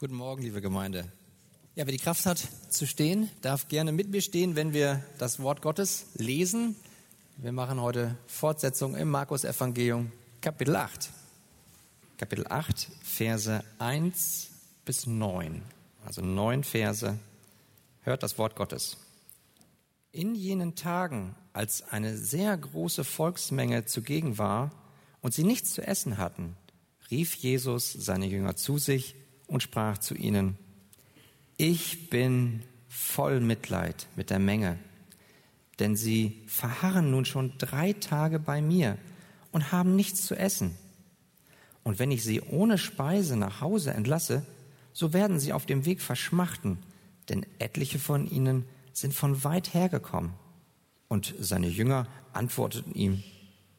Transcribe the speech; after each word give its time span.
Guten 0.00 0.14
Morgen, 0.14 0.44
liebe 0.44 0.60
Gemeinde. 0.60 1.10
Ja, 1.74 1.84
wer 1.84 1.90
die 1.90 1.98
Kraft 1.98 2.24
hat 2.24 2.38
zu 2.68 2.86
stehen, 2.86 3.28
darf 3.40 3.66
gerne 3.66 3.90
mit 3.90 4.10
mir 4.10 4.22
stehen, 4.22 4.54
wenn 4.54 4.72
wir 4.72 5.02
das 5.18 5.40
Wort 5.40 5.60
Gottes 5.60 6.06
lesen. 6.14 6.76
Wir 7.36 7.50
machen 7.50 7.80
heute 7.80 8.16
Fortsetzung 8.28 8.94
im 8.94 9.10
Markus 9.10 9.42
Evangelium, 9.42 10.12
Kapitel 10.40 10.76
8. 10.76 11.10
Kapitel 12.16 12.46
8, 12.48 12.88
Verse 13.02 13.64
1 13.80 14.50
bis 14.84 15.08
9. 15.08 15.62
Also 16.06 16.22
neun 16.22 16.62
Verse. 16.62 17.18
Hört 18.02 18.22
das 18.22 18.38
Wort 18.38 18.54
Gottes. 18.54 18.98
In 20.12 20.36
jenen 20.36 20.76
Tagen, 20.76 21.34
als 21.52 21.82
eine 21.82 22.16
sehr 22.16 22.56
große 22.56 23.02
Volksmenge 23.02 23.84
zugegen 23.84 24.38
war 24.38 24.70
und 25.22 25.34
sie 25.34 25.42
nichts 25.42 25.72
zu 25.72 25.84
essen 25.84 26.18
hatten, 26.18 26.56
rief 27.10 27.34
Jesus 27.34 27.92
seine 27.92 28.26
Jünger 28.26 28.54
zu 28.54 28.78
sich 28.78 29.16
und 29.48 29.62
sprach 29.62 29.98
zu 29.98 30.14
ihnen, 30.14 30.56
ich 31.56 32.08
bin 32.08 32.62
voll 32.88 33.40
Mitleid 33.40 34.06
mit 34.14 34.30
der 34.30 34.38
Menge, 34.38 34.78
denn 35.80 35.96
sie 35.96 36.40
verharren 36.46 37.10
nun 37.10 37.24
schon 37.24 37.52
drei 37.58 37.94
Tage 37.94 38.38
bei 38.38 38.62
mir 38.62 38.96
und 39.50 39.72
haben 39.72 39.96
nichts 39.96 40.24
zu 40.24 40.36
essen. 40.36 40.76
Und 41.82 41.98
wenn 41.98 42.10
ich 42.10 42.22
sie 42.22 42.40
ohne 42.40 42.78
Speise 42.78 43.36
nach 43.36 43.60
Hause 43.60 43.92
entlasse, 43.92 44.44
so 44.92 45.12
werden 45.12 45.40
sie 45.40 45.52
auf 45.52 45.66
dem 45.66 45.84
Weg 45.84 46.00
verschmachten, 46.00 46.78
denn 47.28 47.46
etliche 47.58 47.98
von 47.98 48.30
ihnen 48.30 48.64
sind 48.92 49.14
von 49.14 49.44
weit 49.44 49.74
hergekommen. 49.74 50.32
Und 51.08 51.34
seine 51.38 51.68
Jünger 51.68 52.06
antworteten 52.32 52.94
ihm, 52.94 53.22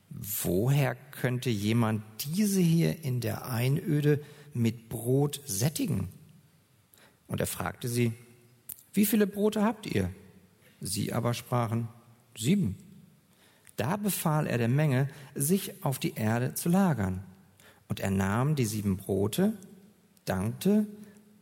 woher 0.09 0.95
könnte 0.95 1.49
jemand 1.49 2.03
diese 2.35 2.61
hier 2.61 3.03
in 3.03 3.21
der 3.21 3.45
Einöde 3.45 4.23
mit 4.59 4.89
Brot 4.89 5.41
sättigen? 5.45 6.09
Und 7.27 7.39
er 7.39 7.47
fragte 7.47 7.87
sie, 7.87 8.13
wie 8.93 9.05
viele 9.05 9.27
Brote 9.27 9.63
habt 9.63 9.85
ihr? 9.85 10.11
Sie 10.81 11.13
aber 11.13 11.33
sprachen, 11.33 11.87
sieben. 12.37 12.77
Da 13.75 13.95
befahl 13.95 14.47
er 14.47 14.57
der 14.57 14.67
Menge, 14.67 15.09
sich 15.35 15.83
auf 15.85 15.99
die 15.99 16.15
Erde 16.15 16.53
zu 16.53 16.69
lagern. 16.69 17.23
Und 17.87 17.99
er 17.99 18.11
nahm 18.11 18.55
die 18.55 18.65
sieben 18.65 18.97
Brote, 18.97 19.53
dankte, 20.25 20.85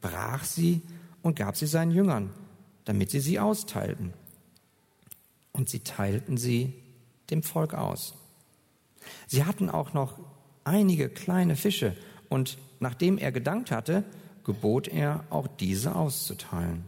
brach 0.02 0.44
sie 0.44 0.82
und 1.22 1.36
gab 1.36 1.58
sie 1.58 1.68
seinen 1.68 1.92
Jüngern, 1.92 2.32
damit 2.86 3.10
sie 3.10 3.20
sie 3.20 3.40
austeilten. 3.40 4.14
Und 5.52 5.70
sie 5.70 5.80
teilten 5.80 6.38
sie 6.38 6.74
dem 7.32 7.42
Volk 7.44 7.74
aus. 7.74 8.14
Sie 9.26 9.46
hatten 9.46 9.70
auch 9.70 9.94
noch 9.94 10.20
einige 10.64 11.10
kleine 11.10 11.56
Fische, 11.56 11.96
und 12.30 12.58
nachdem 12.80 13.18
er 13.18 13.32
gedankt 13.32 13.72
hatte, 13.72 14.04
gebot 14.44 14.88
er, 14.88 15.24
auch 15.30 15.48
diese 15.48 15.96
auszuteilen. 15.96 16.84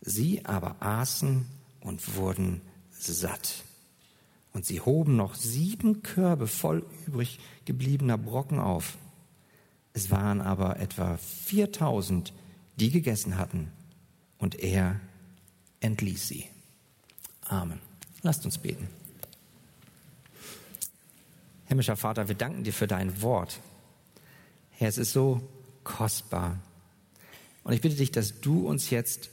Sie 0.00 0.44
aber 0.44 0.76
aßen 0.80 1.46
und 1.80 2.16
wurden 2.16 2.60
satt. 2.90 3.64
Und 4.52 4.64
sie 4.64 4.80
hoben 4.80 5.16
noch 5.16 5.34
sieben 5.34 6.02
Körbe 6.02 6.46
voll 6.46 6.86
übrig 7.06 7.38
gebliebener 7.64 8.16
Brocken 8.16 8.58
auf. 8.58 8.96
Es 9.92 10.10
waren 10.10 10.40
aber 10.40 10.78
etwa 10.78 11.16
viertausend, 11.18 12.32
die 12.76 12.90
gegessen 12.90 13.38
hatten, 13.38 13.72
und 14.38 14.54
er 14.54 15.00
entließ 15.80 16.28
sie. 16.28 16.46
Amen. 17.42 17.80
Lasst 18.22 18.44
uns 18.44 18.58
beten. 18.58 18.88
Himmlischer 21.66 21.96
Vater, 21.96 22.28
wir 22.28 22.34
danken 22.34 22.64
dir 22.64 22.72
für 22.72 22.86
dein 22.86 23.22
Wort. 23.22 23.60
Herr, 24.78 24.88
es 24.88 24.98
ist 24.98 25.12
so 25.12 25.40
kostbar. 25.84 26.58
Und 27.64 27.72
ich 27.72 27.80
bitte 27.80 27.96
dich, 27.96 28.10
dass 28.10 28.40
du 28.40 28.68
uns 28.68 28.90
jetzt 28.90 29.30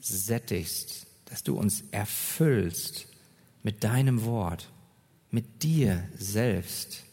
sättigst, 0.00 1.06
dass 1.26 1.44
du 1.44 1.56
uns 1.56 1.84
erfüllst 1.92 3.06
mit 3.62 3.84
deinem 3.84 4.24
Wort, 4.24 4.68
mit 5.30 5.62
dir 5.62 6.08
selbst. 6.18 7.04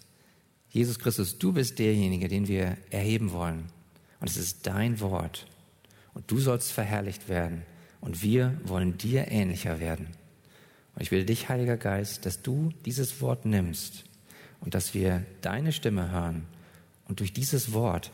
Jesus 0.72 0.98
Christus, 0.98 1.38
du 1.38 1.54
bist 1.54 1.78
derjenige, 1.78 2.28
den 2.28 2.48
wir 2.48 2.78
erheben 2.90 3.32
wollen. 3.32 3.66
Und 4.20 4.30
es 4.30 4.38
ist 4.38 4.66
dein 4.66 5.00
Wort. 5.00 5.46
Und 6.16 6.32
du 6.32 6.40
sollst 6.40 6.72
verherrlicht 6.72 7.30
werden. 7.30 7.62
Und 8.02 8.24
wir 8.24 8.60
wollen 8.64 8.98
dir 8.98 9.30
ähnlicher 9.30 9.80
werden. 9.80 10.08
Und 10.96 11.04
ich 11.04 11.12
bitte 11.12 11.26
dich, 11.26 11.48
Heiliger 11.48 11.78
Geist, 11.78 12.26
dass 12.26 12.42
du 12.42 12.72
dieses 12.86 13.22
Wort 13.22 13.46
nimmst 13.46 14.06
und 14.62 14.74
dass 14.74 14.96
wir 14.96 15.24
deine 15.42 15.72
Stimme 15.72 16.10
hören 16.10 16.48
und 17.08 17.20
durch 17.20 17.34
dieses 17.34 17.74
Wort 17.74 18.12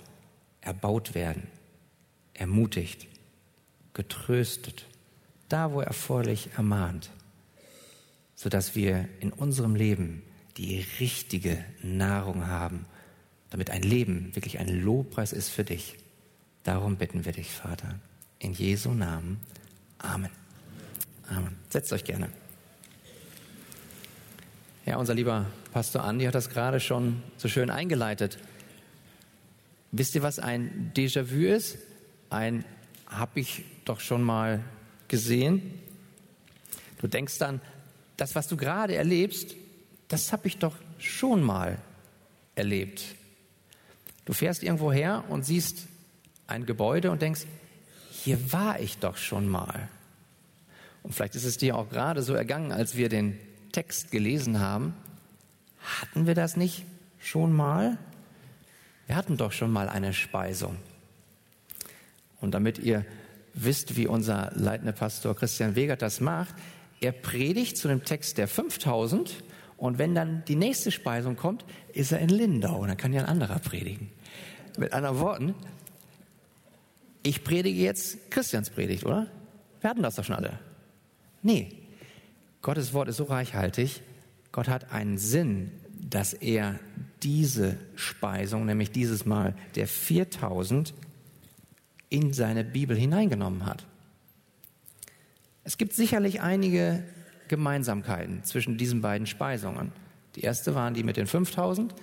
erbaut 0.61 1.15
werden, 1.15 1.47
ermutigt, 2.33 3.07
getröstet, 3.93 4.85
da 5.49 5.71
wo 5.71 5.81
erforderlich 5.81 6.49
ermahnt, 6.57 7.11
sodass 8.35 8.75
wir 8.75 9.07
in 9.19 9.31
unserem 9.31 9.75
Leben 9.75 10.23
die 10.57 10.85
richtige 10.99 11.63
Nahrung 11.81 12.47
haben, 12.47 12.85
damit 13.49 13.69
ein 13.69 13.83
Leben 13.83 14.35
wirklich 14.35 14.59
ein 14.59 14.67
Lobpreis 14.67 15.33
ist 15.33 15.49
für 15.49 15.63
dich. 15.63 15.97
Darum 16.63 16.95
bitten 16.95 17.25
wir 17.25 17.33
dich, 17.33 17.51
Vater. 17.51 17.99
In 18.39 18.53
Jesu 18.53 18.91
Namen. 18.91 19.39
Amen. 19.97 20.31
Amen. 21.29 21.55
Setzt 21.69 21.93
euch 21.93 22.03
gerne. 22.03 22.29
Ja, 24.85 24.97
unser 24.97 25.13
lieber 25.13 25.45
Pastor 25.71 26.03
Andi 26.03 26.25
hat 26.25 26.35
das 26.35 26.49
gerade 26.49 26.79
schon 26.79 27.23
so 27.37 27.47
schön 27.47 27.69
eingeleitet. 27.69 28.37
Wisst 29.95 30.15
ihr, 30.15 30.23
was 30.23 30.39
ein 30.39 30.91
Déjà-vu 30.95 31.45
ist? 31.45 31.77
Ein 32.31 32.65
habe 33.05 33.39
ich 33.39 33.63
doch 33.85 33.99
schon 33.99 34.23
mal 34.23 34.63
gesehen. 35.07 35.79
Du 36.99 37.07
denkst 37.07 37.37
dann, 37.37 37.61
das, 38.17 38.33
was 38.33 38.47
du 38.47 38.57
gerade 38.57 38.95
erlebst, 38.95 39.55
das 40.07 40.33
habe 40.33 40.47
ich 40.47 40.57
doch 40.57 40.75
schon 40.97 41.43
mal 41.43 41.77
erlebt. 42.55 43.03
Du 44.25 44.33
fährst 44.33 44.63
irgendwo 44.63 44.91
her 44.91 45.25
und 45.29 45.45
siehst 45.45 45.85
ein 46.47 46.65
Gebäude 46.65 47.11
und 47.11 47.21
denkst, 47.21 47.45
hier 48.09 48.51
war 48.51 48.79
ich 48.79 48.97
doch 48.97 49.17
schon 49.17 49.47
mal. 49.47 49.89
Und 51.03 51.13
vielleicht 51.13 51.35
ist 51.35 51.45
es 51.45 51.57
dir 51.57 51.77
auch 51.77 51.89
gerade 51.89 52.23
so 52.23 52.33
ergangen, 52.33 52.71
als 52.71 52.95
wir 52.95 53.09
den 53.09 53.37
Text 53.71 54.09
gelesen 54.09 54.59
haben. 54.59 54.95
Hatten 56.01 56.25
wir 56.25 56.33
das 56.33 56.57
nicht 56.57 56.83
schon 57.19 57.53
mal? 57.53 57.99
Wir 59.07 59.15
hatten 59.15 59.37
doch 59.37 59.51
schon 59.51 59.71
mal 59.71 59.89
eine 59.89 60.13
Speisung. 60.13 60.77
Und 62.39 62.51
damit 62.51 62.79
ihr 62.79 63.05
wisst, 63.53 63.95
wie 63.95 64.07
unser 64.07 64.51
leitender 64.55 64.93
Pastor 64.93 65.35
Christian 65.35 65.75
Wegert 65.75 66.01
das 66.01 66.19
macht, 66.19 66.55
er 66.99 67.11
predigt 67.11 67.77
zu 67.77 67.87
dem 67.87 68.03
Text 68.03 68.37
der 68.37 68.47
5000 68.47 69.43
und 69.77 69.97
wenn 69.97 70.15
dann 70.15 70.43
die 70.47 70.55
nächste 70.55 70.91
Speisung 70.91 71.35
kommt, 71.35 71.65
ist 71.93 72.11
er 72.11 72.19
in 72.19 72.29
Lindau 72.29 72.77
und 72.77 72.87
dann 72.87 72.97
kann 72.97 73.13
ja 73.13 73.21
ein 73.21 73.27
anderer 73.27 73.59
predigen. 73.59 74.09
Mit 74.77 74.93
anderen 74.93 75.19
Worten, 75.19 75.55
ich 77.21 77.43
predige 77.43 77.81
jetzt 77.81 78.31
Christians 78.31 78.69
Predigt, 78.69 79.05
oder? 79.05 79.27
Wir 79.81 79.89
hatten 79.89 80.01
das 80.01 80.15
doch 80.15 80.23
schon 80.23 80.35
alle. 80.35 80.59
Nee, 81.41 81.69
Gottes 82.61 82.93
Wort 82.93 83.09
ist 83.09 83.17
so 83.17 83.25
reichhaltig, 83.25 84.01
Gott 84.53 84.69
hat 84.69 84.91
einen 84.91 85.17
Sinn, 85.17 85.71
dass 85.99 86.33
er 86.33 86.79
diese 87.23 87.77
Speisung, 87.95 88.65
nämlich 88.65 88.91
dieses 88.91 89.25
Mal 89.25 89.55
der 89.75 89.87
4000, 89.87 90.93
in 92.09 92.31
seine 92.33 92.63
Bibel 92.63 92.95
hineingenommen 92.95 93.65
hat. 93.65 93.85
Es 95.63 95.77
gibt 95.77 95.93
sicherlich 95.93 96.41
einige 96.41 97.03
Gemeinsamkeiten 97.47 98.43
zwischen 98.43 98.77
diesen 98.77 99.01
beiden 99.01 99.25
Speisungen. 99.25 99.91
Die 100.35 100.41
erste 100.41 100.75
waren 100.75 100.93
die 100.93 101.03
mit 101.03 101.17
den 101.17 101.27
5000, 101.27 101.93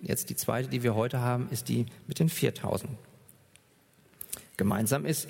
jetzt 0.00 0.30
die 0.30 0.36
zweite, 0.36 0.68
die 0.68 0.82
wir 0.82 0.94
heute 0.94 1.20
haben, 1.20 1.48
ist 1.50 1.68
die 1.68 1.86
mit 2.06 2.18
den 2.18 2.28
4000. 2.28 2.90
Gemeinsam 4.56 5.06
ist, 5.06 5.28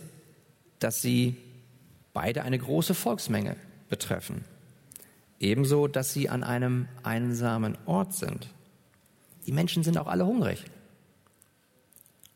dass 0.78 1.02
sie 1.02 1.36
beide 2.12 2.42
eine 2.42 2.58
große 2.58 2.94
Volksmenge 2.94 3.56
betreffen. 3.88 4.44
Ebenso, 5.38 5.86
dass 5.86 6.12
sie 6.12 6.28
an 6.28 6.42
einem 6.42 6.88
einsamen 7.02 7.76
Ort 7.86 8.14
sind. 8.14 8.48
Die 9.50 9.54
Menschen 9.56 9.82
sind 9.82 9.98
auch 9.98 10.06
alle 10.06 10.24
hungrig. 10.24 10.62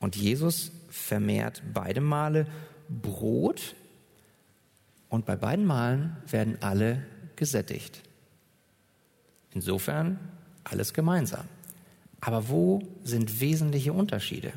Und 0.01 0.17
Jesus 0.17 0.73
vermehrt 0.89 1.63
beide 1.73 2.01
Male 2.01 2.49
Brot 2.89 3.77
und 5.09 5.25
bei 5.25 5.37
beiden 5.37 5.65
Malen 5.65 6.17
werden 6.29 6.59
alle 6.61 7.07
gesättigt. 7.37 8.03
Insofern 9.53 10.19
alles 10.65 10.93
gemeinsam. 10.93 11.45
Aber 12.21 12.49
wo 12.49 12.83
sind 13.05 13.41
wesentliche 13.41 13.93
Unterschiede? 13.93 14.53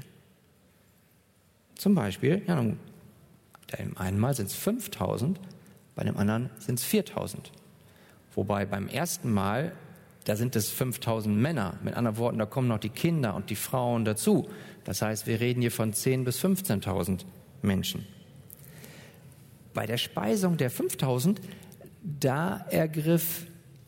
Zum 1.76 1.94
Beispiel, 1.94 2.42
ja, 2.48 2.56
nun, 2.56 2.80
dem 3.78 3.96
einen 4.00 4.18
Mal 4.18 4.34
sind 4.34 4.48
es 4.48 4.56
5000, 4.56 5.40
bei 5.94 6.04
dem 6.04 6.18
anderen 6.18 6.50
sind 6.58 6.80
es 6.80 6.86
4000. 6.86 7.52
Wobei 8.34 8.66
beim 8.66 8.88
ersten 8.88 9.32
Mal 9.32 9.74
da 10.28 10.36
sind 10.36 10.58
es 10.58 10.70
5000 10.70 11.34
Männer. 11.34 11.80
Mit 11.84 11.94
anderen 11.94 12.18
Worten, 12.18 12.38
da 12.38 12.46
kommen 12.46 12.68
noch 12.68 12.80
die 12.80 12.90
Kinder 12.90 13.34
und 13.34 13.50
die 13.50 13.56
Frauen 13.56 14.04
dazu. 14.04 14.50
Das 14.84 15.02
heißt, 15.02 15.26
wir 15.26 15.40
reden 15.40 15.62
hier 15.62 15.72
von 15.72 15.94
10.000 15.94 16.24
bis 16.26 16.44
15.000 16.44 17.22
Menschen. 17.62 18.06
Bei 19.74 19.86
der 19.86 19.96
Speisung 19.96 20.58
der 20.58 20.70
5000, 20.70 21.40
da 22.04 22.58
ergriff 22.70 23.46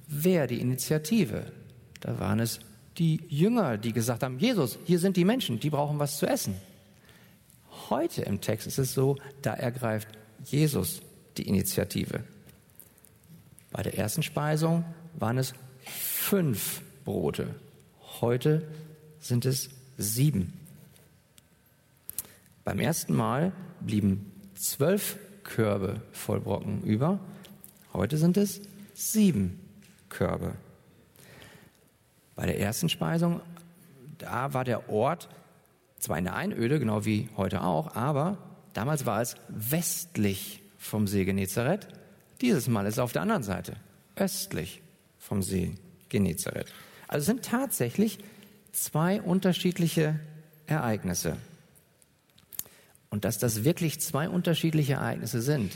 wer 0.08 0.48
die 0.48 0.62
Initiative? 0.62 1.52
Da 2.00 2.18
waren 2.20 2.40
es 2.40 2.62
die 2.98 3.20
Jünger, 3.28 3.78
die 3.78 3.92
gesagt 3.92 4.24
haben, 4.24 4.40
Jesus, 4.40 4.80
hier 4.86 5.00
sind 5.00 5.18
die 5.18 5.26
Menschen, 5.26 5.60
die 5.60 5.70
brauchen 5.70 6.00
was 6.00 6.20
zu 6.20 6.26
essen. 6.26 6.56
Heute 7.90 8.22
im 8.22 8.40
Text 8.40 8.66
ist 8.66 8.78
es 8.78 8.94
so, 8.94 9.18
da 9.42 9.56
ergreift 9.56 10.08
Jesus 10.46 11.02
die 11.36 11.50
Initiative. 11.50 12.24
Bei 13.72 13.84
der 13.84 13.98
ersten 13.98 14.24
Speisung 14.24 14.86
waren 15.16 15.38
es 15.38 15.54
fünf 16.30 16.84
Brote. 17.06 17.56
Heute 18.22 18.62
sind 19.20 19.48
es 19.48 19.72
sieben. 19.98 20.54
Beim 22.64 22.80
ersten 22.80 23.16
Mal 23.16 23.52
blieben 23.80 24.32
zwölf 24.54 25.18
Körbe 25.42 26.04
voll 26.12 26.40
Brocken 26.40 26.84
über. 26.84 27.20
Heute 27.94 28.18
sind 28.18 28.38
es 28.38 28.62
sieben 28.94 29.60
Körbe. 30.10 30.54
Bei 32.36 32.46
der 32.46 32.60
ersten 32.60 32.90
Speisung, 32.90 33.42
da 34.20 34.54
war 34.54 34.66
der 34.66 34.88
Ort 34.88 35.30
zwar 35.98 36.20
in 36.20 36.26
der 36.26 36.36
Einöde, 36.36 36.78
genau 36.78 37.06
wie 37.06 37.28
heute 37.38 37.64
auch, 37.64 37.96
aber 37.96 38.38
damals 38.74 39.08
war 39.08 39.20
es 39.20 39.36
westlich 39.48 40.62
vom 40.78 41.08
See 41.08 41.26
Genezareth. 41.26 41.88
Dieses 42.42 42.68
Mal 42.68 42.86
ist 42.86 42.94
es 42.94 43.00
auf 43.00 43.14
der 43.14 43.24
anderen 43.24 43.42
Seite, 43.42 43.78
östlich 44.16 44.84
vom 45.18 45.42
See 45.42 45.74
Genezareth. 46.10 46.68
Also 47.08 47.26
sind 47.26 47.46
tatsächlich 47.46 48.20
zwei 48.72 49.22
unterschiedliche 49.22 50.20
Ereignisse. 50.68 51.38
Und 53.10 53.26
dass 53.26 53.40
das 53.40 53.64
wirklich 53.64 54.00
zwei 54.00 54.30
unterschiedliche 54.30 54.94
Ereignisse 54.94 55.42
sind, 55.42 55.76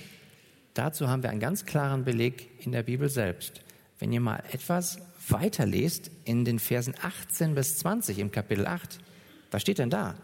dazu 0.73 1.07
haben 1.07 1.23
wir 1.23 1.31
einen 1.31 1.39
ganz 1.39 1.65
klaren 1.65 2.03
Beleg 2.03 2.49
in 2.65 2.71
der 2.71 2.83
Bibel 2.83 3.09
selbst. 3.09 3.61
Wenn 3.99 4.11
ihr 4.11 4.21
mal 4.21 4.43
etwas 4.51 4.99
weiterlest 5.29 6.11
in 6.25 6.45
den 6.45 6.59
Versen 6.59 6.93
18 7.01 7.55
bis 7.55 7.77
20 7.79 8.19
im 8.19 8.31
Kapitel 8.31 8.67
8, 8.67 8.99
was 9.49 9.61
steht 9.61 9.79
denn 9.79 9.89
da? 9.89 10.15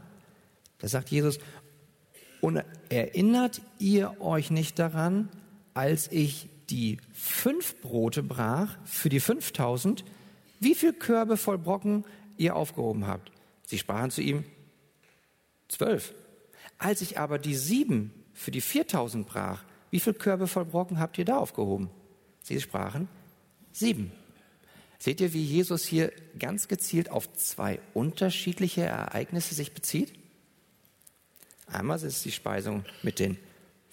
Da 0.80 0.88
sagt 0.88 1.10
Jesus, 1.10 1.40
und 2.42 2.64
erinnert 2.90 3.62
ihr 3.80 4.22
euch 4.22 4.50
nicht 4.50 4.80
daran, 4.80 5.30
als 5.74 6.12
ich 6.12 6.48
die 6.70 6.98
fünf 7.14 7.82
Brote 7.82 8.24
brach 8.24 8.78
für 8.86 9.10
die 9.10 9.20
5000, 9.20 10.04
wie 10.60 10.76
viel 10.76 10.94
Körbe 10.94 11.38
voll 11.38 11.58
Brocken 11.58 12.06
ihr 12.38 12.56
aufgehoben 12.56 13.08
habt? 13.08 13.32
Sie 13.66 13.78
sprachen 13.78 14.12
zu 14.12 14.22
ihm, 14.22 14.44
zwölf. 15.68 16.14
Als 16.78 17.02
ich 17.02 17.20
aber 17.20 17.40
die 17.40 17.56
sieben 17.56 18.14
für 18.34 18.52
die 18.52 18.62
4000 18.62 19.28
brach, 19.28 19.64
wie 19.92 20.00
viel 20.00 20.14
Körbe 20.14 20.48
voll 20.48 20.66
Brocken 20.66 21.00
habt 21.00 21.18
ihr 21.18 21.26
da 21.26 21.38
aufgehoben? 21.38 21.90
Sie 22.44 22.60
sprachen, 22.60 23.08
sieben. 23.72 24.12
Seht 24.98 25.22
ihr, 25.22 25.34
wie 25.34 25.44
Jesus 25.44 25.86
hier 25.86 26.12
ganz 26.38 26.68
gezielt 26.68 27.10
auf 27.10 27.32
zwei 27.34 27.80
unterschiedliche 27.94 28.82
Ereignisse 28.82 29.56
sich 29.56 29.74
bezieht? 29.74 30.14
Einmal 31.68 31.98
ist 31.98 32.04
es 32.04 32.24
die 32.24 32.32
Speisung 32.32 32.84
mit 33.02 33.20
den 33.20 33.38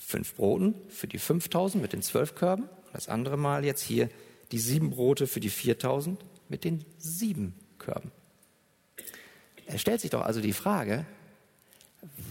fünf 0.07 0.37
Broten 0.37 0.77
für 0.89 1.09
die 1.09 1.19
5000 1.19 1.83
mit 1.83 1.93
den 1.93 2.01
zwölf 2.01 2.37
Körben. 2.37 2.69
Das 2.93 3.09
andere 3.09 3.37
Mal 3.37 3.65
jetzt 3.65 3.83
hier 3.83 4.09
die 4.53 4.61
sieben 4.61 4.91
Brote 4.91 5.27
für 5.27 5.41
die 5.41 5.51
4000 5.51 6.25
mit 6.49 6.63
den 6.63 6.85
sieben 6.97 7.55
Körben. 7.79 8.13
Er 9.67 9.79
stellt 9.79 10.01
sich 10.01 10.11
doch 10.11 10.23
also 10.23 10.41
die 10.41 10.53
Frage, 10.53 11.05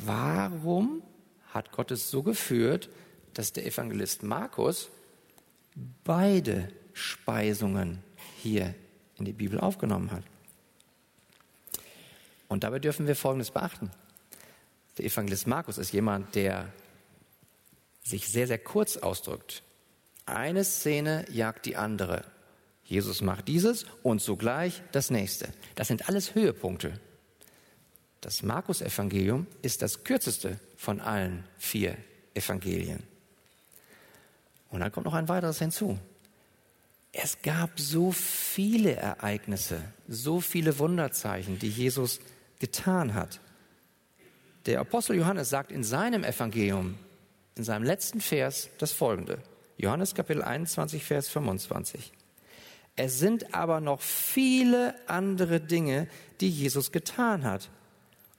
warum 0.06 1.04
hat 1.50 1.74
Gott 1.74 1.92
es 1.92 2.10
so 2.10 2.24
geführt, 2.24 2.88
dass 3.34 3.52
der 3.52 3.66
Evangelist 3.66 4.24
Markus 4.24 4.88
beide 6.06 6.70
Speisungen 6.94 8.02
hier 8.42 8.74
in 9.18 9.26
die 9.26 9.34
Bibel 9.34 9.60
aufgenommen 9.60 10.12
hat? 10.12 10.24
Und 12.48 12.64
dabei 12.64 12.80
dürfen 12.80 13.06
wir 13.06 13.18
Folgendes 13.18 13.52
beachten. 13.52 13.92
Der 14.98 15.04
Evangelist 15.04 15.46
Markus 15.46 15.78
ist 15.78 15.92
jemand, 15.92 16.36
der 16.36 16.72
sich 18.06 18.30
sehr, 18.30 18.48
sehr 18.48 18.60
kurz 18.60 18.98
ausdrückt. 18.98 19.64
Eine 20.26 20.64
Szene 20.64 21.26
jagt 21.30 21.66
die 21.66 21.76
andere. 21.76 22.24
Jesus 22.84 23.22
macht 23.22 23.48
dieses 23.48 23.86
und 24.04 24.22
sogleich 24.22 24.82
das 24.92 25.10
nächste. 25.10 25.50
Das 25.74 25.88
sind 25.88 26.08
alles 26.08 26.36
Höhepunkte. 26.36 27.00
Das 28.22 28.44
Markus-Evangelium 28.44 29.48
ist 29.62 29.82
das 29.82 30.04
kürzeste 30.04 30.60
von 30.78 31.00
allen 31.02 31.44
vier 31.58 31.98
Evangelien. 32.34 33.04
Und 34.70 34.82
dann 34.82 34.92
kommt 34.92 35.06
noch 35.06 35.14
ein 35.14 35.30
weiteres 35.30 35.60
hinzu. 35.60 36.00
Es 37.12 37.42
gab 37.42 37.80
so 37.80 38.12
viele 38.12 38.96
Ereignisse, 38.96 39.82
so 40.08 40.42
viele 40.42 40.78
Wunderzeichen, 40.80 41.60
die 41.60 41.70
Jesus 41.70 42.20
getan 42.60 43.14
hat. 43.14 43.40
Der 44.66 44.80
Apostel 44.82 45.16
Johannes 45.16 45.50
sagt 45.50 45.72
in 45.72 45.84
seinem 45.84 46.24
Evangelium, 46.24 46.98
in 47.56 47.64
seinem 47.64 47.84
letzten 47.84 48.22
Vers, 48.22 48.70
das 48.78 48.92
folgende. 48.92 49.42
Johannes 49.78 50.14
Kapitel 50.14 50.42
21, 50.42 51.04
Vers 51.04 51.30
25. 51.30 52.12
Es 52.96 53.20
sind 53.20 53.54
aber 53.54 53.82
noch 53.82 54.02
viele 54.02 54.96
andere 55.08 55.60
Dinge, 55.60 56.08
die 56.40 56.50
Jesus 56.50 56.92
getan 56.92 57.44
hat. 57.44 57.70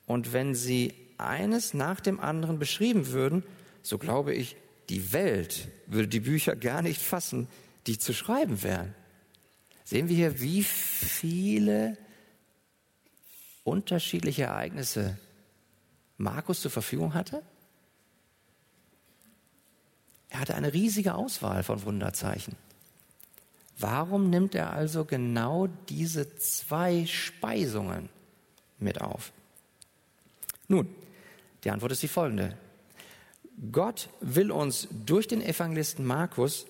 Und 0.06 0.32
wenn 0.32 0.54
sie 0.54 0.94
eines 1.18 1.74
nach 1.74 2.00
dem 2.00 2.20
anderen 2.20 2.58
beschrieben 2.58 3.08
würden, 3.08 3.42
so 3.82 3.98
glaube 3.98 4.34
ich, 4.34 4.56
die 4.88 5.12
Welt 5.12 5.68
würde 5.86 6.08
die 6.08 6.20
Bücher 6.20 6.56
gar 6.56 6.82
nicht 6.82 7.00
fassen, 7.00 7.48
die 7.86 7.98
zu 7.98 8.12
schreiben 8.12 8.62
wären. 8.62 8.94
Sehen 9.84 10.08
wir 10.08 10.16
hier, 10.16 10.40
wie 10.40 10.62
viele 10.62 11.96
unterschiedliche 13.62 14.44
Ereignisse 14.44 15.18
Markus 16.16 16.60
zur 16.60 16.70
Verfügung 16.70 17.14
hatte? 17.14 17.42
Er 20.30 20.40
hatte 20.40 20.54
eine 20.54 20.72
riesige 20.72 21.14
Auswahl 21.14 21.62
von 21.62 21.84
Wunderzeichen. 21.84 22.56
Warum 23.78 24.30
nimmt 24.30 24.54
er 24.54 24.72
also 24.72 25.04
genau 25.04 25.66
diese 25.88 26.36
zwei 26.36 27.04
Speisungen 27.06 28.08
mit 28.78 29.00
auf? 29.00 29.32
Nun, 30.68 30.88
die 31.62 31.70
Antwort 31.70 31.92
ist 31.92 32.02
die 32.02 32.08
folgende. 32.08 32.56
Gott 33.72 34.08
will 34.20 34.50
uns 34.50 34.88
durch 35.04 35.28
den 35.28 35.42
Evangelisten 35.42 36.04
Markus 36.04 36.66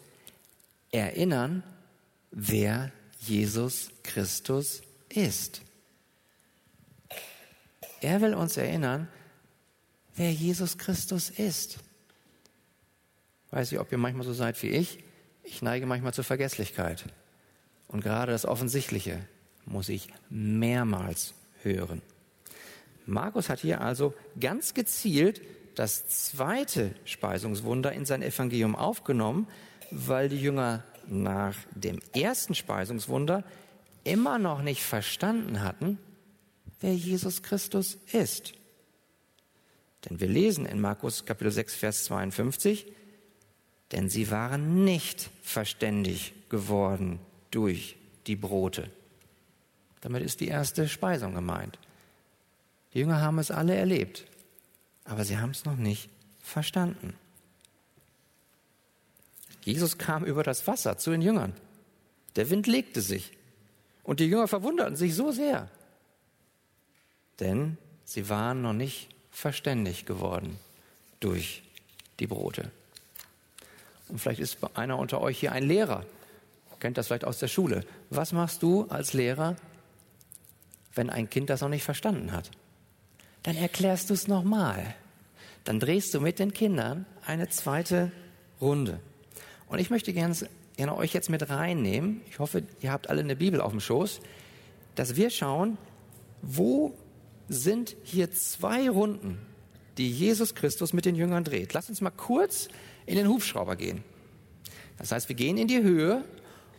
erinnern, 0.92 1.62
wer 2.30 2.92
Jesus 3.20 3.90
Christus 4.02 4.82
ist. 5.08 5.62
Er 8.00 8.20
will 8.20 8.34
uns 8.34 8.56
erinnern, 8.56 9.08
wer 10.14 10.32
Jesus 10.32 10.78
Christus 10.78 11.30
ist. 11.30 11.78
Weiß 13.56 13.72
ich, 13.72 13.80
ob 13.80 13.90
ihr 13.90 13.96
manchmal 13.96 14.26
so 14.26 14.34
seid 14.34 14.62
wie 14.62 14.68
ich. 14.68 14.98
Ich 15.42 15.62
neige 15.62 15.86
manchmal 15.86 16.12
zur 16.12 16.24
Vergesslichkeit. 16.24 17.06
Und 17.88 18.02
gerade 18.02 18.30
das 18.30 18.44
Offensichtliche 18.44 19.26
muss 19.64 19.88
ich 19.88 20.08
mehrmals 20.28 21.32
hören. 21.62 22.02
Markus 23.06 23.48
hat 23.48 23.60
hier 23.60 23.80
also 23.80 24.12
ganz 24.38 24.74
gezielt 24.74 25.40
das 25.74 26.06
zweite 26.06 26.94
Speisungswunder 27.06 27.92
in 27.92 28.04
sein 28.04 28.20
Evangelium 28.20 28.76
aufgenommen, 28.76 29.48
weil 29.90 30.28
die 30.28 30.36
Jünger 30.42 30.84
nach 31.06 31.56
dem 31.74 32.00
ersten 32.12 32.54
Speisungswunder 32.54 33.42
immer 34.04 34.38
noch 34.38 34.60
nicht 34.60 34.82
verstanden 34.82 35.62
hatten, 35.62 35.98
wer 36.82 36.94
Jesus 36.94 37.42
Christus 37.42 37.96
ist. 38.12 38.52
Denn 40.04 40.20
wir 40.20 40.28
lesen 40.28 40.66
in 40.66 40.78
Markus 40.78 41.24
Kapitel 41.24 41.50
6, 41.50 41.74
Vers 41.74 42.04
52, 42.04 42.92
denn 43.92 44.08
sie 44.08 44.30
waren 44.30 44.84
nicht 44.84 45.30
verständig 45.42 46.34
geworden 46.48 47.20
durch 47.50 47.96
die 48.26 48.36
Brote. 48.36 48.90
Damit 50.00 50.22
ist 50.22 50.40
die 50.40 50.48
erste 50.48 50.88
Speisung 50.88 51.34
gemeint. 51.34 51.78
Die 52.92 53.00
Jünger 53.00 53.20
haben 53.20 53.38
es 53.38 53.50
alle 53.50 53.74
erlebt, 53.74 54.24
aber 55.04 55.24
sie 55.24 55.38
haben 55.38 55.50
es 55.50 55.64
noch 55.64 55.76
nicht 55.76 56.08
verstanden. 56.42 57.14
Jesus 59.62 59.98
kam 59.98 60.24
über 60.24 60.42
das 60.42 60.66
Wasser 60.66 60.96
zu 60.96 61.10
den 61.10 61.22
Jüngern. 61.22 61.52
Der 62.36 62.50
Wind 62.50 62.66
legte 62.66 63.00
sich 63.00 63.32
und 64.04 64.20
die 64.20 64.26
Jünger 64.26 64.46
verwunderten 64.46 64.96
sich 64.96 65.14
so 65.14 65.32
sehr, 65.32 65.68
denn 67.40 67.76
sie 68.04 68.28
waren 68.28 68.62
noch 68.62 68.72
nicht 68.72 69.08
verständig 69.30 70.06
geworden 70.06 70.58
durch 71.18 71.64
die 72.20 72.26
Brote. 72.26 72.70
Und 74.08 74.20
vielleicht 74.20 74.40
ist 74.40 74.58
einer 74.74 74.98
unter 74.98 75.20
euch 75.20 75.38
hier 75.38 75.52
ein 75.52 75.64
Lehrer. 75.64 76.04
kennt 76.78 76.98
das 76.98 77.08
vielleicht 77.08 77.24
aus 77.24 77.38
der 77.38 77.48
Schule. 77.48 77.84
Was 78.10 78.32
machst 78.32 78.62
du 78.62 78.86
als 78.88 79.12
Lehrer, 79.12 79.56
wenn 80.94 81.10
ein 81.10 81.28
Kind 81.28 81.50
das 81.50 81.60
noch 81.60 81.68
nicht 81.68 81.84
verstanden 81.84 82.32
hat? 82.32 82.50
Dann 83.42 83.56
erklärst 83.56 84.10
du 84.10 84.14
es 84.14 84.28
nochmal. 84.28 84.94
Dann 85.64 85.80
drehst 85.80 86.14
du 86.14 86.20
mit 86.20 86.38
den 86.38 86.52
Kindern 86.52 87.06
eine 87.24 87.48
zweite 87.48 88.12
Runde. 88.60 89.00
Und 89.68 89.80
ich 89.80 89.90
möchte 89.90 90.12
gerne, 90.12 90.34
gerne 90.76 90.96
euch 90.96 91.12
jetzt 91.12 91.30
mit 91.30 91.48
reinnehmen. 91.48 92.22
Ich 92.28 92.38
hoffe, 92.38 92.62
ihr 92.80 92.92
habt 92.92 93.10
alle 93.10 93.20
eine 93.20 93.36
Bibel 93.36 93.60
auf 93.60 93.72
dem 93.72 93.80
Schoß, 93.80 94.20
dass 94.94 95.16
wir 95.16 95.30
schauen, 95.30 95.78
wo 96.42 96.94
sind 97.48 97.96
hier 98.04 98.30
zwei 98.32 98.88
Runden, 98.88 99.38
die 99.98 100.10
Jesus 100.10 100.54
Christus 100.54 100.92
mit 100.92 101.04
den 101.04 101.14
Jüngern 101.14 101.44
dreht. 101.44 101.72
Lass 101.72 101.88
uns 101.88 102.00
mal 102.00 102.10
kurz 102.10 102.68
in 103.06 103.16
den 103.16 103.28
Hubschrauber 103.28 103.76
gehen. 103.76 104.02
Das 104.98 105.12
heißt, 105.12 105.28
wir 105.28 105.36
gehen 105.36 105.58
in 105.58 105.68
die 105.68 105.82
Höhe 105.82 106.24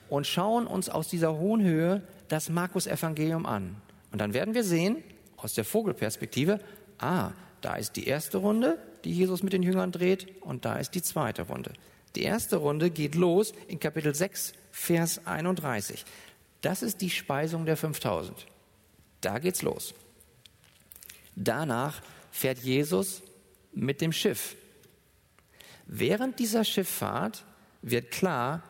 und 0.10 0.28
schauen 0.28 0.68
uns 0.68 0.90
aus 0.90 1.08
dieser 1.08 1.38
hohen 1.38 1.64
Höhe 1.64 2.02
das 2.28 2.50
Markus-Evangelium 2.50 3.46
an. 3.46 3.76
Und 4.12 4.20
dann 4.20 4.34
werden 4.34 4.54
wir 4.54 4.64
sehen, 4.64 5.04
aus 5.38 5.54
der 5.54 5.66
Vogelperspektive, 5.66 6.60
ah, 7.00 7.32
da 7.62 7.76
ist 7.76 7.96
die 7.96 8.08
erste 8.08 8.38
Runde, 8.38 8.78
die 9.04 9.14
Jesus 9.14 9.44
mit 9.44 9.54
den 9.54 9.64
Jüngern 9.64 9.92
dreht, 9.92 10.42
und 10.42 10.66
da 10.66 10.78
ist 10.78 10.96
die 10.96 11.02
zweite 11.02 11.44
Runde. 11.44 11.74
Die 12.16 12.24
erste 12.24 12.58
Runde 12.58 12.90
geht 12.90 13.16
los 13.16 13.54
in 13.68 13.80
Kapitel 13.80 14.16
6, 14.16 14.54
Vers 14.72 15.26
31. 15.26 16.06
Das 16.62 16.82
ist 16.82 17.02
die 17.02 17.10
Speisung 17.10 17.66
der 17.66 17.78
5000. 17.78 18.48
Da 19.22 19.40
geht's 19.40 19.62
los. 19.62 19.94
Danach 21.36 22.02
fährt 22.32 22.60
Jesus 22.60 23.22
mit 23.74 24.02
dem 24.02 24.12
Schiff. 24.12 24.56
Während 25.88 26.38
dieser 26.40 26.66
Schifffahrt 26.66 27.46
wird 27.82 28.12
klar, 28.12 28.62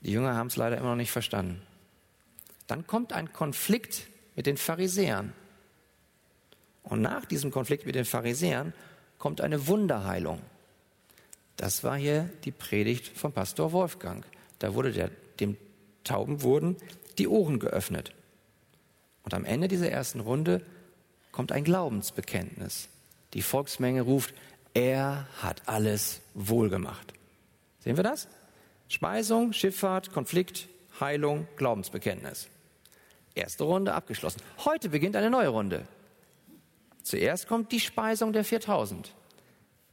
die 0.00 0.12
Jünger 0.12 0.34
haben 0.36 0.46
es 0.46 0.56
leider 0.56 0.78
immer 0.78 0.90
noch 0.90 0.96
nicht 0.96 1.10
verstanden. 1.10 1.60
Dann 2.68 2.86
kommt 2.86 3.12
ein 3.12 3.32
Konflikt 3.32 4.06
mit 4.36 4.46
den 4.46 4.56
Pharisäern. 4.56 5.32
Und 6.84 7.02
nach 7.02 7.24
diesem 7.24 7.50
Konflikt 7.50 7.84
mit 7.84 7.96
den 7.96 8.04
Pharisäern 8.04 8.72
kommt 9.18 9.40
eine 9.40 9.66
Wunderheilung. 9.66 10.40
Das 11.56 11.82
war 11.82 11.96
hier 11.96 12.30
die 12.44 12.52
Predigt 12.52 13.18
von 13.18 13.32
Pastor 13.32 13.72
Wolfgang. 13.72 14.24
Da 14.60 14.74
wurde 14.74 14.92
der, 14.92 15.10
dem 15.40 15.56
Tauben 16.04 16.42
wurden 16.42 16.76
die 17.18 17.26
Ohren 17.26 17.58
geöffnet. 17.58 18.14
Und 19.24 19.34
am 19.34 19.44
Ende 19.44 19.66
dieser 19.66 19.90
ersten 19.90 20.20
Runde 20.20 20.64
kommt 21.32 21.50
ein 21.50 21.64
Glaubensbekenntnis. 21.64 22.88
Die 23.34 23.42
Volksmenge 23.42 24.02
ruft, 24.02 24.34
er 24.76 25.26
hat 25.40 25.62
alles 25.64 26.20
wohlgemacht. 26.34 27.14
Sehen 27.78 27.96
wir 27.96 28.04
das? 28.04 28.28
Speisung, 28.88 29.54
Schifffahrt, 29.54 30.12
Konflikt, 30.12 30.68
Heilung, 31.00 31.48
Glaubensbekenntnis. 31.56 32.48
Erste 33.34 33.64
Runde 33.64 33.94
abgeschlossen. 33.94 34.42
Heute 34.66 34.90
beginnt 34.90 35.16
eine 35.16 35.30
neue 35.30 35.48
Runde. 35.48 35.88
Zuerst 37.02 37.48
kommt 37.48 37.72
die 37.72 37.80
Speisung 37.80 38.34
der 38.34 38.44
4000. 38.44 39.14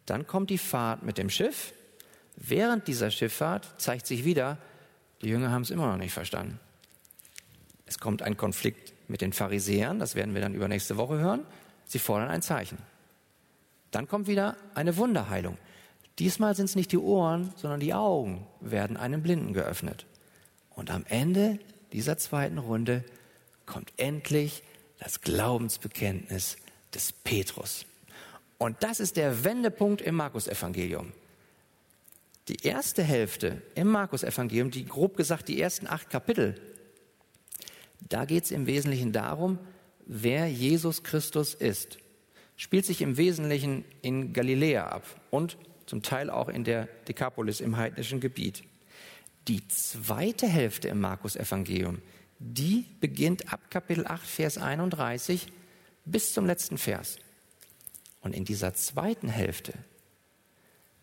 Dann 0.06 0.28
kommt 0.28 0.50
die 0.50 0.58
Fahrt 0.58 1.02
mit 1.04 1.18
dem 1.18 1.30
Schiff. 1.30 1.74
Während 2.36 2.90
dieser 2.90 3.10
Schifffahrt 3.10 3.80
zeigt 3.80 4.06
sich 4.06 4.26
wieder, 4.26 4.58
die 5.22 5.30
Jünger 5.30 5.52
haben 5.52 5.62
es 5.62 5.72
immer 5.72 5.88
noch 5.88 5.98
nicht 5.98 6.14
verstanden. 6.14 6.60
Es 7.86 8.00
kommt 8.00 8.22
ein 8.22 8.36
Konflikt 8.36 8.92
mit 9.08 9.22
den 9.22 9.32
Pharisäern, 9.32 10.00
das 10.00 10.16
werden 10.16 10.34
wir 10.34 10.42
dann 10.42 10.54
übernächste 10.54 10.98
Woche 10.98 11.20
hören. 11.20 11.46
Sie 11.86 12.00
fordern 12.00 12.30
ein 12.30 12.42
Zeichen. 12.42 12.80
Dann 13.94 14.08
kommt 14.08 14.28
wieder 14.28 14.58
eine 14.74 14.98
Wunderheilung. 14.98 15.58
Diesmal 16.18 16.56
sind 16.56 16.66
es 16.66 16.76
nicht 16.76 16.92
die 16.92 16.98
Ohren, 16.98 17.54
sondern 17.56 17.80
die 17.80 17.94
Augen 17.94 18.48
werden 18.60 18.98
einem 18.98 19.22
Blinden 19.22 19.54
geöffnet. 19.54 20.08
Und 20.72 20.90
am 20.90 21.06
Ende 21.08 21.60
dieser 21.92 22.18
zweiten 22.18 22.58
Runde 22.58 23.04
kommt 23.68 23.94
endlich 23.98 24.64
das 24.98 25.22
Glaubensbekenntnis 25.22 26.58
des 26.94 27.14
Petrus. 27.14 27.86
Und 28.58 28.82
das 28.82 29.00
ist 29.00 29.16
der 29.16 29.44
Wendepunkt 29.44 30.02
im 30.02 30.16
Markus-Evangelium. 30.16 31.12
Die 32.48 32.66
erste 32.66 33.04
Hälfte 33.04 33.62
im 33.76 33.90
Markus-Evangelium, 33.90 34.72
die 34.72 34.86
grob 34.86 35.18
gesagt 35.18 35.48
die 35.48 35.62
ersten 35.62 35.86
acht 35.88 36.10
Kapitel, 36.10 36.60
da 38.10 38.26
geht 38.26 38.46
es 38.46 38.52
im 38.52 38.66
Wesentlichen 38.66 39.12
darum, 39.12 39.60
wer 40.06 40.48
Jesus 40.48 41.04
Christus 41.04 41.54
ist. 41.54 42.00
Spielt 42.56 42.86
sich 42.86 43.02
im 43.02 43.18
Wesentlichen 43.18 43.84
in 44.02 44.34
Galiläa 44.34 44.88
ab 44.88 45.04
und 45.32 45.58
zum 45.86 46.02
Teil 46.02 46.30
auch 46.30 46.50
in 46.50 46.64
der 46.64 46.88
Dekapolis 47.08 47.60
im 47.60 47.78
heidnischen 47.78 48.20
Gebiet. 48.20 48.64
Die 49.48 49.68
zweite 49.68 50.48
Hälfte 50.48 50.88
im 50.88 51.00
Markus-Evangelium, 51.02 52.02
die 52.40 52.86
beginnt 53.00 53.52
ab 53.52 53.60
Kapitel 53.70 54.08
8, 54.08 54.26
Vers 54.26 54.58
31 54.58 55.48
bis 56.06 56.34
zum 56.34 56.46
letzten 56.46 56.78
Vers. 56.78 57.18
Und 58.22 58.34
in 58.34 58.46
dieser 58.46 58.74
zweiten 58.74 59.28
Hälfte, 59.28 59.74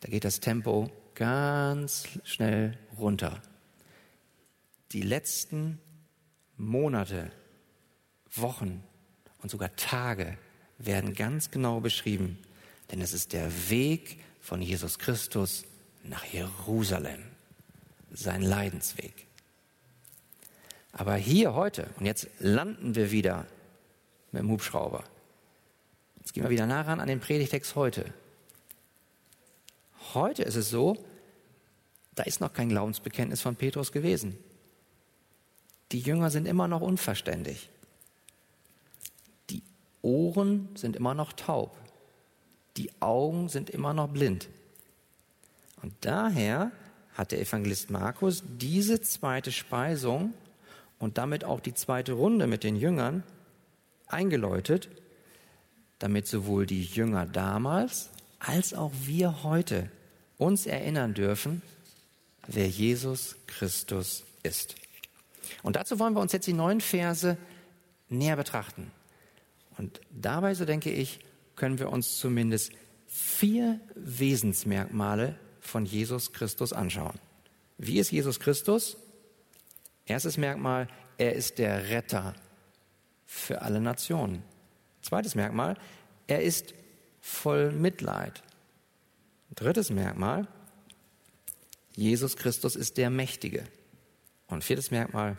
da 0.01 0.09
geht 0.09 0.25
das 0.25 0.41
Tempo 0.41 0.91
ganz 1.15 2.09
schnell 2.25 2.79
runter. 2.99 3.43
Die 4.93 5.03
letzten 5.03 5.79
Monate, 6.57 7.31
Wochen 8.35 8.83
und 9.43 9.51
sogar 9.51 9.77
Tage 9.77 10.39
werden 10.81 11.15
ganz 11.15 11.51
genau 11.51 11.81
beschrieben, 11.81 12.39
denn 12.91 13.01
es 13.01 13.13
ist 13.13 13.33
der 13.33 13.71
Weg 13.71 14.19
von 14.41 14.61
Jesus 14.61 14.99
Christus 14.99 15.65
nach 16.03 16.25
Jerusalem, 16.25 17.23
sein 18.13 18.43
Leidensweg. 18.43 19.27
Aber 20.93 21.15
hier 21.15 21.55
heute, 21.55 21.89
und 21.99 22.07
jetzt 22.07 22.27
landen 22.41 22.95
wir 22.97 23.13
wieder 23.13 23.47
mit 24.33 24.43
dem 24.43 24.51
Hubschrauber, 24.51 25.05
Jetzt 26.31 26.35
gehen 26.35 26.45
wir 26.45 26.51
wieder 26.51 26.67
nah 26.67 26.83
ran 26.83 27.01
an 27.01 27.09
den 27.09 27.19
Predigtext 27.19 27.75
heute. 27.75 28.05
Heute 30.15 30.45
ist 30.45 30.55
es 30.55 30.71
so, 30.71 30.97
da 32.15 32.23
ist 32.23 32.41
noch 32.41 32.53
kein 32.53 32.69
Glaubensbekenntnis 32.69 33.41
von 33.41 33.57
Petrus 33.57 33.91
gewesen. 33.91 34.39
Die 35.91 35.99
Jünger 35.99 36.31
sind 36.31 36.47
immer 36.47 36.69
noch 36.69 36.83
unverständig. 36.83 37.69
Ohren 40.03 40.69
sind 40.75 40.97
immer 40.97 41.15
noch 41.15 41.33
taub. 41.33 41.77
Die 42.77 42.91
Augen 43.01 43.49
sind 43.49 43.71
immer 43.71 43.95
noch 43.95 44.09
blind. 44.09 44.49
Und 45.83 45.93
daher 46.01 46.73
hat 47.15 47.33
der 47.33 47.41
Evangelist 47.41 47.91
Markus 47.91 48.43
diese 48.59 49.01
zweite 49.01 49.53
Speisung 49.53 50.33
und 50.99 51.19
damit 51.19 51.45
auch 51.45 51.61
die 51.61 51.75
zweite 51.75 52.13
Runde 52.13 52.47
mit 52.47 52.65
den 52.65 52.77
Jüngern 52.77 53.23
eingeläutet 54.07 54.89
damit 56.01 56.27
sowohl 56.27 56.67
die 56.67 56.83
Jünger 56.83 57.27
damals 57.27 58.11
als 58.41 58.75
auch 58.75 58.91
wir 59.05 59.45
heute 59.45 59.91
uns 60.39 60.67
erinnern 60.67 61.15
dürfen, 61.15 61.63
wer 62.47 62.67
Jesus 62.67 63.37
Christus 63.47 64.25
ist. 64.43 64.75
Und 65.63 65.77
dazu 65.77 65.99
wollen 65.99 66.15
wir 66.15 66.21
uns 66.21 66.33
jetzt 66.33 66.47
die 66.47 66.55
neuen 66.55 66.81
Verse 66.81 67.37
näher 68.09 68.37
betrachten. 68.37 68.91
Und 69.81 69.99
dabei, 70.11 70.53
so 70.53 70.67
denke 70.67 70.91
ich, 70.93 71.21
können 71.57 71.79
wir 71.79 71.89
uns 71.89 72.19
zumindest 72.19 72.71
vier 73.07 73.81
Wesensmerkmale 73.95 75.39
von 75.59 75.87
Jesus 75.87 76.35
Christus 76.35 76.75
anschauen. 76.75 77.19
Wie 77.79 77.99
ist 77.99 78.13
Jesus 78.13 78.41
Christus? 78.41 78.99
Erstes 80.05 80.37
Merkmal, 80.37 80.87
er 81.17 81.33
ist 81.33 81.57
der 81.57 81.89
Retter 81.89 82.35
für 83.25 83.63
alle 83.63 83.81
Nationen. 83.81 84.43
Zweites 85.01 85.35
Merkmal, 85.35 85.79
er 86.27 86.43
ist 86.43 86.75
voll 87.23 87.73
Mitleid. 87.73 88.43
Drittes 89.55 89.89
Merkmal, 89.89 90.47
Jesus 91.97 92.37
Christus 92.37 92.77
ist 92.77 92.99
der 92.99 93.09
Mächtige. 93.09 93.65
Und 94.47 94.63
viertes 94.63 94.91
Merkmal, 94.91 95.39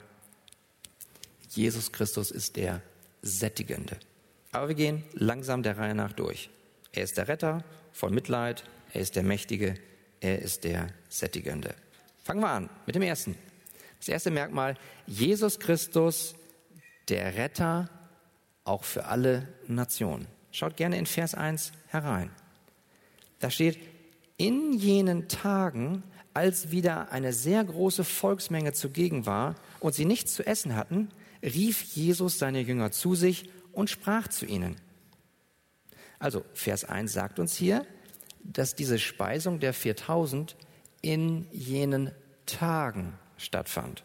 Jesus 1.50 1.92
Christus 1.92 2.32
ist 2.32 2.56
der 2.56 2.82
Sättigende. 3.22 4.00
Aber 4.52 4.68
wir 4.68 4.76
gehen 4.76 5.04
langsam 5.14 5.64
der 5.64 5.78
Reihe 5.78 5.96
nach 5.96 6.14
durch. 6.14 6.50
Er 6.92 7.04
ist 7.04 7.18
der 7.18 7.28
Retter, 7.28 7.64
voll 7.94 8.12
Mitleid, 8.12 8.66
er 8.94 9.02
ist 9.02 9.16
der 9.16 9.24
Mächtige, 9.24 9.76
er 10.20 10.40
ist 10.40 10.66
der 10.66 10.88
Sättigende. 11.10 11.74
Fangen 12.24 12.42
wir 12.42 12.50
an 12.50 12.70
mit 12.86 12.96
dem 12.96 13.02
ersten. 13.02 13.36
Das 14.00 14.10
erste 14.10 14.32
Merkmal, 14.32 14.76
Jesus 15.08 15.60
Christus, 15.60 16.36
der 17.08 17.36
Retter, 17.36 17.90
auch 18.64 18.84
für 18.84 19.06
alle 19.06 19.48
Nationen. 19.68 20.28
Schaut 20.52 20.76
gerne 20.76 20.98
in 20.98 21.06
Vers 21.06 21.34
1 21.34 21.72
herein. 21.88 22.30
Da 23.40 23.50
steht, 23.50 23.80
in 24.38 24.74
jenen 24.74 25.28
Tagen, 25.28 26.04
als 26.34 26.72
wieder 26.72 27.12
eine 27.12 27.34
sehr 27.34 27.64
große 27.64 28.04
Volksmenge 28.04 28.74
zugegen 28.74 29.26
war 29.26 29.56
und 29.80 29.94
sie 29.94 30.06
nichts 30.06 30.34
zu 30.34 30.46
essen 30.46 30.76
hatten, 30.76 31.10
rief 31.42 31.84
Jesus 31.84 32.38
seine 32.38 32.62
Jünger 32.62 32.92
zu 32.92 33.16
sich 33.16 33.50
und 33.74 33.90
sprach 33.90 34.28
zu 34.28 34.46
ihnen. 34.46 34.76
Also 36.20 36.44
Vers 36.54 36.86
1 36.86 37.12
sagt 37.12 37.40
uns 37.40 37.56
hier, 37.56 37.86
dass 38.44 38.76
diese 38.76 39.00
Speisung 39.00 39.60
der 39.60 39.74
4000 39.74 40.56
in 41.02 41.48
jenen 41.52 42.12
Tagen 42.46 43.14
stattfand. 43.38 44.04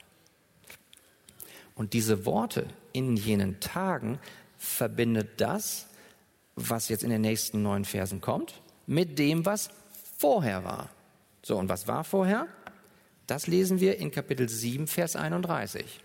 Und 1.74 1.92
diese 1.92 2.24
Worte 2.24 2.66
in 2.92 3.16
jenen 3.16 3.60
Tagen 3.60 4.18
verbindet 4.56 5.40
das, 5.40 5.88
was 6.54 6.88
jetzt 6.88 7.04
in 7.04 7.10
den 7.10 7.20
nächsten 7.20 7.62
neun 7.62 7.84
Versen 7.84 8.22
kommt, 8.22 8.62
mit 8.86 9.18
dem, 9.18 9.44
was 9.44 9.70
vorher 10.18 10.64
war. 10.64 10.88
So, 11.42 11.58
und 11.58 11.68
was 11.68 11.86
war 11.86 12.02
vorher? 12.02 12.48
Das 13.26 13.46
lesen 13.46 13.80
wir 13.80 13.98
in 13.98 14.10
Kapitel 14.10 14.48
7, 14.48 14.86
Vers 14.86 15.16
31. 15.16 16.00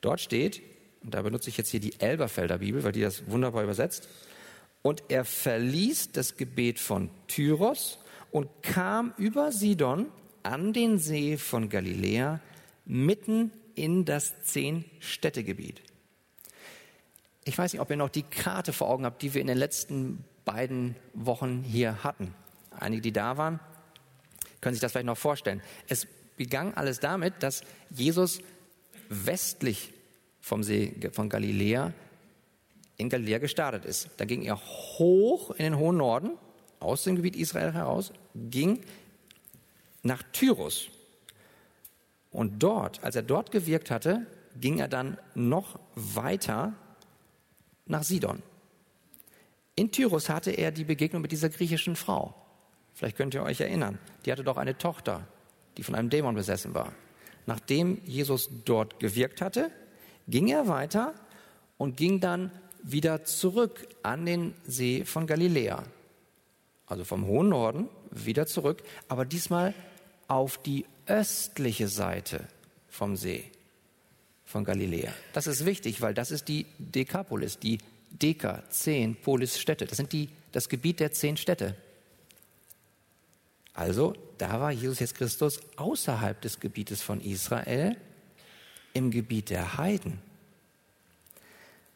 Dort 0.00 0.20
steht, 0.20 0.60
und 1.02 1.14
da 1.14 1.22
benutze 1.22 1.48
ich 1.50 1.56
jetzt 1.56 1.70
hier 1.70 1.80
die 1.80 2.00
Elberfelder 2.00 2.58
Bibel, 2.58 2.84
weil 2.84 2.92
die 2.92 3.00
das 3.00 3.30
wunderbar 3.30 3.62
übersetzt, 3.62 4.08
und 4.82 5.02
er 5.08 5.24
verließ 5.24 6.12
das 6.12 6.36
Gebet 6.36 6.78
von 6.78 7.10
Tyros 7.26 7.98
und 8.30 8.48
kam 8.62 9.12
über 9.16 9.52
Sidon 9.52 10.06
an 10.42 10.72
den 10.72 10.98
See 10.98 11.36
von 11.36 11.68
Galiläa 11.68 12.40
mitten 12.84 13.52
in 13.74 14.04
das 14.04 14.42
Zehn-Städtegebiet. 14.44 15.82
Ich 17.44 17.56
weiß 17.56 17.72
nicht, 17.72 17.80
ob 17.80 17.90
ihr 17.90 17.96
noch 17.96 18.08
die 18.08 18.22
Karte 18.22 18.72
vor 18.72 18.88
Augen 18.88 19.04
habt, 19.04 19.22
die 19.22 19.34
wir 19.34 19.40
in 19.40 19.46
den 19.46 19.58
letzten 19.58 20.24
beiden 20.44 20.96
Wochen 21.14 21.62
hier 21.62 22.02
hatten. 22.04 22.34
Einige, 22.70 23.02
die 23.02 23.12
da 23.12 23.36
waren, 23.36 23.60
können 24.60 24.74
sich 24.74 24.80
das 24.80 24.92
vielleicht 24.92 25.06
noch 25.06 25.18
vorstellen. 25.18 25.62
Es 25.88 26.06
begann 26.36 26.74
alles 26.74 27.00
damit, 27.00 27.34
dass 27.42 27.62
Jesus 27.90 28.40
westlich 29.08 29.92
vom 30.48 30.62
See 30.62 30.94
von 31.12 31.28
Galiläa 31.28 31.92
in 32.96 33.08
Galiläa 33.08 33.38
gestartet 33.38 33.84
ist. 33.84 34.08
Da 34.16 34.24
ging 34.24 34.42
er 34.42 34.56
hoch 34.56 35.50
in 35.52 35.64
den 35.64 35.78
hohen 35.78 35.98
Norden, 35.98 36.30
aus 36.80 37.04
dem 37.04 37.16
Gebiet 37.16 37.36
Israel 37.36 37.72
heraus, 37.72 38.12
ging 38.34 38.80
nach 40.02 40.22
Tyrus. 40.32 40.88
Und 42.30 42.62
dort, 42.62 43.02
als 43.04 43.14
er 43.14 43.22
dort 43.22 43.50
gewirkt 43.50 43.90
hatte, 43.90 44.26
ging 44.60 44.78
er 44.78 44.88
dann 44.88 45.18
noch 45.34 45.78
weiter 45.94 46.74
nach 47.86 48.02
Sidon. 48.02 48.42
In 49.76 49.92
Tyrus 49.92 50.28
hatte 50.28 50.50
er 50.50 50.72
die 50.72 50.84
Begegnung 50.84 51.22
mit 51.22 51.30
dieser 51.30 51.48
griechischen 51.50 51.94
Frau. 51.94 52.34
Vielleicht 52.94 53.16
könnt 53.16 53.34
ihr 53.34 53.42
euch 53.42 53.60
erinnern. 53.60 53.98
Die 54.24 54.32
hatte 54.32 54.42
doch 54.42 54.56
eine 54.56 54.76
Tochter, 54.76 55.26
die 55.76 55.84
von 55.84 55.94
einem 55.94 56.10
Dämon 56.10 56.34
besessen 56.34 56.74
war. 56.74 56.92
Nachdem 57.46 58.00
Jesus 58.04 58.50
dort 58.64 58.98
gewirkt 58.98 59.40
hatte, 59.40 59.70
ging 60.28 60.48
er 60.48 60.68
weiter 60.68 61.14
und 61.76 61.96
ging 61.96 62.20
dann 62.20 62.50
wieder 62.82 63.24
zurück 63.24 63.88
an 64.02 64.26
den 64.26 64.54
See 64.66 65.04
von 65.04 65.26
Galiläa. 65.26 65.84
Also 66.86 67.04
vom 67.04 67.26
hohen 67.26 67.48
Norden 67.48 67.88
wieder 68.10 68.46
zurück, 68.46 68.82
aber 69.08 69.24
diesmal 69.24 69.74
auf 70.28 70.58
die 70.58 70.86
östliche 71.06 71.88
Seite 71.88 72.46
vom 72.88 73.16
See 73.16 73.50
von 74.44 74.64
Galiläa. 74.64 75.12
Das 75.32 75.46
ist 75.46 75.66
wichtig, 75.66 76.00
weil 76.00 76.14
das 76.14 76.30
ist 76.30 76.48
die 76.48 76.66
Dekapolis, 76.78 77.58
die 77.58 77.78
Deka, 78.10 78.62
zehn 78.70 79.16
Polis-Städte. 79.16 79.86
Das 79.86 79.98
sind 79.98 80.12
die, 80.12 80.30
das 80.52 80.68
Gebiet 80.68 81.00
der 81.00 81.12
zehn 81.12 81.36
Städte. 81.36 81.76
Also, 83.74 84.14
da 84.38 84.60
war 84.60 84.72
Jesus 84.72 84.98
jetzt 84.98 85.14
Christus 85.14 85.60
außerhalb 85.76 86.40
des 86.40 86.58
Gebietes 86.58 87.02
von 87.02 87.20
Israel, 87.20 87.96
im 88.94 89.10
Gebiet 89.10 89.50
der 89.50 89.78
Heiden. 89.78 90.20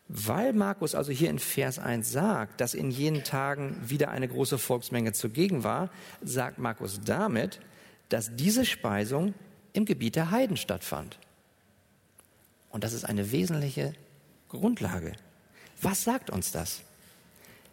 Weil 0.08 0.52
Markus 0.52 0.94
also 0.94 1.11
hier 1.11 1.30
in 1.30 1.38
Vers 1.38 1.78
1 1.78 2.11
sagt, 2.11 2.61
dass 2.61 2.75
in 2.75 2.90
jenen 2.90 3.25
Tagen 3.25 3.76
wieder 3.88 4.11
eine 4.11 4.28
große 4.28 4.58
Volksmenge 4.58 5.12
zugegen 5.12 5.64
war, 5.64 5.90
sagt 6.22 6.58
Markus 6.58 7.00
damit, 7.02 7.61
dass 8.11 8.37
diese 8.37 8.66
Speisung 8.66 9.32
im 9.72 9.87
Gebiet 9.87 10.16
der 10.16 10.30
Heiden 10.30 10.58
stattfand. 10.58 11.18
Und 12.68 12.84
das 12.84 12.92
ist 12.92 13.04
eine 13.04 13.32
wesentliche 13.32 13.94
Grundlage. 14.50 15.12
Was 15.80 16.04
sagt 16.04 16.28
uns 16.28 16.52
das? 16.52 16.82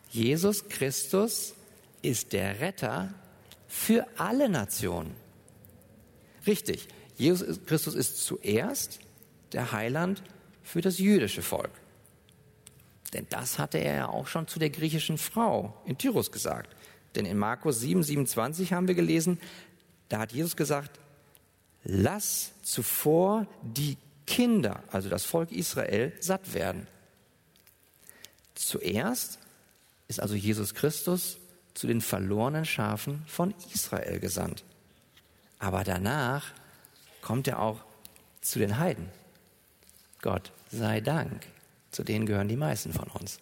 Jesus 0.10 0.70
Christus 0.70 1.54
ist 2.02 2.32
der 2.32 2.62
Retter 2.62 3.14
für 3.68 4.08
alle 4.18 4.48
Nationen. 4.48 5.14
Richtig, 6.48 6.88
Jesus 7.18 7.66
Christus 7.66 7.96
ist 7.96 8.24
zuerst 8.24 9.00
der 9.54 9.72
Heiland 9.72 10.24
für 10.64 10.82
das 10.82 11.00
jüdische 11.00 11.42
Volk. 11.42 11.72
Denn 13.14 13.26
das 13.30 13.58
hatte 13.58 13.80
er 13.80 13.96
ja 13.96 14.10
auch 14.10 14.28
schon 14.28 14.48
zu 14.48 14.60
der 14.60 14.70
griechischen 14.70 15.18
Frau 15.18 15.76
in 15.86 15.98
Tyrus 15.98 16.32
gesagt. 16.32 16.76
Denn 17.16 17.26
in 17.26 17.38
Markus 17.38 17.80
7, 17.80 18.04
27 18.04 18.74
haben 18.74 18.88
wir 18.88 18.96
gelesen, 18.96 19.40
da 20.10 20.20
hat 20.20 20.32
Jesus 20.32 20.56
gesagt, 20.56 21.00
lass 21.84 22.52
zuvor 22.62 23.48
die 23.64 23.98
Kinder, 24.28 24.84
also 24.92 25.10
das 25.10 25.26
Volk 25.26 25.52
Israel, 25.52 26.14
satt 26.20 26.54
werden. 26.54 26.88
Zuerst 28.54 29.40
ist 30.08 30.20
also 30.20 30.36
Jesus 30.36 30.76
Christus 30.76 31.38
zu 31.74 31.88
den 31.88 32.02
verlorenen 32.02 32.66
Schafen 32.66 33.24
von 33.26 33.56
Israel 33.74 34.20
gesandt. 34.20 34.64
Aber 35.58 35.84
danach 35.84 36.52
kommt 37.22 37.48
er 37.48 37.60
auch 37.60 37.84
zu 38.42 38.60
den 38.60 38.78
Heiden. 38.78 39.10
Gott 40.22 40.52
sei 40.72 41.02
Dank. 41.02 41.46
Zu 41.92 42.04
denen 42.04 42.26
gehören 42.26 42.48
die 42.48 42.58
meisten 42.58 42.94
von 42.94 43.08
uns. 43.08 43.40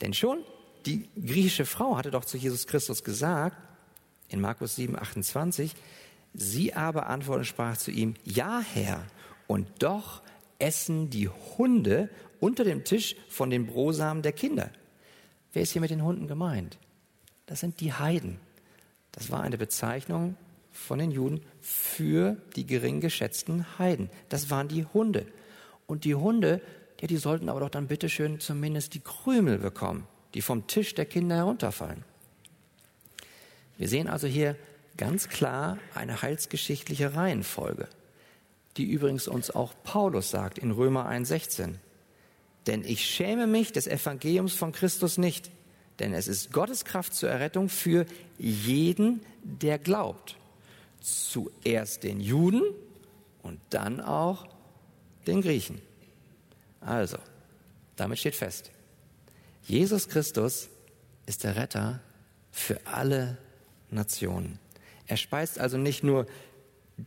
Denn 0.00 0.14
schon 0.14 0.38
die 0.86 1.08
griechische 1.14 1.66
Frau 1.66 1.96
hatte 1.96 2.10
doch 2.10 2.24
zu 2.24 2.36
Jesus 2.38 2.66
Christus 2.66 3.04
gesagt, 3.04 3.56
in 4.28 4.40
Markus 4.40 4.76
7, 4.76 4.98
28, 4.98 5.74
sie 6.34 6.74
aber 6.74 7.08
antwortete 7.08 7.40
und 7.40 7.44
sprach 7.46 7.76
zu 7.76 7.90
ihm, 7.90 8.14
ja 8.24 8.60
Herr, 8.60 9.04
und 9.46 9.66
doch 9.80 10.22
essen 10.58 11.10
die 11.10 11.28
Hunde 11.28 12.08
unter 12.40 12.64
dem 12.64 12.84
Tisch 12.84 13.16
von 13.28 13.50
den 13.50 13.66
Brosamen 13.66 14.22
der 14.22 14.32
Kinder. 14.32 14.70
Wer 15.52 15.62
ist 15.62 15.72
hier 15.72 15.80
mit 15.80 15.90
den 15.90 16.04
Hunden 16.04 16.28
gemeint? 16.28 16.78
Das 17.46 17.60
sind 17.60 17.80
die 17.80 17.92
Heiden. 17.92 18.38
Das 19.12 19.30
war 19.30 19.42
eine 19.42 19.58
Bezeichnung 19.58 20.36
von 20.70 20.98
den 20.98 21.10
Juden 21.10 21.40
für 21.60 22.36
die 22.54 22.66
gering 22.66 23.00
geschätzten 23.00 23.78
Heiden. 23.78 24.10
Das 24.28 24.50
waren 24.50 24.68
die 24.68 24.84
Hunde. 24.84 25.26
Und 25.88 26.04
die 26.04 26.14
Hunde 26.14 26.60
ja, 27.00 27.06
die 27.06 27.16
sollten 27.16 27.48
aber 27.48 27.60
doch 27.60 27.70
dann 27.70 27.86
bitteschön 27.86 28.40
zumindest 28.40 28.94
die 28.94 29.00
Krümel 29.00 29.58
bekommen, 29.58 30.06
die 30.34 30.42
vom 30.42 30.66
Tisch 30.66 30.94
der 30.94 31.06
Kinder 31.06 31.36
herunterfallen. 31.36 32.04
Wir 33.76 33.88
sehen 33.88 34.08
also 34.08 34.26
hier 34.26 34.56
ganz 34.96 35.28
klar 35.28 35.78
eine 35.94 36.22
heilsgeschichtliche 36.22 37.14
Reihenfolge, 37.14 37.88
die 38.76 38.84
übrigens 38.84 39.28
uns 39.28 39.50
auch 39.50 39.74
Paulus 39.84 40.30
sagt 40.30 40.58
in 40.58 40.72
Römer 40.72 41.08
1,16. 41.08 41.74
Denn 42.66 42.84
ich 42.84 43.04
schäme 43.04 43.46
mich 43.46 43.70
des 43.70 43.86
Evangeliums 43.86 44.54
von 44.54 44.72
Christus 44.72 45.18
nicht, 45.18 45.52
denn 46.00 46.12
es 46.12 46.26
ist 46.26 46.52
Gottes 46.52 46.84
Kraft 46.84 47.14
zur 47.14 47.30
Errettung 47.30 47.68
für 47.68 48.06
jeden, 48.38 49.20
der 49.42 49.78
glaubt. 49.78 50.36
Zuerst 51.00 52.02
den 52.02 52.20
Juden 52.20 52.62
und 53.42 53.60
dann 53.70 54.00
auch 54.00 54.48
den 55.28 55.42
Griechen. 55.42 55.80
Also, 56.80 57.18
damit 57.96 58.18
steht 58.18 58.34
fest, 58.34 58.70
Jesus 59.62 60.08
Christus 60.08 60.68
ist 61.26 61.44
der 61.44 61.56
Retter 61.56 62.00
für 62.50 62.80
alle 62.86 63.38
Nationen. 63.90 64.58
Er 65.06 65.16
speist 65.16 65.58
also 65.58 65.76
nicht 65.76 66.02
nur 66.02 66.26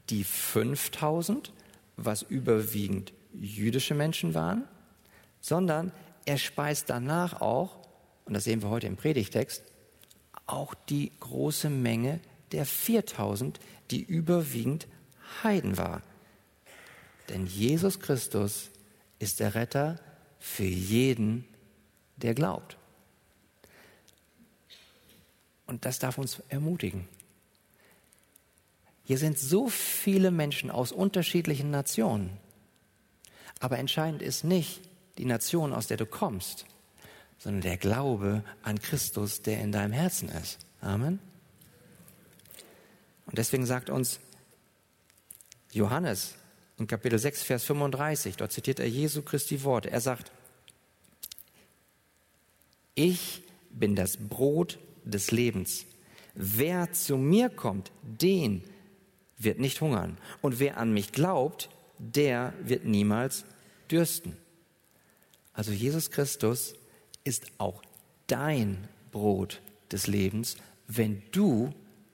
die 0.10 0.23
5000, 0.23 1.53
was 1.97 2.21
überwiegend 2.21 3.13
jüdische 3.34 3.95
Menschen 3.95 4.34
waren, 4.34 4.63
sondern 5.39 5.91
er 6.25 6.38
speist 6.38 6.89
danach 6.89 7.41
auch, 7.41 7.77
und 8.25 8.34
das 8.34 8.43
sehen 8.43 8.62
wir 8.62 8.69
heute 8.69 8.88
im 8.88 8.97
Predigtext, 8.97 9.63
auch 10.45 10.73
die 10.73 11.12
große 11.19 11.69
Menge 11.69 12.19
der 12.51 12.65
4000, 12.65 13.60
die 13.89 14.01
überwiegend 14.03 14.88
Heiden 15.43 15.77
war. 15.77 16.01
Denn 17.31 17.47
Jesus 17.47 18.01
Christus 18.01 18.71
ist 19.17 19.39
der 19.39 19.55
Retter 19.55 19.99
für 20.37 20.65
jeden, 20.65 21.45
der 22.17 22.33
glaubt. 22.33 22.75
Und 25.65 25.85
das 25.85 25.99
darf 25.99 26.17
uns 26.17 26.41
ermutigen. 26.49 27.07
Hier 29.05 29.17
sind 29.17 29.39
so 29.39 29.69
viele 29.69 30.29
Menschen 30.29 30.69
aus 30.69 30.91
unterschiedlichen 30.91 31.71
Nationen. 31.71 32.37
Aber 33.61 33.79
entscheidend 33.79 34.21
ist 34.21 34.43
nicht 34.43 34.81
die 35.17 35.25
Nation, 35.25 35.71
aus 35.71 35.87
der 35.87 35.97
du 35.97 36.05
kommst, 36.05 36.65
sondern 37.37 37.61
der 37.61 37.77
Glaube 37.77 38.43
an 38.61 38.81
Christus, 38.81 39.41
der 39.41 39.61
in 39.61 39.71
deinem 39.71 39.93
Herzen 39.93 40.27
ist. 40.27 40.59
Amen. 40.81 41.19
Und 43.25 43.37
deswegen 43.37 43.65
sagt 43.65 43.89
uns 43.89 44.19
Johannes 45.71 46.35
in 46.81 46.87
Kapitel 46.87 47.19
6, 47.19 47.43
Vers 47.43 47.63
35, 47.65 48.37
dort 48.37 48.51
zitiert 48.51 48.79
er 48.79 48.89
Jesu 48.89 49.21
Christi 49.21 49.63
Worte. 49.63 49.91
Er 49.91 50.01
sagt, 50.01 50.31
ich 52.95 53.43
bin 53.69 53.95
das 53.95 54.17
Brot 54.17 54.79
des 55.03 55.31
Lebens. 55.31 55.85
Wer 56.33 56.91
zu 56.91 57.17
mir 57.17 57.49
kommt, 57.49 57.91
den 58.01 58.63
wird 59.37 59.59
nicht 59.59 59.79
hungern. 59.81 60.17
Und 60.41 60.59
wer 60.59 60.77
an 60.77 60.91
mich 60.91 61.11
glaubt, 61.11 61.69
der 61.99 62.53
wird 62.63 62.85
niemals 62.85 63.45
dürsten. 63.89 64.35
Also 65.53 65.71
Jesus 65.71 66.09
Christus 66.09 66.73
ist 67.23 67.51
auch 67.59 67.83
dein 68.27 68.87
Brot 69.11 69.61
des 69.91 70.07
Lebens, 70.07 70.57
wenn 70.87 71.21
du 71.31 71.73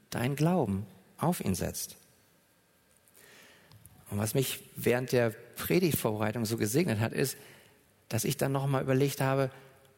dein 0.10 0.36
Glauben 0.36 0.86
auf 1.18 1.40
ihn 1.40 1.56
setzt. 1.56 1.96
Und 4.10 4.18
was 4.18 4.34
mich 4.34 4.60
während 4.76 5.12
der 5.12 5.32
Predigtvorbereitung 5.32 6.46
so 6.46 6.58
gesegnet 6.58 7.00
hat, 7.00 7.14
ist, 7.14 7.38
dass 8.10 8.24
ich 8.24 8.38
dann 8.38 8.52
nochmal 8.52 8.84
überlegt 8.84 9.22
habe, 9.22 9.52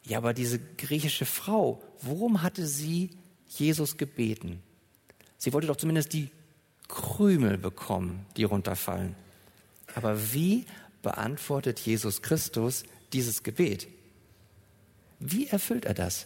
ja, 0.04 0.18
aber 0.18 0.34
diese 0.34 0.60
griechische 0.60 1.26
Frau, 1.26 1.84
worum 2.02 2.42
hatte 2.42 2.66
sie 2.66 3.12
Jesus 3.48 3.98
gebeten? 3.98 4.64
Sie 5.38 5.54
wollte 5.54 5.68
doch 5.68 5.76
zumindest 5.76 6.14
die 6.14 6.30
Krümel 6.88 7.58
bekommen, 7.58 8.26
die 8.36 8.44
runterfallen. 8.44 9.16
Aber 9.96 10.34
wie 10.34 10.66
beantwortet 11.02 11.80
Jesus 11.80 12.22
Christus 12.22 12.84
dieses 13.14 13.44
Gebet? 13.44 13.88
Wie 15.20 15.48
erfüllt 15.48 15.86
er 15.86 15.94
das? 15.94 16.26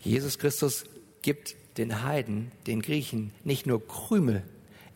Jesus 0.00 0.38
Christus 0.38 0.84
gibt 1.22 1.56
den 1.78 2.02
Heiden, 2.02 2.52
den 2.66 2.80
Griechen, 2.80 3.32
nicht 3.44 3.66
nur 3.66 3.86
Krümel, 3.86 4.42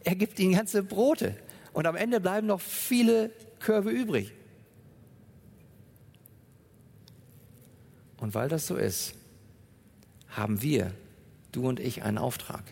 er 0.05 0.15
gibt 0.15 0.39
ihnen 0.39 0.55
ganze 0.55 0.83
Brote. 0.83 1.37
Und 1.73 1.87
am 1.87 1.97
Ende 1.97 2.21
bleiben 2.21 2.47
noch 2.47 2.61
viele 2.61 3.31
Körbe 3.61 3.91
übrig. 3.91 4.33
Und 8.17 8.35
weil 8.35 8.49
das 8.49 8.67
so 8.67 8.77
ist, 8.77 9.15
haben 10.29 10.63
wir, 10.63 10.93
du 11.53 11.69
und 11.69 11.81
ich, 11.81 12.03
einen 12.03 12.19
Auftrag. 12.19 12.63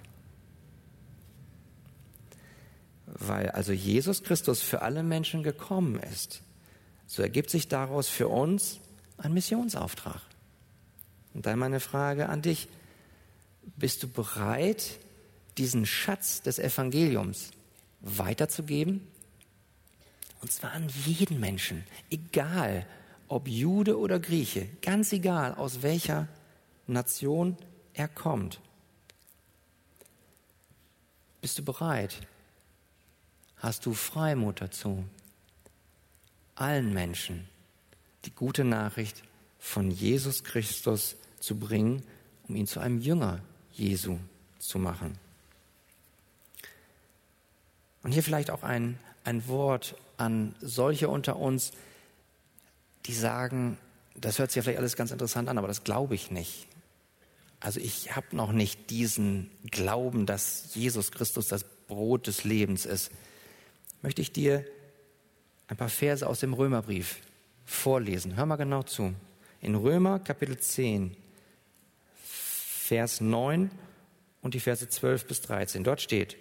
Weil 3.06 3.50
also 3.50 3.72
Jesus 3.72 4.22
Christus 4.22 4.60
für 4.60 4.82
alle 4.82 5.02
Menschen 5.02 5.42
gekommen 5.42 5.98
ist, 6.00 6.42
so 7.06 7.22
ergibt 7.22 7.50
sich 7.50 7.68
daraus 7.68 8.08
für 8.08 8.28
uns 8.28 8.80
ein 9.16 9.32
Missionsauftrag. 9.32 10.20
Und 11.34 11.46
dann 11.46 11.58
meine 11.58 11.80
Frage 11.80 12.28
an 12.28 12.42
dich, 12.42 12.68
bist 13.76 14.02
du 14.02 14.08
bereit, 14.08 14.98
diesen 15.58 15.86
Schatz 15.86 16.42
des 16.42 16.58
Evangeliums 16.58 17.50
weiterzugeben? 18.00 19.06
Und 20.40 20.52
zwar 20.52 20.72
an 20.72 20.88
jeden 21.04 21.40
Menschen, 21.40 21.84
egal 22.10 22.86
ob 23.26 23.48
Jude 23.48 23.98
oder 23.98 24.20
Grieche, 24.20 24.68
ganz 24.82 25.12
egal 25.12 25.54
aus 25.54 25.82
welcher 25.82 26.28
Nation 26.86 27.56
er 27.92 28.08
kommt. 28.08 28.60
Bist 31.40 31.58
du 31.58 31.64
bereit? 31.64 32.26
Hast 33.56 33.84
du 33.84 33.92
Freimut 33.92 34.60
dazu? 34.60 35.04
Allen 36.54 36.92
Menschen 36.92 37.48
die 38.24 38.34
gute 38.34 38.64
Nachricht 38.64 39.22
von 39.58 39.90
Jesus 39.90 40.44
Christus 40.44 41.16
zu 41.40 41.58
bringen, 41.58 42.02
um 42.48 42.56
ihn 42.56 42.66
zu 42.66 42.80
einem 42.80 42.98
Jünger 42.98 43.40
Jesu 43.72 44.18
zu 44.58 44.78
machen. 44.78 45.18
Und 48.08 48.12
hier 48.12 48.22
vielleicht 48.22 48.50
auch 48.50 48.62
ein, 48.62 48.98
ein 49.24 49.48
Wort 49.48 49.94
an 50.16 50.54
solche 50.62 51.10
unter 51.10 51.36
uns, 51.36 51.72
die 53.04 53.12
sagen, 53.12 53.76
das 54.14 54.38
hört 54.38 54.50
sich 54.50 54.56
ja 54.56 54.62
vielleicht 54.62 54.78
alles 54.78 54.96
ganz 54.96 55.10
interessant 55.10 55.46
an, 55.50 55.58
aber 55.58 55.68
das 55.68 55.84
glaube 55.84 56.14
ich 56.14 56.30
nicht. 56.30 56.68
Also 57.60 57.80
ich 57.80 58.16
habe 58.16 58.34
noch 58.34 58.50
nicht 58.50 58.88
diesen 58.88 59.50
Glauben, 59.70 60.24
dass 60.24 60.74
Jesus 60.74 61.12
Christus 61.12 61.48
das 61.48 61.64
Brot 61.64 62.28
des 62.28 62.44
Lebens 62.44 62.86
ist. 62.86 63.10
Möchte 64.00 64.22
ich 64.22 64.32
dir 64.32 64.64
ein 65.66 65.76
paar 65.76 65.90
Verse 65.90 66.26
aus 66.26 66.40
dem 66.40 66.54
Römerbrief 66.54 67.18
vorlesen. 67.66 68.36
Hör 68.36 68.46
mal 68.46 68.56
genau 68.56 68.84
zu. 68.84 69.12
In 69.60 69.74
Römer 69.74 70.18
Kapitel 70.18 70.56
10, 70.56 71.14
Vers 72.24 73.20
9 73.20 73.70
und 74.40 74.54
die 74.54 74.60
Verse 74.60 74.88
12 74.88 75.26
bis 75.26 75.42
13. 75.42 75.84
Dort 75.84 76.00
steht, 76.00 76.38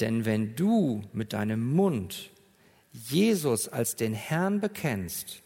denn 0.00 0.24
wenn 0.24 0.56
du 0.56 1.02
mit 1.12 1.32
deinem 1.32 1.72
Mund 1.72 2.30
Jesus 2.92 3.68
als 3.68 3.96
den 3.96 4.14
Herrn 4.14 4.60
bekennst 4.60 5.42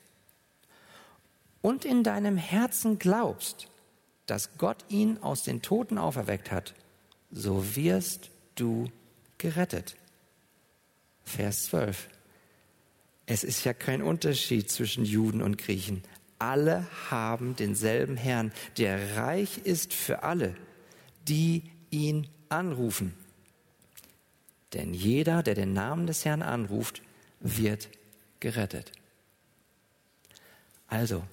und 1.63 1.85
in 1.85 2.03
deinem 2.03 2.37
Herzen 2.37 2.99
glaubst, 2.99 3.69
dass 4.27 4.57
Gott 4.59 4.85
ihn 4.89 5.19
aus 5.19 5.43
den 5.43 5.63
Toten 5.63 5.99
auferweckt 5.99 6.51
hat, 6.51 6.75
so 7.31 7.77
wirst 7.77 8.31
du 8.55 8.91
gerettet. 9.39 9.97
Vers 11.25 11.67
12. 11.67 12.09
Es 13.27 13.43
ist 13.43 13.65
ja 13.65 13.73
kein 13.73 14.03
Unterschied 14.03 14.71
zwischen 14.71 15.05
Juden 15.05 15.43
und 15.43 15.59
Griechen. 15.59 16.03
Alle 16.39 16.87
haben 17.11 17.57
denselben 17.57 18.17
Herrn, 18.17 18.53
der 18.79 19.17
reich 19.17 19.59
ist 19.65 19.93
für 19.93 20.23
alle, 20.23 20.55
die 21.27 21.65
ihn 21.91 22.29
anrufen. 22.49 23.15
Denn 24.77 24.93
jeder, 24.93 25.43
der 25.43 25.55
den 25.55 25.73
Namen 25.73 26.07
des 26.07 26.27
Herrn 26.27 26.43
anruft, 26.43 27.01
wird 27.41 27.89
gerettet. 28.41 28.93
Also, 30.87 31.25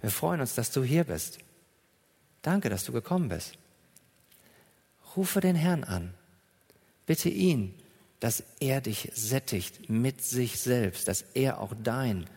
wir 0.00 0.10
freuen 0.10 0.40
uns, 0.40 0.54
dass 0.54 0.70
du 0.70 0.84
hier 0.84 1.02
bist. 1.02 1.38
Danke, 2.42 2.70
dass 2.70 2.84
du 2.84 2.92
gekommen 2.92 3.28
bist. 3.28 3.58
Rufe 5.16 5.40
den 5.40 5.56
Herrn 5.56 5.82
an. 5.82 6.14
Bitte 7.06 7.28
ihn, 7.28 7.74
dass 8.20 8.44
er 8.60 8.80
dich 8.80 9.10
sättigt 9.14 9.90
mit 9.90 10.22
sich 10.22 10.60
selbst, 10.60 11.08
dass 11.08 11.22
er 11.34 11.58
auch 11.58 11.74
dein 11.82 12.30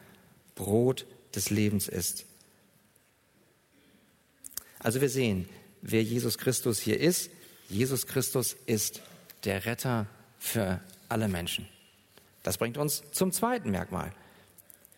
Brot 0.55 1.05
des 1.35 1.51
Lebens 1.51 1.87
ist. 1.87 2.25
Also 4.79 4.99
wir 4.99 5.09
sehen, 5.09 5.47
wer 5.83 6.01
Jesus 6.01 6.39
Christus 6.39 6.79
hier 6.79 6.99
ist. 6.99 7.29
Jesus 7.69 8.07
Christus 8.07 8.55
ist 8.65 9.01
der 9.43 9.65
Retter 9.65 10.07
für 10.43 10.81
alle 11.07 11.29
Menschen. 11.29 11.69
Das 12.43 12.57
bringt 12.57 12.77
uns 12.77 13.01
zum 13.11 13.31
zweiten 13.31 13.71
Merkmal. 13.71 14.11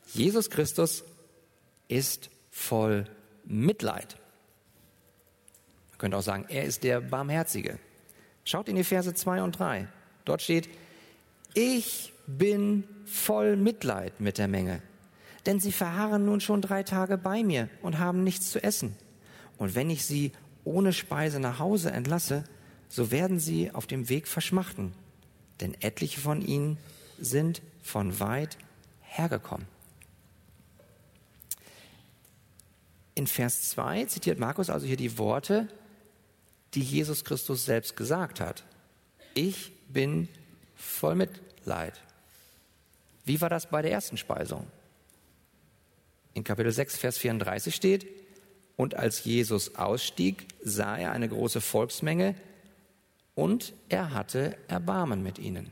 Jesus 0.08 0.50
Christus 0.50 1.04
ist 1.88 2.32
voll 2.50 3.06
Mitleid. 3.46 4.18
Man 5.92 5.98
könnte 6.00 6.18
auch 6.18 6.24
sagen, 6.24 6.46
er 6.50 6.64
ist 6.64 6.84
der 6.84 7.00
Barmherzige. 7.00 7.78
Schaut 8.44 8.68
in 8.70 8.76
die 8.76 8.84
Verse 8.84 9.14
2 9.14 9.44
und 9.44 9.60
3. 9.60 9.88
Dort 10.26 10.42
steht, 10.42 10.68
ich 11.54 12.12
bin 12.26 12.84
voll 13.06 13.56
Mitleid 13.56 14.20
mit 14.20 14.40
der 14.40 14.48
Menge, 14.48 14.82
denn 15.46 15.60
sie 15.60 15.72
verharren 15.72 16.26
nun 16.26 16.42
schon 16.42 16.64
drei 16.64 16.82
Tage 16.82 17.20
bei 17.20 17.44
mir 17.44 17.70
und 17.84 18.00
haben 18.00 18.24
nichts 18.24 18.50
zu 18.50 18.64
essen. 18.64 18.96
Und 19.60 19.76
wenn 19.76 19.92
ich 19.92 20.06
sie 20.06 20.32
ohne 20.64 20.92
Speise 20.92 21.40
nach 21.40 21.60
Hause 21.60 21.92
entlasse, 21.92 22.46
so 22.90 23.12
werden 23.12 23.40
sie 23.40 23.72
auf 23.72 23.86
dem 23.86 24.10
Weg 24.10 24.28
verschmachten, 24.28 24.94
denn 25.62 25.76
etliche 25.82 26.20
von 26.20 26.42
ihnen 26.42 26.78
sind 27.20 27.62
von 27.82 28.20
weit 28.20 28.58
hergekommen. 29.02 29.68
In 33.14 33.28
Vers 33.28 33.70
2 33.70 34.06
zitiert 34.06 34.40
Markus 34.40 34.70
also 34.70 34.86
hier 34.86 34.98
die 34.98 35.18
Worte, 35.18 35.70
die 36.74 36.82
Jesus 36.82 37.24
Christus 37.24 37.66
selbst 37.66 37.96
gesagt 37.96 38.42
hat. 38.42 38.66
Ich 39.34 39.72
bin 39.88 40.28
voll 40.76 41.16
Mitleid. 41.16 42.02
Wie 43.24 43.40
war 43.40 43.50
das 43.50 43.70
bei 43.70 43.82
der 43.82 43.92
ersten 43.92 44.18
Speisung? 44.18 44.68
In 46.34 46.44
Kapitel 46.44 46.72
6, 46.72 46.98
Vers 46.98 47.18
34 47.18 47.74
steht, 47.74 48.06
und 48.76 48.96
als 48.96 49.24
Jesus 49.24 49.76
ausstieg, 49.76 50.48
sah 50.62 50.98
er 50.98 51.12
eine 51.12 51.30
große 51.30 51.62
Volksmenge 51.62 52.36
und 53.36 53.74
er 53.90 54.14
hatte 54.14 54.58
Erbarmen 54.68 55.22
mit 55.22 55.38
ihnen. 55.38 55.72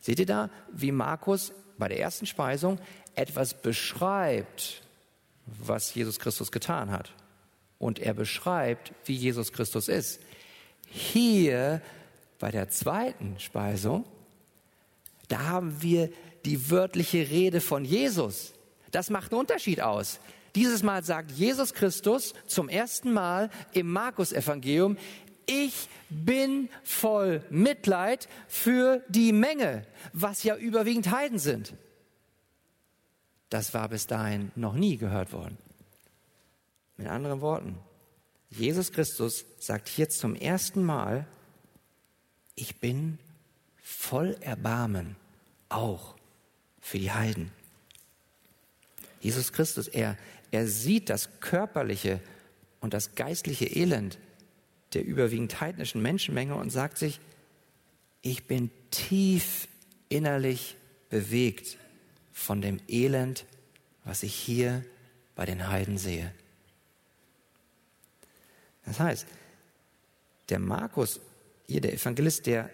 Seht 0.00 0.20
ihr 0.20 0.26
da, 0.26 0.50
wie 0.72 0.92
Markus 0.92 1.52
bei 1.78 1.88
der 1.88 1.98
ersten 1.98 2.26
Speisung 2.26 2.78
etwas 3.14 3.60
beschreibt, 3.60 4.82
was 5.46 5.94
Jesus 5.94 6.18
Christus 6.18 6.52
getan 6.52 6.90
hat. 6.90 7.12
Und 7.78 7.98
er 7.98 8.14
beschreibt, 8.14 8.92
wie 9.04 9.14
Jesus 9.14 9.52
Christus 9.52 9.88
ist. 9.88 10.20
Hier 10.88 11.82
bei 12.38 12.50
der 12.50 12.68
zweiten 12.68 13.38
Speisung, 13.40 14.04
da 15.28 15.40
haben 15.44 15.82
wir 15.82 16.10
die 16.44 16.70
wörtliche 16.70 17.30
Rede 17.30 17.60
von 17.60 17.84
Jesus. 17.84 18.52
Das 18.90 19.10
macht 19.10 19.32
einen 19.32 19.40
Unterschied 19.40 19.80
aus. 19.80 20.20
Dieses 20.54 20.82
Mal 20.82 21.02
sagt 21.02 21.32
Jesus 21.32 21.74
Christus 21.74 22.32
zum 22.46 22.68
ersten 22.68 23.12
Mal 23.12 23.50
im 23.72 23.90
Markus-Evangelium, 23.90 24.96
ich 25.46 25.88
bin 26.08 26.68
voll 26.82 27.42
Mitleid 27.50 28.28
für 28.48 29.02
die 29.08 29.32
Menge, 29.32 29.86
was 30.12 30.42
ja 30.42 30.56
überwiegend 30.56 31.10
Heiden 31.10 31.38
sind. 31.38 31.74
Das 33.50 33.74
war 33.74 33.88
bis 33.88 34.06
dahin 34.06 34.50
noch 34.56 34.74
nie 34.74 34.96
gehört 34.96 35.32
worden. 35.32 35.58
Mit 36.96 37.08
anderen 37.08 37.40
Worten, 37.40 37.78
Jesus 38.50 38.92
Christus 38.92 39.44
sagt 39.58 39.88
hier 39.88 40.08
zum 40.08 40.36
ersten 40.36 40.84
Mal, 40.84 41.26
ich 42.54 42.76
bin 42.80 43.18
voll 43.82 44.36
Erbarmen, 44.40 45.16
auch 45.68 46.14
für 46.80 46.98
die 46.98 47.10
Heiden. 47.10 47.50
Jesus 49.20 49.52
Christus, 49.52 49.88
er, 49.88 50.16
er 50.50 50.68
sieht 50.68 51.10
das 51.10 51.40
körperliche 51.40 52.20
und 52.80 52.94
das 52.94 53.14
geistliche 53.14 53.66
Elend 53.66 54.18
der 54.94 55.04
überwiegend 55.04 55.60
heidnischen 55.60 56.02
Menschenmenge 56.02 56.54
und 56.54 56.70
sagt 56.70 56.98
sich, 56.98 57.20
ich 58.22 58.46
bin 58.46 58.70
tief 58.90 59.68
innerlich 60.08 60.76
bewegt 61.10 61.78
von 62.32 62.62
dem 62.62 62.80
Elend, 62.88 63.44
was 64.04 64.22
ich 64.22 64.34
hier 64.34 64.84
bei 65.34 65.44
den 65.44 65.68
Heiden 65.68 65.98
sehe. 65.98 66.32
Das 68.84 69.00
heißt, 69.00 69.26
der 70.48 70.58
Markus, 70.58 71.20
hier 71.66 71.80
der 71.80 71.94
Evangelist, 71.94 72.46
der, 72.46 72.70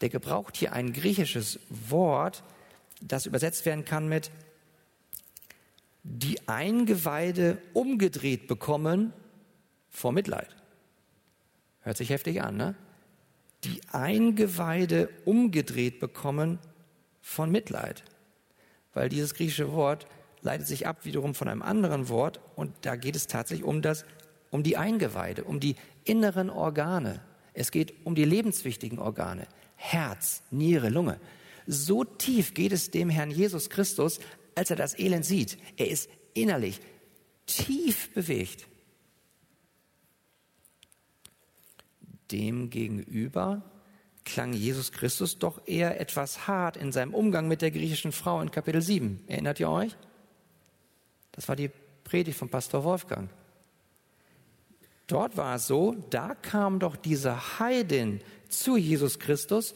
der 0.00 0.08
gebraucht 0.08 0.56
hier 0.56 0.72
ein 0.72 0.92
griechisches 0.92 1.58
Wort, 1.68 2.42
das 3.00 3.26
übersetzt 3.26 3.64
werden 3.64 3.84
kann 3.84 4.08
mit 4.08 4.30
die 6.02 6.48
Eingeweide 6.48 7.58
umgedreht 7.72 8.48
bekommen 8.48 9.12
vor 9.90 10.12
Mitleid. 10.12 10.59
Hört 11.90 11.96
sich 11.96 12.10
heftig 12.10 12.40
an, 12.40 12.56
ne? 12.56 12.76
Die 13.64 13.80
Eingeweide 13.90 15.08
umgedreht 15.24 15.98
bekommen 15.98 16.60
von 17.20 17.50
Mitleid. 17.50 18.04
Weil 18.94 19.08
dieses 19.08 19.34
griechische 19.34 19.72
Wort 19.72 20.06
leitet 20.40 20.68
sich 20.68 20.86
ab 20.86 21.04
wiederum 21.04 21.34
von 21.34 21.48
einem 21.48 21.62
anderen 21.62 22.08
Wort 22.08 22.38
und 22.54 22.72
da 22.82 22.94
geht 22.94 23.16
es 23.16 23.26
tatsächlich 23.26 23.66
um 23.66 23.82
das, 23.82 24.04
um 24.50 24.62
die 24.62 24.76
Eingeweide, 24.76 25.42
um 25.42 25.58
die 25.58 25.74
inneren 26.04 26.48
Organe. 26.48 27.22
Es 27.54 27.72
geht 27.72 28.06
um 28.06 28.14
die 28.14 28.24
lebenswichtigen 28.24 29.00
Organe. 29.00 29.48
Herz, 29.74 30.44
Niere, 30.52 30.90
Lunge. 30.90 31.18
So 31.66 32.04
tief 32.04 32.54
geht 32.54 32.70
es 32.70 32.92
dem 32.92 33.10
Herrn 33.10 33.32
Jesus 33.32 33.68
Christus, 33.68 34.20
als 34.54 34.70
er 34.70 34.76
das 34.76 34.96
Elend 34.96 35.24
sieht. 35.24 35.58
Er 35.76 35.88
ist 35.88 36.08
innerlich 36.34 36.80
tief 37.46 38.14
bewegt. 38.14 38.69
Demgegenüber 42.30 43.62
klang 44.24 44.52
Jesus 44.52 44.92
Christus 44.92 45.38
doch 45.38 45.66
eher 45.66 46.00
etwas 46.00 46.46
hart 46.46 46.76
in 46.76 46.92
seinem 46.92 47.14
Umgang 47.14 47.48
mit 47.48 47.62
der 47.62 47.70
griechischen 47.70 48.12
Frau 48.12 48.40
in 48.40 48.50
Kapitel 48.50 48.82
7. 48.82 49.24
Erinnert 49.26 49.60
ihr 49.60 49.70
euch? 49.70 49.96
Das 51.32 51.48
war 51.48 51.56
die 51.56 51.70
Predigt 52.04 52.38
von 52.38 52.48
Pastor 52.48 52.84
Wolfgang. 52.84 53.30
Dort 55.06 55.36
war 55.36 55.56
es 55.56 55.66
so, 55.66 55.96
da 56.10 56.34
kam 56.34 56.78
doch 56.78 56.96
diese 56.96 57.58
Heidin 57.58 58.20
zu 58.48 58.76
Jesus 58.76 59.18
Christus 59.18 59.74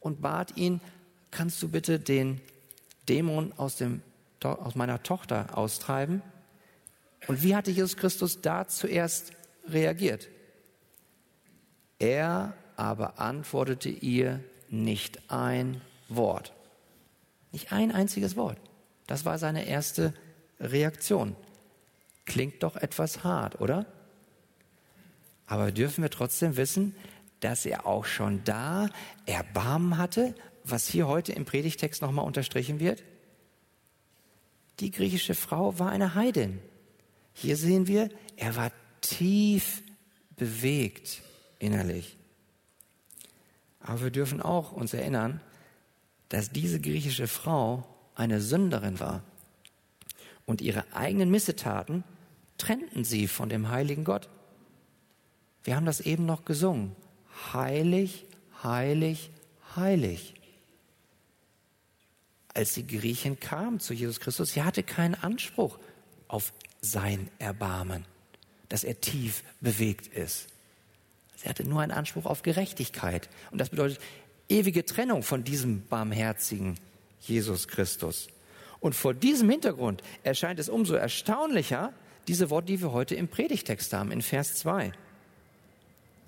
und 0.00 0.20
bat 0.20 0.56
ihn, 0.56 0.80
kannst 1.30 1.62
du 1.62 1.68
bitte 1.68 1.98
den 1.98 2.40
Dämon 3.08 3.52
aus, 3.56 3.76
dem, 3.76 4.02
aus 4.42 4.74
meiner 4.74 5.02
Tochter 5.02 5.56
austreiben? 5.56 6.22
Und 7.26 7.42
wie 7.42 7.56
hatte 7.56 7.70
Jesus 7.70 7.96
Christus 7.96 8.42
da 8.42 8.68
zuerst 8.68 9.32
reagiert? 9.66 10.28
Er 11.98 12.54
aber 12.76 13.20
antwortete 13.20 13.88
ihr 13.88 14.40
nicht 14.68 15.30
ein 15.30 15.80
Wort. 16.08 16.52
Nicht 17.52 17.72
ein 17.72 17.92
einziges 17.92 18.36
Wort. 18.36 18.58
Das 19.06 19.24
war 19.24 19.38
seine 19.38 19.66
erste 19.66 20.14
Reaktion. 20.60 21.36
Klingt 22.24 22.62
doch 22.62 22.76
etwas 22.76 23.22
hart, 23.22 23.60
oder? 23.60 23.86
Aber 25.46 25.72
dürfen 25.72 26.02
wir 26.02 26.10
trotzdem 26.10 26.56
wissen, 26.56 26.96
dass 27.40 27.66
er 27.66 27.86
auch 27.86 28.06
schon 28.06 28.42
da 28.44 28.88
Erbarmen 29.26 29.98
hatte, 29.98 30.34
was 30.64 30.88
hier 30.88 31.06
heute 31.06 31.32
im 31.32 31.44
Predigtext 31.44 32.00
nochmal 32.00 32.24
unterstrichen 32.24 32.80
wird? 32.80 33.02
Die 34.80 34.90
griechische 34.90 35.34
Frau 35.34 35.78
war 35.78 35.90
eine 35.90 36.14
Heidin. 36.14 36.60
Hier 37.34 37.56
sehen 37.56 37.86
wir, 37.86 38.08
er 38.36 38.56
war 38.56 38.72
tief 39.00 39.82
bewegt 40.36 41.22
innerlich. 41.64 42.16
Aber 43.80 44.02
wir 44.02 44.10
dürfen 44.10 44.40
auch 44.40 44.72
uns 44.72 44.94
erinnern, 44.94 45.40
dass 46.28 46.50
diese 46.50 46.80
griechische 46.80 47.28
Frau 47.28 47.84
eine 48.14 48.40
Sünderin 48.40 49.00
war. 49.00 49.22
Und 50.46 50.60
ihre 50.60 50.84
eigenen 50.94 51.30
Missetaten 51.30 52.04
trennten 52.58 53.04
sie 53.04 53.28
von 53.28 53.48
dem 53.48 53.68
heiligen 53.68 54.04
Gott. 54.04 54.28
Wir 55.64 55.76
haben 55.76 55.86
das 55.86 56.00
eben 56.00 56.26
noch 56.26 56.44
gesungen. 56.44 56.94
Heilig, 57.52 58.26
heilig, 58.62 59.30
heilig. 59.76 60.34
Als 62.52 62.74
die 62.74 62.86
Griechin 62.86 63.40
kam 63.40 63.80
zu 63.80 63.94
Jesus 63.94 64.20
Christus, 64.20 64.52
sie 64.52 64.62
hatte 64.62 64.82
keinen 64.82 65.14
Anspruch 65.14 65.78
auf 66.28 66.52
sein 66.80 67.28
Erbarmen, 67.38 68.04
dass 68.68 68.84
er 68.84 69.00
tief 69.00 69.42
bewegt 69.60 70.06
ist. 70.06 70.53
Sie 71.44 71.50
hatte 71.50 71.68
nur 71.68 71.82
einen 71.82 71.92
Anspruch 71.92 72.24
auf 72.24 72.40
Gerechtigkeit. 72.40 73.28
Und 73.50 73.58
das 73.58 73.68
bedeutet 73.68 74.00
ewige 74.48 74.86
Trennung 74.86 75.22
von 75.22 75.44
diesem 75.44 75.86
barmherzigen 75.86 76.76
Jesus 77.20 77.68
Christus. 77.68 78.28
Und 78.80 78.94
vor 78.94 79.12
diesem 79.12 79.50
Hintergrund 79.50 80.02
erscheint 80.22 80.58
es 80.58 80.70
umso 80.70 80.94
erstaunlicher, 80.94 81.92
diese 82.28 82.48
Worte, 82.48 82.68
die 82.68 82.80
wir 82.80 82.92
heute 82.92 83.14
im 83.14 83.28
Predigtext 83.28 83.92
haben, 83.92 84.10
in 84.10 84.22
Vers 84.22 84.54
2. 84.54 84.92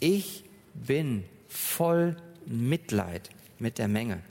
Ich 0.00 0.44
bin 0.74 1.24
voll 1.48 2.16
Mitleid 2.44 3.30
mit 3.58 3.78
der 3.78 3.88
Menge. 3.88 4.22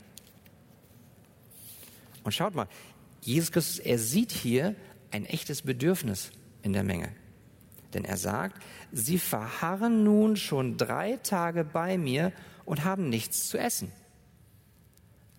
Und 2.22 2.30
schaut 2.30 2.54
mal, 2.54 2.68
Jesus 3.22 3.50
Christus, 3.50 3.80
er 3.80 3.98
sieht 3.98 4.30
hier 4.30 4.76
ein 5.10 5.26
echtes 5.26 5.62
Bedürfnis 5.62 6.30
in 6.62 6.72
der 6.72 6.84
Menge. 6.84 7.10
Denn 7.92 8.04
er 8.04 8.16
sagt, 8.16 8.62
sie 8.96 9.18
verharren 9.18 10.04
nun 10.04 10.36
schon 10.36 10.78
drei 10.78 11.18
Tage 11.18 11.64
bei 11.64 11.98
mir 11.98 12.32
und 12.64 12.82
haben 12.84 13.10
nichts 13.10 13.48
zu 13.48 13.58
essen. 13.58 13.92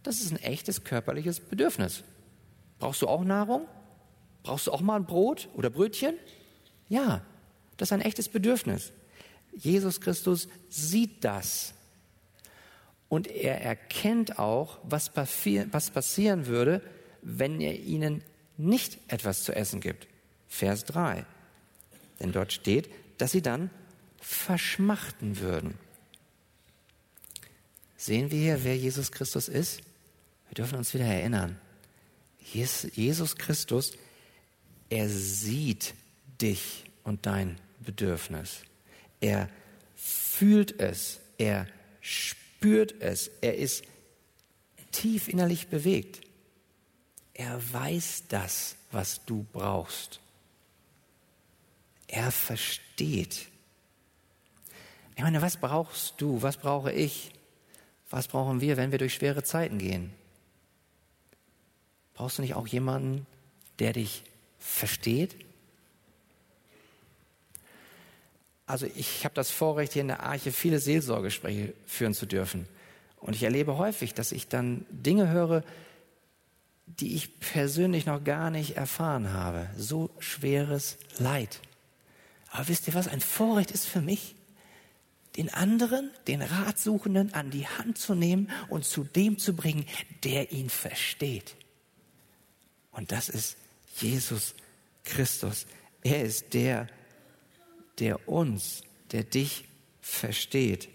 Das 0.03 0.21
ist 0.21 0.31
ein 0.31 0.41
echtes 0.41 0.83
körperliches 0.83 1.39
Bedürfnis. 1.39 2.03
Brauchst 2.77 3.01
du 3.01 3.07
auch 3.07 3.23
Nahrung? 3.23 3.67
Brauchst 4.43 4.67
du 4.67 4.71
auch 4.71 4.81
mal 4.81 4.97
ein 4.97 5.05
Brot 5.05 5.49
oder 5.55 5.71
Brötchen? 5.71 6.13
Ja, 6.87 7.21
das 7.77 7.89
ist 7.89 7.93
ein 7.93 8.01
echtes 8.01 8.29
Bedürfnis. 8.29 8.93
Jesus 9.55 10.01
Christus 10.01 10.47
sieht 10.69 11.23
das. 11.23 11.73
Und 13.09 13.27
er 13.27 13.61
erkennt 13.61 14.37
auch, 14.37 14.77
was, 14.83 15.11
was 15.15 15.89
passieren 15.89 16.45
würde, 16.45 16.83
wenn 17.23 17.59
er 17.59 17.79
ihnen 17.79 18.23
nicht 18.57 18.99
etwas 19.07 19.43
zu 19.43 19.55
essen 19.55 19.81
gibt. 19.81 20.07
Vers 20.47 20.85
3. 20.85 21.25
Denn 22.19 22.31
dort 22.31 22.53
steht, 22.53 22.89
dass 23.17 23.31
sie 23.31 23.41
dann 23.41 23.69
verschmachten 24.19 25.39
würden. 25.39 25.77
Sehen 27.95 28.31
wir 28.31 28.39
hier, 28.39 28.63
wer 28.63 28.77
Jesus 28.77 29.11
Christus 29.11 29.47
ist? 29.47 29.81
Wir 30.49 30.55
dürfen 30.55 30.77
uns 30.77 30.93
wieder 30.93 31.05
erinnern. 31.05 31.59
Jesus 32.53 33.35
Christus, 33.35 33.97
er 34.89 35.09
sieht 35.09 35.93
dich 36.41 36.85
und 37.03 37.25
dein 37.25 37.59
Bedürfnis. 37.79 38.61
Er 39.19 39.49
fühlt 39.95 40.79
es, 40.79 41.19
er 41.37 41.67
spürt 41.99 43.01
es, 43.01 43.29
er 43.41 43.57
ist 43.57 43.83
tief 44.91 45.27
innerlich 45.27 45.67
bewegt. 45.67 46.21
Er 47.33 47.61
weiß 47.73 48.23
das, 48.29 48.75
was 48.91 49.23
du 49.25 49.45
brauchst. 49.51 50.19
Er 52.07 52.31
versteht. 52.31 53.47
Ich 55.15 55.23
meine, 55.23 55.41
was 55.41 55.57
brauchst 55.57 56.21
du? 56.21 56.41
Was 56.41 56.57
brauche 56.57 56.91
ich? 56.91 57.31
Was 58.09 58.27
brauchen 58.27 58.61
wir, 58.61 58.77
wenn 58.77 58.91
wir 58.91 58.99
durch 58.99 59.15
schwere 59.15 59.43
Zeiten 59.43 59.77
gehen? 59.77 60.13
Brauchst 62.13 62.37
du 62.37 62.41
nicht 62.41 62.55
auch 62.55 62.67
jemanden, 62.67 63.25
der 63.79 63.93
dich 63.93 64.23
versteht? 64.59 65.35
Also 68.65 68.85
ich 68.95 69.23
habe 69.23 69.35
das 69.35 69.49
Vorrecht, 69.49 69.93
hier 69.93 70.01
in 70.01 70.09
der 70.09 70.23
Arche 70.23 70.51
viele 70.51 70.79
Seelsorgespräche 70.79 71.73
führen 71.85 72.13
zu 72.13 72.25
dürfen. 72.25 72.67
Und 73.19 73.35
ich 73.35 73.43
erlebe 73.43 73.77
häufig, 73.77 74.13
dass 74.13 74.31
ich 74.31 74.47
dann 74.47 74.85
Dinge 74.89 75.29
höre, 75.29 75.63
die 76.85 77.15
ich 77.15 77.39
persönlich 77.39 78.05
noch 78.05 78.23
gar 78.23 78.49
nicht 78.49 78.77
erfahren 78.77 79.33
habe. 79.33 79.69
So 79.77 80.09
schweres 80.19 80.97
Leid. 81.17 81.59
Aber 82.51 82.67
wisst 82.67 82.87
ihr 82.87 82.93
was? 82.93 83.07
Ein 83.07 83.21
Vorrecht 83.21 83.71
ist 83.71 83.85
für 83.85 84.01
mich, 84.01 84.35
den 85.35 85.53
anderen, 85.53 86.09
den 86.27 86.41
Ratsuchenden 86.41 87.33
an 87.33 87.51
die 87.51 87.67
Hand 87.67 87.97
zu 87.97 88.15
nehmen 88.15 88.49
und 88.69 88.85
zu 88.85 89.03
dem 89.03 89.37
zu 89.37 89.55
bringen, 89.55 89.85
der 90.23 90.51
ihn 90.51 90.69
versteht. 90.69 91.55
Und 92.91 93.11
das 93.11 93.29
ist 93.29 93.57
Jesus 93.97 94.55
Christus. 95.03 95.67
Er 96.01 96.23
ist 96.23 96.53
der, 96.53 96.87
der 97.99 98.27
uns, 98.27 98.81
der 99.11 99.23
dich 99.23 99.65
versteht. 100.01 100.89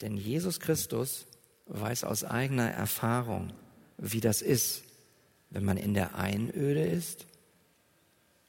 Denn 0.00 0.16
Jesus 0.16 0.58
Christus 0.58 1.26
weiß 1.66 2.04
aus 2.04 2.24
eigener 2.24 2.70
Erfahrung, 2.70 3.52
wie 3.98 4.20
das 4.20 4.42
ist, 4.42 4.82
wenn 5.50 5.64
man 5.64 5.76
in 5.76 5.94
der 5.94 6.14
Einöde 6.16 6.84
ist 6.84 7.26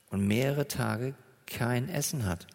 und 0.10 0.28
mehrere 0.28 0.68
Tage 0.68 1.16
kein 1.46 1.90
Essen 1.90 2.26
hat. 2.26 2.48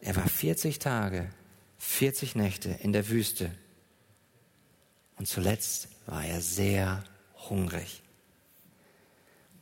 Er 0.00 0.16
war 0.16 0.28
40 0.28 0.78
Tage, 0.78 1.30
40 1.78 2.36
Nächte 2.36 2.70
in 2.82 2.92
der 2.92 3.08
Wüste 3.08 3.50
und 5.18 5.26
zuletzt 5.26 5.88
war 6.06 6.24
er 6.24 6.40
sehr 6.40 7.02
hungrig. 7.48 8.02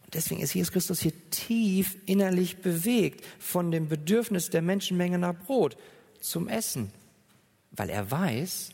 Und 0.05 0.15
deswegen 0.15 0.41
ist 0.41 0.55
Jesus 0.55 0.73
Christus 0.73 1.01
hier 1.01 1.13
tief 1.31 1.97
innerlich 2.07 2.59
bewegt 2.59 3.25
von 3.39 3.71
dem 3.71 3.89
Bedürfnis 3.89 4.51
der 4.51 4.63
Menschenmenge 4.63 5.19
nach 5.19 5.35
Brot 5.35 5.77
zum 6.21 6.49
Essen, 6.49 6.93
weil 7.71 7.91
er 7.91 8.11
weiß, 8.11 8.71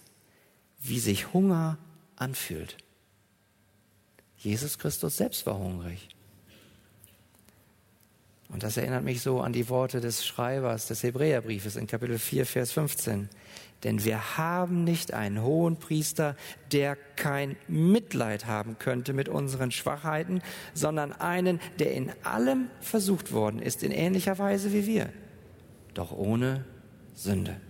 wie 0.83 0.99
sich 0.99 1.33
Hunger 1.33 1.79
anfühlt. 2.17 2.77
Jesus 4.41 4.79
Christus 4.79 5.19
selbst 5.19 5.45
war 5.47 5.59
hungrig. 5.59 6.09
Und 8.49 8.63
das 8.63 8.77
erinnert 8.77 9.05
mich 9.05 9.21
so 9.21 9.41
an 9.41 9.53
die 9.53 9.69
Worte 9.69 10.01
des 10.01 10.27
Schreibers 10.27 10.89
des 10.89 11.03
Hebräerbriefes 11.03 11.77
in 11.77 11.87
Kapitel 11.87 12.19
4, 12.19 12.47
Vers 12.47 12.73
15. 12.73 13.29
Denn 13.85 14.03
wir 14.05 14.39
haben 14.39 14.83
nicht 14.83 15.15
einen 15.15 15.43
hohen 15.43 15.77
Priester, 15.77 16.37
der 16.73 16.97
kein 17.17 17.57
Mitleid 17.69 18.47
haben 18.47 18.79
könnte 18.79 19.13
mit 19.13 19.29
unseren 19.29 19.71
Schwachheiten, 19.71 20.43
sondern 20.75 21.13
einen, 21.13 21.61
der 21.79 21.93
in 21.93 22.11
allem 22.25 22.71
versucht 22.81 23.33
worden 23.33 23.61
ist, 23.61 23.83
in 23.83 23.93
ähnlicher 23.93 24.39
Weise 24.39 24.73
wie 24.73 24.87
wir, 24.87 25.11
doch 25.95 26.11
ohne 26.11 26.65
Sünde. 27.15 27.61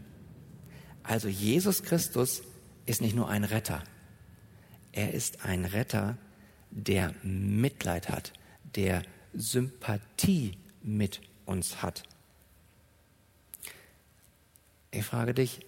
Also 1.03 1.29
Jesus 1.29 1.83
Christus 1.83 2.43
ist 2.87 3.03
nicht 3.03 3.15
nur 3.15 3.29
ein 3.29 3.45
Retter, 3.45 3.83
er 4.93 5.13
ist 5.15 5.45
ein 5.45 5.65
Retter, 5.65 6.17
der 6.71 7.15
Mitleid 7.23 8.09
hat, 8.09 8.33
der 8.75 9.03
Sympathie 9.35 10.57
mit 10.83 11.21
uns 11.47 11.83
hat. 11.83 12.05
Ich 14.91 15.05
frage 15.05 15.35
dich, 15.35 15.61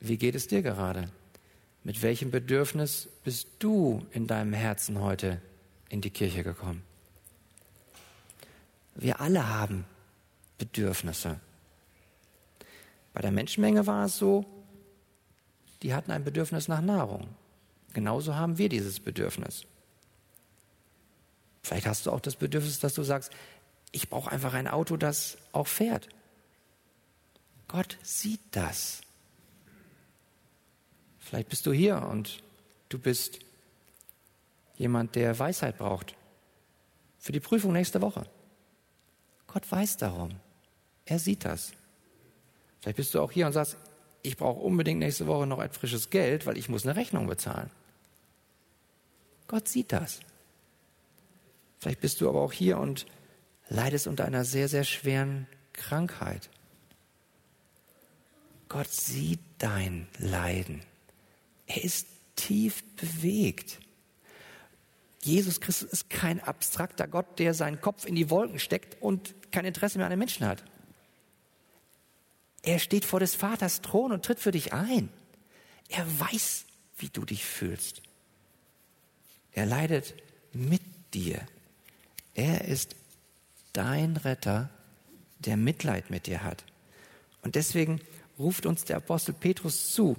wie 0.00 0.16
geht 0.16 0.34
es 0.34 0.48
dir 0.48 0.62
gerade? 0.62 1.10
Mit 1.84 2.02
welchem 2.02 2.30
Bedürfnis 2.30 3.08
bist 3.24 3.48
du 3.58 4.06
in 4.12 4.26
deinem 4.26 4.52
Herzen 4.52 5.00
heute 5.00 5.40
in 5.88 6.00
die 6.00 6.10
Kirche 6.10 6.42
gekommen? 6.42 6.82
Wir 8.94 9.20
alle 9.20 9.48
haben 9.48 9.84
Bedürfnisse. 10.58 11.40
Bei 13.12 13.20
der 13.20 13.32
Menschenmenge 13.32 13.86
war 13.86 14.06
es 14.06 14.18
so, 14.18 14.44
die 15.82 15.94
hatten 15.94 16.12
ein 16.12 16.24
Bedürfnis 16.24 16.68
nach 16.68 16.80
Nahrung. 16.80 17.28
Genauso 17.92 18.34
haben 18.36 18.58
wir 18.58 18.68
dieses 18.68 19.00
Bedürfnis. 19.00 19.66
Vielleicht 21.62 21.86
hast 21.86 22.06
du 22.06 22.10
auch 22.10 22.20
das 22.20 22.36
Bedürfnis, 22.36 22.80
dass 22.80 22.94
du 22.94 23.02
sagst, 23.02 23.32
ich 23.92 24.08
brauche 24.08 24.30
einfach 24.30 24.54
ein 24.54 24.68
Auto, 24.68 24.96
das 24.96 25.36
auch 25.52 25.66
fährt. 25.66 26.08
Gott 27.68 27.98
sieht 28.02 28.40
das. 28.50 29.02
Vielleicht 31.18 31.48
bist 31.48 31.66
du 31.66 31.72
hier 31.72 32.02
und 32.02 32.42
du 32.88 32.98
bist 32.98 33.38
jemand, 34.76 35.14
der 35.14 35.38
Weisheit 35.38 35.78
braucht 35.78 36.16
für 37.18 37.32
die 37.32 37.40
Prüfung 37.40 37.72
nächste 37.72 38.02
Woche. 38.02 38.26
Gott 39.46 39.70
weiß 39.70 39.96
darum. 39.98 40.40
Er 41.04 41.18
sieht 41.18 41.44
das. 41.44 41.72
Vielleicht 42.80 42.96
bist 42.96 43.14
du 43.14 43.20
auch 43.20 43.30
hier 43.30 43.46
und 43.46 43.52
sagst, 43.52 43.76
ich 44.22 44.36
brauche 44.36 44.60
unbedingt 44.60 44.98
nächste 44.98 45.26
Woche 45.26 45.46
noch 45.46 45.58
ein 45.58 45.72
frisches 45.72 46.10
Geld, 46.10 46.46
weil 46.46 46.58
ich 46.58 46.68
muss 46.68 46.84
eine 46.84 46.96
Rechnung 46.96 47.26
bezahlen. 47.26 47.70
Gott 49.46 49.68
sieht 49.68 49.92
das. 49.92 50.20
Vielleicht 51.82 52.00
bist 52.00 52.20
du 52.20 52.28
aber 52.28 52.40
auch 52.40 52.52
hier 52.52 52.78
und 52.78 53.06
leidest 53.68 54.06
unter 54.06 54.24
einer 54.24 54.44
sehr, 54.44 54.68
sehr 54.68 54.84
schweren 54.84 55.48
Krankheit. 55.72 56.48
Gott 58.68 58.88
sieht 58.88 59.40
dein 59.58 60.06
Leiden. 60.16 60.82
Er 61.66 61.82
ist 61.82 62.06
tief 62.36 62.84
bewegt. 62.94 63.80
Jesus 65.22 65.60
Christus 65.60 65.90
ist 65.90 66.08
kein 66.08 66.38
abstrakter 66.38 67.08
Gott, 67.08 67.40
der 67.40 67.52
seinen 67.52 67.80
Kopf 67.80 68.04
in 68.04 68.14
die 68.14 68.30
Wolken 68.30 68.60
steckt 68.60 69.02
und 69.02 69.34
kein 69.50 69.64
Interesse 69.64 69.98
mehr 69.98 70.06
an 70.06 70.10
den 70.10 70.20
Menschen 70.20 70.46
hat. 70.46 70.62
Er 72.62 72.78
steht 72.78 73.04
vor 73.04 73.18
des 73.18 73.34
Vaters 73.34 73.80
Thron 73.80 74.12
und 74.12 74.24
tritt 74.24 74.38
für 74.38 74.52
dich 74.52 74.72
ein. 74.72 75.08
Er 75.88 76.06
weiß, 76.20 76.64
wie 76.98 77.08
du 77.08 77.24
dich 77.24 77.44
fühlst. 77.44 78.02
Er 79.50 79.66
leidet 79.66 80.14
mit 80.52 80.82
dir. 81.12 81.44
Er 82.34 82.64
ist 82.64 82.96
dein 83.72 84.16
Retter, 84.16 84.70
der 85.38 85.56
Mitleid 85.56 86.10
mit 86.10 86.26
dir 86.26 86.42
hat. 86.44 86.64
Und 87.42 87.54
deswegen 87.54 88.00
ruft 88.38 88.66
uns 88.66 88.84
der 88.84 88.98
Apostel 88.98 89.32
Petrus 89.32 89.90
zu, 89.90 90.16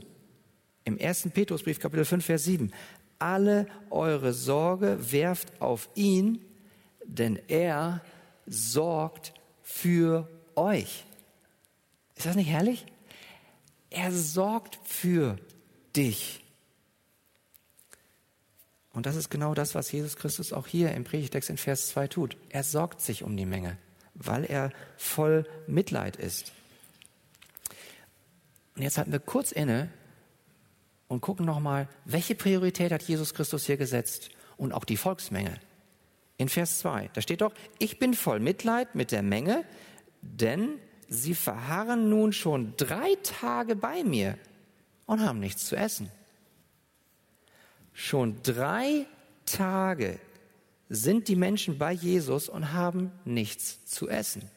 im 0.85 0.97
ersten 0.97 1.31
Petrusbrief, 1.31 1.79
Kapitel 1.79 2.05
5, 2.05 2.25
Vers 2.25 2.43
7, 2.43 2.71
alle 3.19 3.67
eure 3.89 4.33
Sorge 4.33 4.97
werft 5.11 5.61
auf 5.61 5.89
ihn, 5.95 6.43
denn 7.05 7.39
er 7.47 8.01
sorgt 8.45 9.33
für 9.61 10.29
euch. 10.55 11.05
Ist 12.15 12.25
das 12.25 12.35
nicht 12.35 12.49
herrlich? 12.49 12.85
Er 13.89 14.11
sorgt 14.11 14.77
für 14.83 15.37
dich. 15.95 16.42
Und 18.93 19.07
das 19.07 19.15
ist 19.15 19.29
genau 19.29 19.55
das, 19.55 19.73
was 19.75 19.91
Jesus 19.91 20.15
Christus 20.15 20.53
auch 20.53 20.67
hier 20.67 20.91
im 20.93 21.03
Predigtext 21.03 21.49
in 21.49 21.57
Vers 21.57 21.89
2 21.89 22.07
tut. 22.07 22.37
Er 22.49 22.63
sorgt 22.63 23.01
sich 23.01 23.23
um 23.23 23.35
die 23.35 23.45
Menge, 23.45 23.77
weil 24.13 24.45
er 24.45 24.71
voll 24.97 25.45
Mitleid 25.67 26.15
ist. 26.15 26.53
Und 28.75 28.83
jetzt 28.83 28.97
halten 28.97 29.11
wir 29.11 29.19
kurz 29.19 29.51
inne 29.51 29.89
und 31.07 31.21
gucken 31.21 31.45
nochmal, 31.45 31.87
welche 32.05 32.35
Priorität 32.35 32.91
hat 32.91 33.03
Jesus 33.03 33.33
Christus 33.33 33.65
hier 33.65 33.77
gesetzt 33.77 34.29
und 34.57 34.71
auch 34.71 34.85
die 34.85 34.97
Volksmenge. 34.97 35.59
In 36.37 36.49
Vers 36.49 36.79
2, 36.79 37.09
da 37.13 37.21
steht 37.21 37.41
doch, 37.41 37.53
ich 37.79 37.99
bin 37.99 38.13
voll 38.13 38.39
Mitleid 38.39 38.95
mit 38.95 39.11
der 39.11 39.21
Menge, 39.21 39.63
denn 40.21 40.79
sie 41.07 41.35
verharren 41.35 42.09
nun 42.09 42.33
schon 42.33 42.73
drei 42.77 43.15
Tage 43.23 43.75
bei 43.75 44.03
mir 44.03 44.37
und 45.05 45.21
haben 45.21 45.39
nichts 45.39 45.65
zu 45.65 45.75
essen. 45.75 46.09
Schon 47.93 48.41
drei 48.43 49.05
Tage 49.45 50.19
sind 50.89 51.27
die 51.27 51.35
Menschen 51.35 51.77
bei 51.77 51.91
Jesus 51.91 52.49
und 52.49 52.73
haben 52.73 53.11
nichts 53.25 53.85
zu 53.85 54.09
essen. 54.09 54.49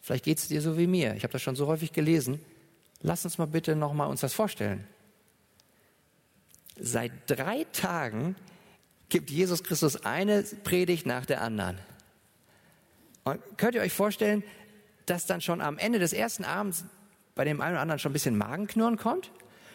Vielleicht 0.00 0.24
geht 0.24 0.38
es 0.38 0.48
dir 0.48 0.62
so 0.62 0.78
wie 0.78 0.86
mir. 0.86 1.14
Ich 1.16 1.22
habe 1.22 1.32
das 1.32 1.42
schon 1.42 1.56
so 1.56 1.66
häufig 1.66 1.92
gelesen. 1.92 2.40
Lass 3.00 3.24
uns 3.24 3.38
mal 3.38 3.46
bitte 3.46 3.76
noch 3.76 3.92
mal 3.92 4.06
uns 4.06 4.20
das 4.20 4.32
vorstellen. 4.32 4.86
Seit 6.80 7.12
drei 7.26 7.66
Tagen 7.72 8.36
gibt 9.08 9.30
Jesus 9.30 9.62
Christus 9.64 10.04
eine 10.04 10.42
Predigt 10.42 11.06
nach 11.06 11.26
der 11.26 11.42
anderen. 11.42 11.78
Und 13.24 13.40
könnt 13.58 13.74
ihr 13.74 13.82
euch 13.82 13.92
vorstellen, 13.92 14.42
dass 15.06 15.26
dann 15.26 15.40
schon 15.40 15.60
am 15.60 15.78
Ende 15.78 15.98
des 15.98 16.12
ersten 16.12 16.44
Abends 16.44 16.84
bei 17.34 17.44
dem 17.44 17.60
einen 17.60 17.72
oder 17.72 17.82
anderen 17.82 17.98
schon 17.98 18.10
ein 18.10 18.14
bisschen 18.14 18.38
Magenknurren 18.38 18.96
kommt? 18.96 19.30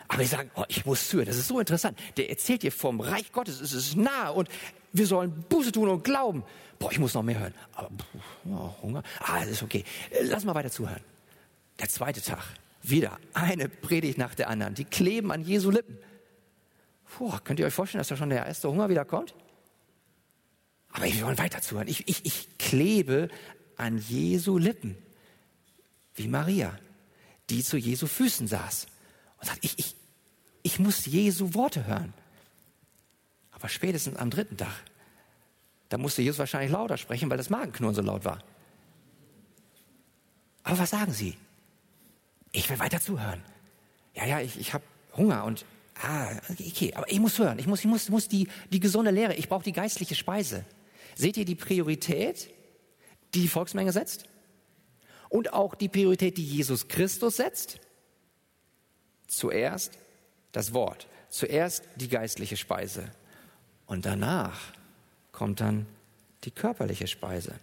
Aber 0.07 0.21
die 0.21 0.27
sagen, 0.27 0.51
oh, 0.55 0.63
ich 0.67 0.85
muss 0.85 1.09
zuhören, 1.09 1.27
das 1.27 1.37
ist 1.37 1.47
so 1.47 1.59
interessant. 1.59 1.97
Der 2.17 2.29
erzählt 2.29 2.63
dir 2.63 2.71
vom 2.71 2.99
Reich 2.99 3.31
Gottes, 3.31 3.61
es 3.61 3.73
ist 3.73 3.95
nah 3.95 4.29
und 4.29 4.49
wir 4.91 5.07
sollen 5.07 5.43
Buße 5.49 5.71
tun 5.71 5.89
und 5.89 6.03
glauben. 6.03 6.43
Boah, 6.79 6.91
ich 6.91 6.99
muss 6.99 7.13
noch 7.13 7.23
mehr 7.23 7.39
hören. 7.39 7.53
Aber 7.73 7.89
ja, 8.45 8.75
Hunger, 8.81 9.03
ah, 9.19 9.39
das 9.39 9.49
ist 9.49 9.63
okay. 9.63 9.83
Lass 10.23 10.43
mal 10.43 10.55
weiter 10.55 10.69
zuhören. 10.69 11.01
Der 11.79 11.89
zweite 11.89 12.21
Tag, 12.21 12.43
wieder 12.81 13.17
eine 13.33 13.69
Predigt 13.69 14.17
nach 14.17 14.35
der 14.35 14.49
anderen. 14.49 14.75
Die 14.75 14.85
kleben 14.85 15.31
an 15.31 15.41
Jesu 15.41 15.71
Lippen. 15.71 15.97
Puh, 17.05 17.31
könnt 17.43 17.59
ihr 17.59 17.65
euch 17.65 17.73
vorstellen, 17.73 17.99
dass 17.99 18.09
da 18.09 18.17
schon 18.17 18.29
der 18.29 18.45
erste 18.45 18.69
Hunger 18.69 18.89
wieder 18.89 19.05
kommt? 19.05 19.33
Aber 20.89 21.05
wir 21.05 21.25
wollen 21.25 21.37
weiter 21.37 21.61
zuhören. 21.61 21.87
Ich, 21.87 22.07
ich, 22.07 22.25
ich 22.25 22.57
klebe 22.57 23.29
an 23.77 23.97
Jesu 23.97 24.57
Lippen. 24.57 24.95
Wie 26.15 26.27
Maria, 26.27 26.77
die 27.49 27.63
zu 27.63 27.77
Jesu 27.77 28.05
Füßen 28.05 28.47
saß 28.47 28.87
und 29.43 29.47
sagt, 29.47 29.59
ich, 29.65 29.77
ich, 29.77 29.95
ich 30.61 30.79
muss 30.79 31.05
Jesu 31.05 31.53
Worte 31.53 31.85
hören. 31.85 32.13
Aber 33.51 33.67
spätestens 33.67 34.15
am 34.15 34.29
dritten 34.29 34.55
Tag, 34.55 34.73
da 35.89 35.97
musste 35.97 36.21
Jesus 36.21 36.39
wahrscheinlich 36.39 36.71
lauter 36.71 36.95
sprechen, 36.97 37.29
weil 37.29 37.37
das 37.37 37.49
Magenknurren 37.49 37.93
so 37.93 38.01
laut 38.01 38.23
war. 38.23 38.41
Aber 40.63 40.79
was 40.79 40.91
sagen 40.91 41.11
Sie? 41.11 41.35
Ich 42.53 42.69
will 42.69 42.79
weiter 42.79 43.01
zuhören. 43.01 43.43
Ja, 44.13 44.25
ja, 44.25 44.39
ich, 44.39 44.57
ich 44.57 44.73
habe 44.73 44.85
Hunger 45.17 45.43
und 45.43 45.65
ah, 46.01 46.29
okay, 46.49 46.93
aber 46.93 47.11
ich 47.11 47.19
muss 47.19 47.37
hören. 47.37 47.59
Ich 47.59 47.67
muss, 47.67 47.81
ich 47.81 47.85
muss, 47.85 48.07
muss 48.07 48.29
die, 48.29 48.47
die 48.71 48.79
gesunde 48.79 49.11
Lehre. 49.11 49.35
Ich 49.35 49.49
brauche 49.49 49.63
die 49.63 49.73
geistliche 49.73 50.15
Speise. 50.15 50.63
Seht 51.15 51.35
ihr 51.35 51.43
die 51.43 51.55
Priorität, 51.55 52.49
die 53.33 53.41
die 53.41 53.49
Volksmenge 53.49 53.91
setzt? 53.91 54.23
Und 55.27 55.51
auch 55.51 55.75
die 55.75 55.89
Priorität, 55.89 56.37
die 56.37 56.45
Jesus 56.45 56.87
Christus 56.87 57.35
setzt. 57.35 57.81
Zuerst 59.33 59.97
das 60.51 60.73
Wort, 60.73 61.07
zuerst 61.29 61.83
die 61.95 62.07
geistliche 62.07 62.55
Speise 62.55 63.09
und 63.87 64.05
danach 64.05 64.59
kommt 65.31 65.59
dann 65.59 65.87
die 66.43 66.51
körperliche 66.51 67.07
Speise. 67.07 67.55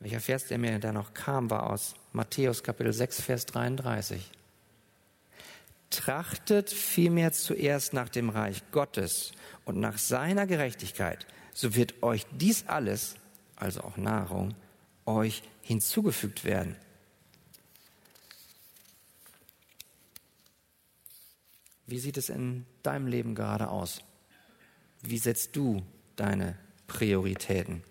Welcher 0.00 0.20
Vers, 0.20 0.46
der 0.46 0.56
mir 0.56 0.78
da 0.78 0.90
noch 0.90 1.12
kam, 1.12 1.50
war 1.50 1.68
aus 1.68 1.94
Matthäus 2.12 2.62
Kapitel 2.62 2.94
6, 2.94 3.20
Vers 3.20 3.44
33. 3.46 4.30
Trachtet 5.90 6.70
vielmehr 6.70 7.32
zuerst 7.32 7.92
nach 7.92 8.08
dem 8.08 8.30
Reich 8.30 8.62
Gottes 8.72 9.32
und 9.66 9.78
nach 9.78 9.98
seiner 9.98 10.46
Gerechtigkeit, 10.46 11.26
so 11.52 11.74
wird 11.74 12.02
euch 12.02 12.24
dies 12.32 12.66
alles, 12.68 13.16
also 13.56 13.82
auch 13.82 13.98
Nahrung, 13.98 14.54
euch 15.04 15.42
hinzugefügt 15.60 16.46
werden. 16.46 16.74
Wie 21.92 21.98
sieht 21.98 22.16
es 22.16 22.30
in 22.30 22.64
deinem 22.82 23.06
Leben 23.06 23.34
gerade 23.34 23.68
aus? 23.68 24.00
Wie 25.02 25.18
setzt 25.18 25.54
du 25.56 25.82
deine 26.16 26.56
Prioritäten? 26.86 27.84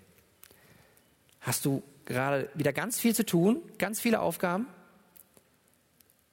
Hast 1.40 1.66
du 1.66 1.84
gerade 2.06 2.50
wieder 2.56 2.74
ganz 2.74 3.00
viel 3.00 3.14
zu 3.14 3.24
tun, 3.24 3.62
ganz 3.78 4.02
viele 4.02 4.20
Aufgaben? 4.22 4.66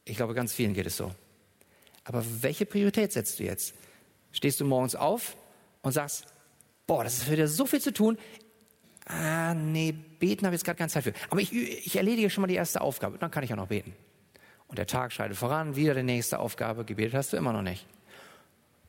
Ich 0.07 0.17
glaube, 0.17 0.33
ganz 0.33 0.55
vielen 0.55 0.73
geht 0.73 0.87
es 0.87 0.97
so. 0.97 1.15
Aber 2.05 2.25
welche 2.41 2.65
Priorität 2.65 3.13
setzt 3.13 3.39
du 3.39 3.45
jetzt? 3.45 3.75
Stehst 4.33 4.61
du 4.61 4.65
morgens 4.65 4.95
auf 4.95 5.37
und 5.83 5.93
sagst, 5.93 6.25
boah, 6.87 7.05
das 7.05 7.19
ist 7.19 7.29
dich 7.29 7.51
so 7.51 7.67
viel 7.67 7.83
zu 7.83 7.93
tun. 7.93 8.17
Ah, 9.05 9.53
nee, 9.53 9.93
beten 9.93 10.47
habe 10.47 10.55
ich 10.55 10.61
jetzt 10.61 10.65
gerade 10.65 10.79
keine 10.79 10.89
Zeit 10.89 11.05
für. 11.05 11.13
Aber 11.29 11.43
ich, 11.43 11.53
ich 11.53 11.97
erledige 11.97 12.31
schon 12.31 12.41
mal 12.41 12.49
die 12.49 12.55
erste 12.55 12.81
Aufgabe, 12.81 13.19
dann 13.19 13.31
kann 13.31 13.45
ich 13.45 13.53
auch 13.53 13.59
noch 13.59 13.69
beten. 13.69 13.95
Und 14.69 14.79
der 14.79 14.87
Tag 14.87 15.13
schreitet 15.13 15.37
voran, 15.37 15.77
wieder 15.77 15.95
die 15.95 16.03
nächste 16.03 16.39
Aufgabe, 16.39 16.85
gebetet 16.85 17.15
hast 17.15 17.33
du 17.33 17.37
immer 17.37 17.53
noch 17.53 17.63
nicht. 17.63 17.87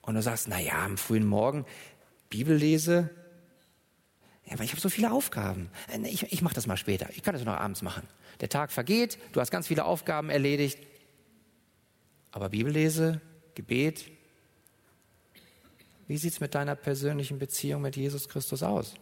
Und 0.01 0.15
du 0.15 0.21
sagst, 0.21 0.47
na 0.47 0.59
ja, 0.59 0.85
am 0.85 0.97
frühen 0.97 1.25
Morgen 1.25 1.65
Bibellese, 2.29 3.09
ja, 4.45 4.53
aber 4.53 4.63
ich 4.63 4.71
habe 4.71 4.81
so 4.81 4.89
viele 4.89 5.11
Aufgaben. 5.11 5.69
Äh, 5.91 6.07
ich, 6.07 6.31
ich 6.31 6.41
mache 6.41 6.55
das 6.55 6.67
mal 6.67 6.77
später. 6.77 7.09
Ich 7.11 7.23
kann 7.23 7.33
das 7.33 7.43
noch 7.45 7.53
abends 7.53 7.81
machen. 7.81 8.07
Der 8.41 8.49
Tag 8.49 8.71
vergeht, 8.71 9.19
du 9.31 9.39
hast 9.39 9.51
ganz 9.51 9.67
viele 9.67 9.85
Aufgaben 9.85 10.29
erledigt. 10.29 10.79
Aber 12.31 12.49
Bibellese, 12.49 13.21
Gebet, 13.55 14.05
wie 16.07 16.17
sieht's 16.17 16.39
mit 16.39 16.55
deiner 16.55 16.75
persönlichen 16.75 17.37
Beziehung 17.37 17.81
mit 17.81 17.95
Jesus 17.95 18.27
Christus 18.27 18.63
aus? 18.63 18.95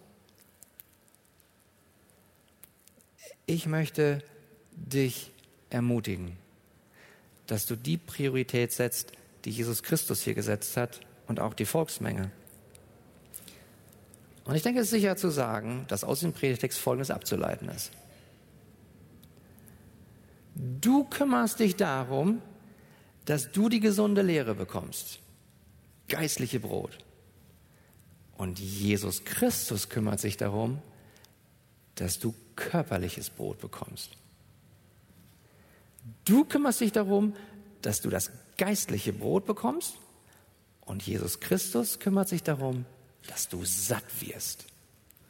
Ich 3.45 3.65
möchte 3.65 4.23
dich 4.71 5.31
ermutigen, 5.69 6.37
dass 7.47 7.65
du 7.65 7.75
die 7.75 7.97
Priorität 7.97 8.71
setzt, 8.71 9.13
die 9.45 9.51
Jesus 9.51 9.83
Christus 9.83 10.21
hier 10.21 10.35
gesetzt 10.35 10.77
hat 10.77 10.99
und 11.27 11.39
auch 11.39 11.53
die 11.53 11.65
Volksmenge. 11.65 12.31
Und 14.43 14.55
ich 14.55 14.61
denke, 14.61 14.79
es 14.79 14.87
ist 14.87 14.91
sicher 14.91 15.17
zu 15.17 15.29
sagen, 15.29 15.85
dass 15.89 16.03
aus 16.03 16.21
dem 16.21 16.33
Predigtext 16.33 16.79
Folgendes 16.79 17.11
abzuleiten 17.11 17.69
ist. 17.69 17.91
Du 20.55 21.03
kümmerst 21.03 21.59
dich 21.59 21.75
darum, 21.75 22.41
dass 23.25 23.51
du 23.51 23.67
die 23.69 23.81
gesunde 23.81 24.21
Lehre 24.21 24.55
bekommst, 24.55 25.19
geistliche 26.07 26.59
Brot. 26.59 26.97
Und 28.37 28.59
Jesus 28.59 29.25
Christus 29.25 29.89
kümmert 29.89 30.19
sich 30.19 30.37
darum, 30.37 30.81
dass 31.95 32.19
du 32.19 32.33
körperliches 32.55 33.29
Brot 33.29 33.59
bekommst. 33.59 34.11
Du 36.27 36.43
kümmerst 36.43 36.81
dich 36.81 36.91
darum, 36.91 37.33
dass 37.81 38.01
du 38.01 38.09
das 38.09 38.31
geistliche 38.57 39.13
Brot 39.13 39.45
bekommst 39.45 39.95
und 40.81 41.01
Jesus 41.03 41.39
Christus 41.39 41.99
kümmert 41.99 42.27
sich 42.27 42.43
darum, 42.43 42.85
dass 43.27 43.47
du 43.47 43.63
satt 43.63 44.03
wirst, 44.19 44.65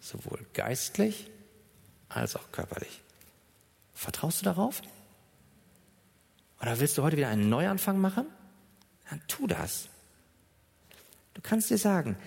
sowohl 0.02 0.44
geistlich 0.54 1.30
als 2.10 2.36
auch 2.36 2.52
körperlich. 2.52 3.02
Vertraust 3.94 4.42
du 4.42 4.46
darauf? 4.46 4.82
Oder 6.62 6.80
willst 6.80 6.98
du 6.98 7.04
heute 7.04 7.18
wieder 7.18 7.30
einen 7.30 7.50
Neuanfang 7.50 8.00
machen? 8.00 8.26
Dann 9.10 9.22
tu 9.28 9.46
das. 9.46 9.90
Du 11.36 11.42
kannst 11.44 11.70
dir 11.70 11.78
sagen, 11.78 12.18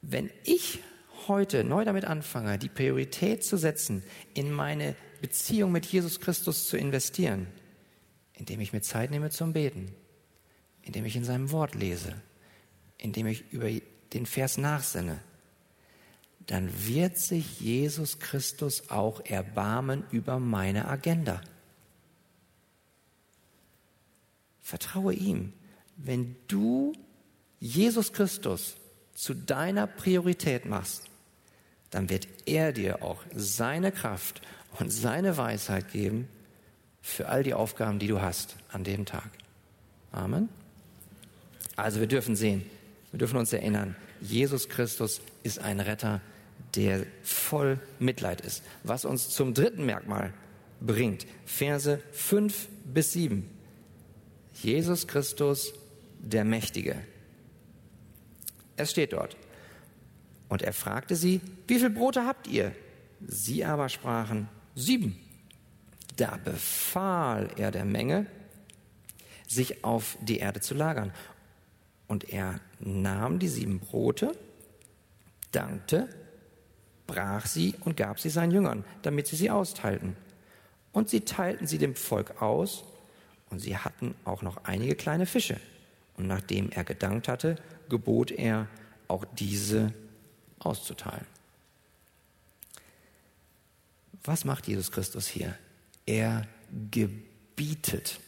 wenn 0.00 0.30
ich 0.44 0.78
heute 1.26 1.64
neu 1.64 1.84
damit 1.84 2.04
anfange, 2.04 2.56
die 2.56 2.68
Priorität 2.68 3.44
zu 3.44 3.56
setzen, 3.56 4.04
in 4.32 4.52
meine 4.52 4.94
Beziehung 5.20 5.72
mit 5.72 5.86
Jesus 5.86 6.20
Christus 6.20 6.68
zu 6.68 6.76
investieren, 6.76 7.48
indem 8.40 8.60
ich 8.60 8.72
mir 8.72 8.80
Zeit 8.80 9.10
nehme 9.10 9.28
zum 9.28 9.52
Beten, 9.52 9.94
indem 10.82 11.04
ich 11.04 11.14
in 11.14 11.24
seinem 11.24 11.52
Wort 11.52 11.74
lese, 11.74 12.14
indem 12.96 13.26
ich 13.26 13.52
über 13.52 13.68
den 14.14 14.24
Vers 14.24 14.56
nachsinne, 14.56 15.20
dann 16.46 16.70
wird 16.86 17.18
sich 17.18 17.60
Jesus 17.60 18.18
Christus 18.18 18.88
auch 18.88 19.24
erbarmen 19.26 20.04
über 20.10 20.40
meine 20.40 20.88
Agenda. 20.88 21.42
Vertraue 24.62 25.12
ihm. 25.12 25.52
Wenn 25.96 26.34
du 26.48 26.94
Jesus 27.60 28.14
Christus 28.14 28.76
zu 29.12 29.34
deiner 29.34 29.86
Priorität 29.86 30.64
machst, 30.64 31.10
dann 31.90 32.08
wird 32.08 32.26
er 32.46 32.72
dir 32.72 33.02
auch 33.02 33.22
seine 33.34 33.92
Kraft 33.92 34.40
und 34.78 34.90
seine 34.90 35.36
Weisheit 35.36 35.92
geben 35.92 36.26
für 37.02 37.28
all 37.28 37.42
die 37.42 37.54
Aufgaben, 37.54 37.98
die 37.98 38.06
du 38.06 38.20
hast 38.20 38.56
an 38.70 38.84
dem 38.84 39.06
Tag. 39.06 39.30
Amen. 40.12 40.48
Also 41.76 42.00
wir 42.00 42.06
dürfen 42.06 42.36
sehen, 42.36 42.64
wir 43.10 43.18
dürfen 43.18 43.38
uns 43.38 43.52
erinnern, 43.52 43.96
Jesus 44.20 44.68
Christus 44.68 45.20
ist 45.42 45.60
ein 45.60 45.80
Retter, 45.80 46.20
der 46.74 47.06
voll 47.22 47.78
Mitleid 47.98 48.40
ist. 48.42 48.62
Was 48.84 49.04
uns 49.04 49.30
zum 49.30 49.54
dritten 49.54 49.86
Merkmal 49.86 50.32
bringt. 50.80 51.26
Verse 51.44 52.02
5 52.12 52.68
bis 52.84 53.12
7. 53.12 53.48
Jesus 54.54 55.06
Christus, 55.06 55.72
der 56.18 56.44
Mächtige. 56.44 56.96
Es 58.76 58.90
steht 58.90 59.12
dort. 59.12 59.36
Und 60.48 60.62
er 60.62 60.72
fragte 60.72 61.16
sie, 61.16 61.40
wie 61.66 61.78
viel 61.78 61.90
Brote 61.90 62.24
habt 62.24 62.46
ihr? 62.46 62.74
Sie 63.26 63.64
aber 63.64 63.88
sprachen, 63.88 64.48
sieben. 64.74 65.18
Da 66.20 66.36
befahl 66.36 67.48
er 67.56 67.70
der 67.70 67.86
Menge, 67.86 68.26
sich 69.48 69.84
auf 69.84 70.18
die 70.20 70.36
Erde 70.36 70.60
zu 70.60 70.74
lagern. 70.74 71.14
Und 72.08 72.28
er 72.28 72.60
nahm 72.78 73.38
die 73.38 73.48
sieben 73.48 73.80
Brote, 73.80 74.36
dankte, 75.50 76.10
brach 77.06 77.46
sie 77.46 77.74
und 77.80 77.96
gab 77.96 78.20
sie 78.20 78.28
seinen 78.28 78.52
Jüngern, 78.52 78.84
damit 79.00 79.28
sie 79.28 79.36
sie 79.36 79.50
austeilten. 79.50 80.14
Und 80.92 81.08
sie 81.08 81.22
teilten 81.22 81.66
sie 81.66 81.78
dem 81.78 81.94
Volk 81.94 82.42
aus, 82.42 82.84
und 83.48 83.60
sie 83.60 83.78
hatten 83.78 84.14
auch 84.26 84.42
noch 84.42 84.64
einige 84.64 84.96
kleine 84.96 85.24
Fische. 85.24 85.58
Und 86.18 86.26
nachdem 86.26 86.70
er 86.70 86.84
gedankt 86.84 87.28
hatte, 87.28 87.56
gebot 87.88 88.30
er, 88.30 88.68
auch 89.08 89.24
diese 89.38 89.94
auszuteilen. 90.58 91.26
Was 94.22 94.44
macht 94.44 94.68
Jesus 94.68 94.92
Christus 94.92 95.26
hier? 95.26 95.56
Er 96.10 96.42
gebietet. 96.90 98.18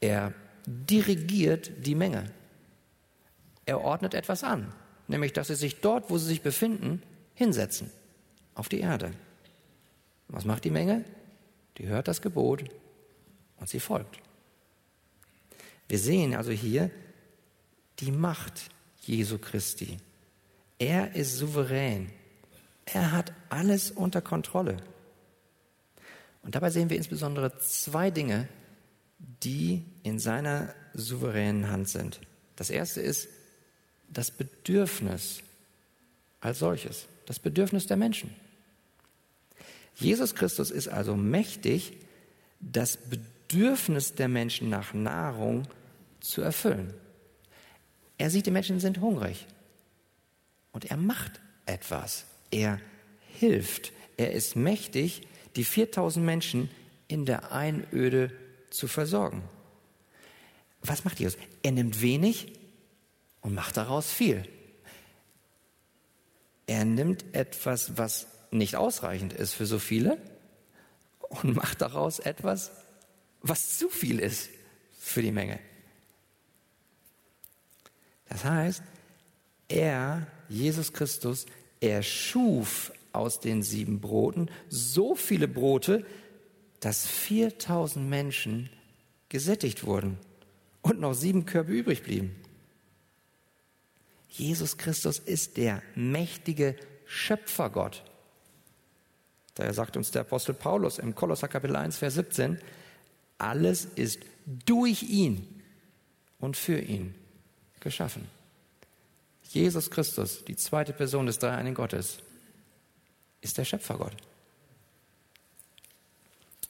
Er 0.00 0.34
dirigiert 0.66 1.70
die 1.86 1.94
Menge. 1.94 2.24
Er 3.64 3.80
ordnet 3.80 4.12
etwas 4.12 4.42
an, 4.42 4.72
nämlich 5.06 5.32
dass 5.32 5.46
sie 5.46 5.54
sich 5.54 5.80
dort, 5.80 6.10
wo 6.10 6.18
sie 6.18 6.26
sich 6.26 6.42
befinden, 6.42 7.00
hinsetzen, 7.34 7.92
auf 8.56 8.68
die 8.68 8.80
Erde. 8.80 9.12
Was 10.26 10.44
macht 10.44 10.64
die 10.64 10.72
Menge? 10.72 11.04
Die 11.78 11.86
hört 11.86 12.08
das 12.08 12.20
Gebot 12.20 12.64
und 13.58 13.68
sie 13.68 13.78
folgt. 13.78 14.18
Wir 15.88 16.00
sehen 16.00 16.34
also 16.34 16.50
hier 16.50 16.90
die 18.00 18.10
Macht 18.10 18.68
Jesu 19.02 19.38
Christi. 19.38 19.98
Er 20.80 21.14
ist 21.14 21.36
souverän. 21.36 22.10
Er 22.84 23.12
hat 23.12 23.32
alles 23.48 23.92
unter 23.92 24.20
Kontrolle. 24.20 24.78
Und 26.44 26.54
dabei 26.54 26.70
sehen 26.70 26.90
wir 26.90 26.96
insbesondere 26.96 27.58
zwei 27.58 28.10
Dinge, 28.10 28.48
die 29.42 29.84
in 30.02 30.18
seiner 30.18 30.74
souveränen 30.92 31.70
Hand 31.70 31.88
sind. 31.88 32.20
Das 32.54 32.70
erste 32.70 33.00
ist 33.00 33.28
das 34.08 34.30
Bedürfnis 34.30 35.40
als 36.40 36.58
solches, 36.58 37.06
das 37.26 37.38
Bedürfnis 37.38 37.86
der 37.86 37.96
Menschen. 37.96 38.34
Jesus 39.96 40.34
Christus 40.34 40.70
ist 40.70 40.88
also 40.88 41.16
mächtig, 41.16 41.94
das 42.60 42.98
Bedürfnis 42.98 44.14
der 44.14 44.28
Menschen 44.28 44.68
nach 44.68 44.92
Nahrung 44.92 45.66
zu 46.20 46.42
erfüllen. 46.42 46.92
Er 48.18 48.30
sieht, 48.30 48.46
die 48.46 48.50
Menschen 48.50 48.80
sind 48.80 49.00
hungrig 49.00 49.46
und 50.72 50.90
er 50.90 50.96
macht 50.96 51.40
etwas. 51.66 52.26
Er 52.50 52.80
hilft. 53.38 53.92
Er 54.16 54.32
ist 54.32 54.54
mächtig, 54.54 55.22
die 55.56 55.64
4000 55.64 56.24
Menschen 56.24 56.70
in 57.08 57.24
der 57.24 57.52
Einöde 57.52 58.32
zu 58.70 58.88
versorgen. 58.88 59.42
Was 60.82 61.04
macht 61.04 61.20
Jesus? 61.20 61.38
Er 61.62 61.72
nimmt 61.72 62.00
wenig 62.00 62.52
und 63.40 63.54
macht 63.54 63.76
daraus 63.76 64.10
viel. 64.10 64.48
Er 66.66 66.84
nimmt 66.84 67.24
etwas, 67.34 67.96
was 67.98 68.26
nicht 68.50 68.76
ausreichend 68.76 69.32
ist 69.32 69.54
für 69.54 69.66
so 69.66 69.78
viele 69.78 70.18
und 71.20 71.56
macht 71.56 71.80
daraus 71.80 72.18
etwas, 72.18 72.70
was 73.42 73.78
zu 73.78 73.88
viel 73.88 74.18
ist 74.18 74.48
für 74.98 75.22
die 75.22 75.32
Menge. 75.32 75.58
Das 78.28 78.44
heißt, 78.44 78.82
er, 79.68 80.26
Jesus 80.48 80.92
Christus, 80.92 81.46
er 81.80 82.02
schuf 82.02 82.92
aus 83.14 83.40
den 83.40 83.62
sieben 83.62 84.00
Broten 84.00 84.50
so 84.68 85.14
viele 85.14 85.48
Brote, 85.48 86.04
dass 86.80 87.06
4000 87.06 88.08
Menschen 88.08 88.68
gesättigt 89.28 89.84
wurden 89.84 90.18
und 90.82 91.00
noch 91.00 91.14
sieben 91.14 91.46
Körbe 91.46 91.72
übrig 91.72 92.02
blieben. 92.02 92.36
Jesus 94.28 94.76
Christus 94.76 95.18
ist 95.18 95.56
der 95.56 95.82
mächtige 95.94 96.76
Schöpfergott. 97.06 98.02
Daher 99.54 99.72
sagt 99.72 99.96
uns 99.96 100.10
der 100.10 100.22
Apostel 100.22 100.54
Paulus 100.54 100.98
im 100.98 101.14
Kolosser 101.14 101.46
Kapitel 101.46 101.76
1, 101.76 101.98
Vers 101.98 102.14
17, 102.14 102.58
alles 103.38 103.84
ist 103.84 104.20
durch 104.44 105.04
ihn 105.04 105.62
und 106.38 106.56
für 106.56 106.78
ihn 106.78 107.14
geschaffen. 107.80 108.26
Jesus 109.42 109.90
Christus, 109.90 110.44
die 110.44 110.56
zweite 110.56 110.92
Person 110.92 111.26
des 111.26 111.38
dreieinigen 111.38 111.76
Gottes, 111.76 112.18
ist 113.44 113.58
der 113.58 113.64
Schöpfergott. 113.64 114.16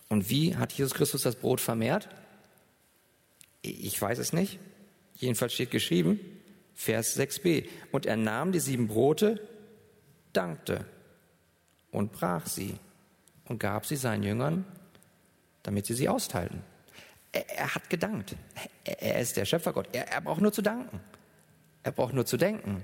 Und 0.09 0.29
wie 0.29 0.57
hat 0.57 0.73
Jesus 0.73 0.95
Christus 0.95 1.23
das 1.23 1.37
Brot 1.37 1.61
vermehrt? 1.61 2.09
Ich 3.63 4.01
weiß 4.01 4.19
es 4.19 4.33
nicht. 4.33 4.59
Jedenfalls 5.15 5.55
steht 5.55 5.71
geschrieben, 5.71 6.21
Vers 6.75 7.19
6b. 7.19 7.67
Und 7.93 8.07
er 8.07 8.17
nahm 8.17 8.53
die 8.53 8.61
sieben 8.61 8.89
Brote, 8.89 9.41
dankte 10.33 10.85
und 11.91 12.13
brach 12.13 12.47
sie 12.47 12.75
und 13.47 13.59
gab 13.59 13.87
sie 13.87 13.97
seinen 13.97 14.23
Jüngern, 14.23 14.65
damit 15.63 15.87
sie 15.87 15.95
sie 15.95 16.09
austeilten. 16.09 16.63
Er, 17.33 17.49
er 17.51 17.75
hat 17.75 17.89
gedankt. 17.89 18.37
Er, 18.85 19.01
er, 19.03 19.21
ist 19.21 19.37
der 19.37 19.45
Schöpfergott. 19.45 19.89
Er, 19.93 20.09
er 20.09 20.21
braucht 20.21 20.41
nur 20.41 20.53
zu 20.53 20.63
danken. 20.63 21.01
Er 21.83 21.93
braucht 21.93 22.15
nur 22.15 22.27
zu 22.27 22.37
denken. 22.37 22.83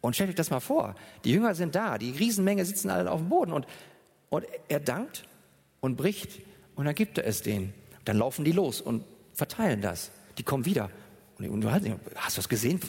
Und 0.00 0.14
stellt 0.14 0.30
euch 0.30 0.36
das 0.36 0.50
mal 0.50 0.60
vor. 0.60 0.94
Die 1.24 1.32
Jünger 1.32 1.54
sind 1.54 1.74
da, 1.74 1.98
die 1.98 2.10
Riesenmenge 2.10 2.64
sitzen 2.64 2.90
alle 2.90 3.10
auf 3.10 3.20
dem 3.20 3.28
Boden 3.28 3.52
und, 3.52 3.66
und 4.30 4.46
er 4.68 4.80
dankt 4.80 5.24
und 5.80 5.96
bricht 5.96 6.40
und 6.74 6.86
dann 6.86 6.94
gibt 6.94 7.18
er 7.18 7.26
es 7.26 7.42
denen. 7.42 7.74
Dann 8.04 8.16
laufen 8.16 8.44
die 8.44 8.52
los 8.52 8.80
und 8.80 9.04
verteilen 9.34 9.82
das. 9.82 10.10
Die 10.38 10.42
kommen 10.42 10.64
wieder. 10.64 10.90
Und 11.38 11.60
du 11.60 11.70
hast 11.70 12.36
du 12.36 12.40
es 12.40 12.48
gesehen? 12.48 12.80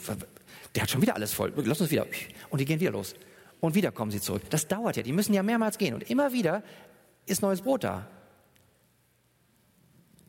Der 0.74 0.82
hat 0.82 0.90
schon 0.90 1.02
wieder 1.02 1.14
alles 1.14 1.32
voll. 1.32 1.52
Lass 1.56 1.80
uns 1.80 1.90
wieder. 1.90 2.06
Und 2.50 2.60
die 2.60 2.64
gehen 2.64 2.80
wieder 2.80 2.92
los. 2.92 3.14
Und 3.60 3.74
wieder 3.74 3.92
kommen 3.92 4.10
sie 4.10 4.20
zurück. 4.20 4.42
Das 4.50 4.66
dauert 4.68 4.96
ja. 4.96 5.02
Die 5.02 5.12
müssen 5.12 5.34
ja 5.34 5.42
mehrmals 5.42 5.78
gehen. 5.78 5.94
Und 5.94 6.08
immer 6.10 6.32
wieder 6.32 6.62
ist 7.26 7.42
neues 7.42 7.60
Brot 7.60 7.84
da. 7.84 8.08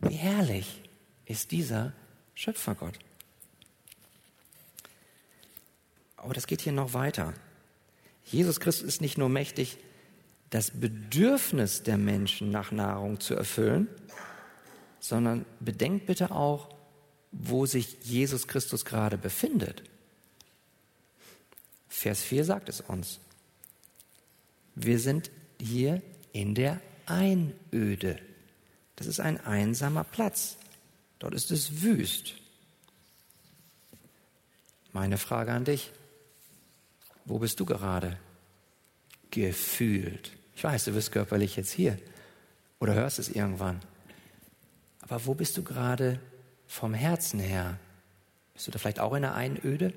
Wie 0.01 0.15
herrlich 0.15 0.81
ist 1.25 1.51
dieser 1.51 1.93
Schöpfergott. 2.33 2.99
Aber 6.23 6.33
das 6.33 6.47
geht 6.47 6.61
hier 6.61 6.71
noch 6.71 6.93
weiter. 6.93 7.33
Jesus 8.23 8.61
Christus 8.61 8.87
ist 8.87 9.01
nicht 9.01 9.17
nur 9.17 9.27
mächtig, 9.27 9.77
das 10.49 10.71
Bedürfnis 10.71 11.83
der 11.83 11.97
Menschen 11.97 12.49
nach 12.49 12.71
Nahrung 12.71 13.19
zu 13.19 13.35
erfüllen, 13.35 13.89
sondern 15.01 15.45
bedenkt 15.59 16.05
bitte 16.05 16.31
auch, 16.31 16.69
wo 17.33 17.65
sich 17.65 17.97
Jesus 18.03 18.47
Christus 18.47 18.85
gerade 18.85 19.17
befindet. 19.17 19.83
Vers 21.89 22.21
4 22.21 22.45
sagt 22.45 22.69
es 22.69 22.79
uns. 22.79 23.19
Wir 24.75 24.99
sind 24.99 25.29
hier 25.59 26.01
in 26.31 26.55
der 26.55 26.79
Einöde. 27.05 28.17
Das 28.95 29.07
ist 29.07 29.19
ein 29.19 29.43
einsamer 29.43 30.05
Platz. 30.05 30.55
Dort 31.19 31.33
ist 31.33 31.51
es 31.51 31.81
wüst. 31.81 32.35
Meine 34.93 35.17
Frage 35.17 35.51
an 35.51 35.65
dich. 35.65 35.91
Wo 37.25 37.39
bist 37.39 37.59
du 37.59 37.65
gerade? 37.65 38.17
Gefühlt. 39.31 40.31
Ich 40.55 40.63
weiß, 40.63 40.85
du 40.85 40.91
bist 40.91 41.11
körperlich 41.11 41.55
jetzt 41.55 41.71
hier 41.71 41.97
oder 42.79 42.93
hörst 42.93 43.19
es 43.19 43.29
irgendwann. 43.29 43.79
Aber 45.01 45.25
wo 45.25 45.33
bist 45.33 45.57
du 45.57 45.63
gerade 45.63 46.19
vom 46.67 46.93
Herzen 46.93 47.39
her? 47.39 47.79
Bist 48.53 48.67
du 48.67 48.71
da 48.71 48.79
vielleicht 48.79 48.99
auch 48.99 49.13
in 49.13 49.23
einer 49.23 49.35
Einöde? 49.35 49.87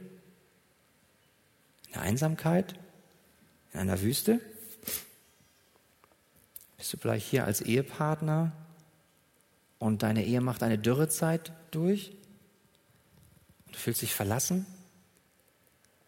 In 1.86 1.92
der 1.94 2.02
Einsamkeit? 2.02 2.74
In 3.72 3.80
einer 3.80 4.00
Wüste? 4.00 4.40
Bist 6.76 6.92
du 6.92 6.96
vielleicht 6.96 7.28
hier 7.28 7.44
als 7.44 7.60
Ehepartner 7.60 8.52
und 9.78 10.02
deine 10.02 10.24
Ehe 10.24 10.40
macht 10.40 10.62
eine 10.62 10.78
Dürrezeit 10.78 11.52
durch? 11.70 12.12
Du 13.72 13.78
fühlst 13.78 14.02
dich 14.02 14.14
verlassen? 14.14 14.66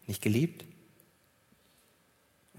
Nicht 0.07 0.21
geliebt? 0.21 0.65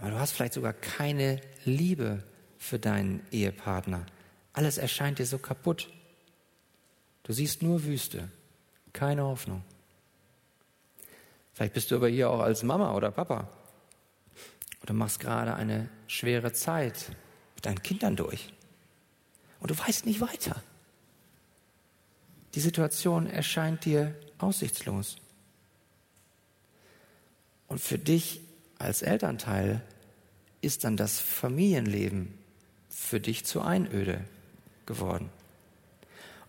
Aber 0.01 0.11
du 0.11 0.19
hast 0.19 0.33
vielleicht 0.33 0.55
sogar 0.55 0.73
keine 0.73 1.41
Liebe 1.65 2.23
für 2.59 2.79
deinen 2.79 3.25
Ehepartner. 3.31 4.07
Alles 4.53 4.79
erscheint 4.79 5.19
dir 5.19 5.27
so 5.27 5.39
kaputt. 5.39 5.89
Du 7.23 7.33
siehst 7.33 7.63
nur 7.63 7.85
Wüste, 7.85 8.31
keine 8.93 9.25
Hoffnung. 9.25 9.63
Vielleicht 11.53 11.75
bist 11.75 11.91
du 11.91 11.97
aber 11.97 12.09
hier 12.09 12.31
auch 12.31 12.41
als 12.41 12.63
Mama 12.63 12.95
oder 12.95 13.11
Papa 13.11 13.49
oder 14.83 14.95
machst 14.95 15.21
gerade 15.21 15.55
eine 15.55 15.89
schwere 16.07 16.53
Zeit 16.53 17.11
mit 17.55 17.67
deinen 17.67 17.83
Kindern 17.83 18.17
durch 18.17 18.53
und 19.61 19.71
du 19.71 19.79
weißt 19.79 20.07
nicht 20.07 20.21
weiter. 20.21 20.63
Die 22.55 22.61
Situation 22.61 23.27
erscheint 23.27 23.85
dir 23.85 24.15
aussichtslos. 24.39 25.19
Und 27.69 27.81
für 27.81 27.99
dich 27.99 28.41
als 28.81 29.03
Elternteil 29.03 29.83
ist 30.63 30.85
dann 30.85 30.97
das 30.97 31.21
Familienleben 31.21 32.35
für 32.89 33.21
dich 33.21 33.45
zu 33.45 33.61
Einöde 33.61 34.25
geworden. 34.87 35.29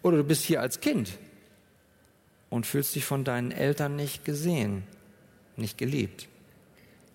Oder 0.01 0.17
du 0.17 0.23
bist 0.23 0.43
hier 0.43 0.61
als 0.61 0.79
Kind 0.79 1.17
und 2.49 2.65
fühlst 2.65 2.95
dich 2.95 3.05
von 3.05 3.25
deinen 3.25 3.51
Eltern 3.51 3.95
nicht 3.95 4.23
gesehen, 4.23 4.83
nicht 5.57 5.77
geliebt. 5.77 6.29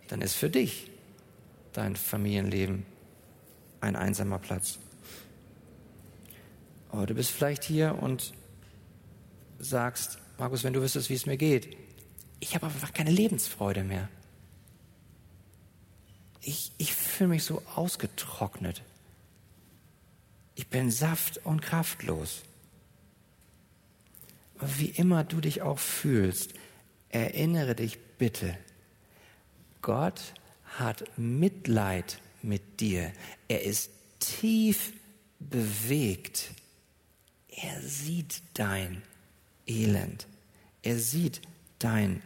Dann 0.08 0.20
ist 0.20 0.34
für 0.34 0.50
dich 0.50 0.90
dein 1.72 1.96
Familienleben 1.96 2.84
ein 3.80 3.96
einsamer 3.96 4.38
Platz. 4.38 4.78
Oder 6.92 7.06
du 7.06 7.14
bist 7.14 7.30
vielleicht 7.30 7.64
hier 7.64 7.98
und 8.00 8.34
sagst, 9.58 10.18
Markus, 10.38 10.62
wenn 10.62 10.74
du 10.74 10.82
wüsstest, 10.82 11.08
wie 11.08 11.14
es 11.14 11.26
mir 11.26 11.38
geht, 11.38 11.74
ich 12.38 12.54
habe 12.54 12.66
einfach 12.66 12.92
keine 12.92 13.10
Lebensfreude 13.10 13.82
mehr 13.82 14.10
ich, 16.46 16.70
ich 16.78 16.94
fühle 16.94 17.30
mich 17.30 17.44
so 17.44 17.60
ausgetrocknet. 17.74 18.82
Ich 20.54 20.68
bin 20.68 20.92
saft- 20.92 21.38
und 21.44 21.60
kraftlos. 21.60 22.42
Wie 24.60 24.86
immer 24.86 25.24
du 25.24 25.40
dich 25.40 25.62
auch 25.62 25.80
fühlst, 25.80 26.54
erinnere 27.08 27.74
dich 27.74 27.98
bitte, 28.16 28.56
Gott 29.82 30.34
hat 30.78 31.04
Mitleid 31.18 32.20
mit 32.42 32.80
dir. 32.80 33.12
Er 33.48 33.64
ist 33.64 33.90
tief 34.20 34.92
bewegt. 35.40 36.52
Er 37.48 37.82
sieht 37.82 38.42
dein 38.54 39.02
Elend. 39.66 40.28
Er 40.82 40.98
sieht 40.98 41.40
dein 41.80 42.22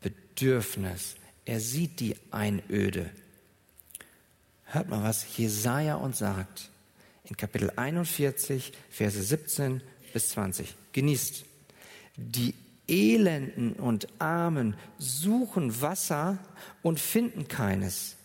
Bedürfnis. 0.00 1.16
Er 1.44 1.58
sieht 1.60 1.98
die 1.98 2.16
Einöde. 2.30 3.10
Hört 4.74 4.88
mal, 4.88 5.04
was 5.04 5.36
Jesaja 5.36 5.94
uns 5.94 6.18
sagt. 6.18 6.68
In 7.22 7.36
Kapitel 7.36 7.70
41, 7.76 8.72
Verse 8.90 9.22
17 9.22 9.80
bis 10.12 10.30
20. 10.30 10.74
Genießt. 10.90 11.44
Die 12.16 12.56
Elenden 12.88 13.74
und 13.74 14.08
Armen 14.20 14.76
suchen 14.98 15.80
Wasser 15.80 16.38
und 16.82 16.98
finden 16.98 17.46
keines. 17.46 18.16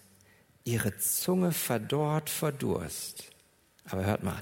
Ihre 0.64 0.98
Zunge 0.98 1.52
verdorrt 1.52 2.32
vor 2.32 2.52
Durst. 2.52 3.26
Aber 3.86 4.06
hört 4.06 4.24
mal, 4.24 4.42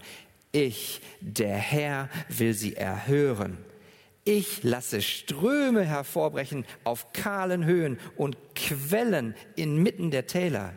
ich, 0.53 1.01
der 1.19 1.57
Herr, 1.57 2.07
will 2.29 2.53
sie 2.53 2.77
erhören. 2.77 3.57
Ich 4.23 4.63
lasse 4.63 5.01
Ströme 5.01 5.83
hervorbrechen 5.83 6.65
auf 6.85 7.11
kahlen 7.11 7.65
Höhen 7.65 7.99
und 8.15 8.37
Quellen 8.55 9.35
inmitten 9.57 10.09
der 10.09 10.25
Täler. 10.25 10.73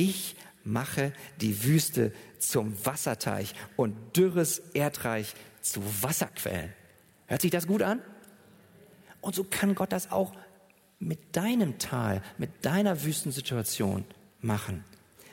Ich 0.00 0.34
mache 0.64 1.12
die 1.42 1.62
Wüste 1.62 2.14
zum 2.38 2.74
Wasserteich 2.86 3.54
und 3.76 4.16
dürres 4.16 4.60
Erdreich 4.72 5.34
zu 5.60 5.82
Wasserquellen. 6.02 6.72
Hört 7.26 7.42
sich 7.42 7.50
das 7.50 7.66
gut 7.66 7.82
an? 7.82 8.00
Und 9.20 9.34
so 9.34 9.44
kann 9.44 9.74
Gott 9.74 9.92
das 9.92 10.10
auch 10.10 10.32
mit 11.00 11.36
deinem 11.36 11.78
Tal, 11.78 12.22
mit 12.38 12.64
deiner 12.64 13.04
Wüstensituation 13.04 14.06
machen. 14.40 14.84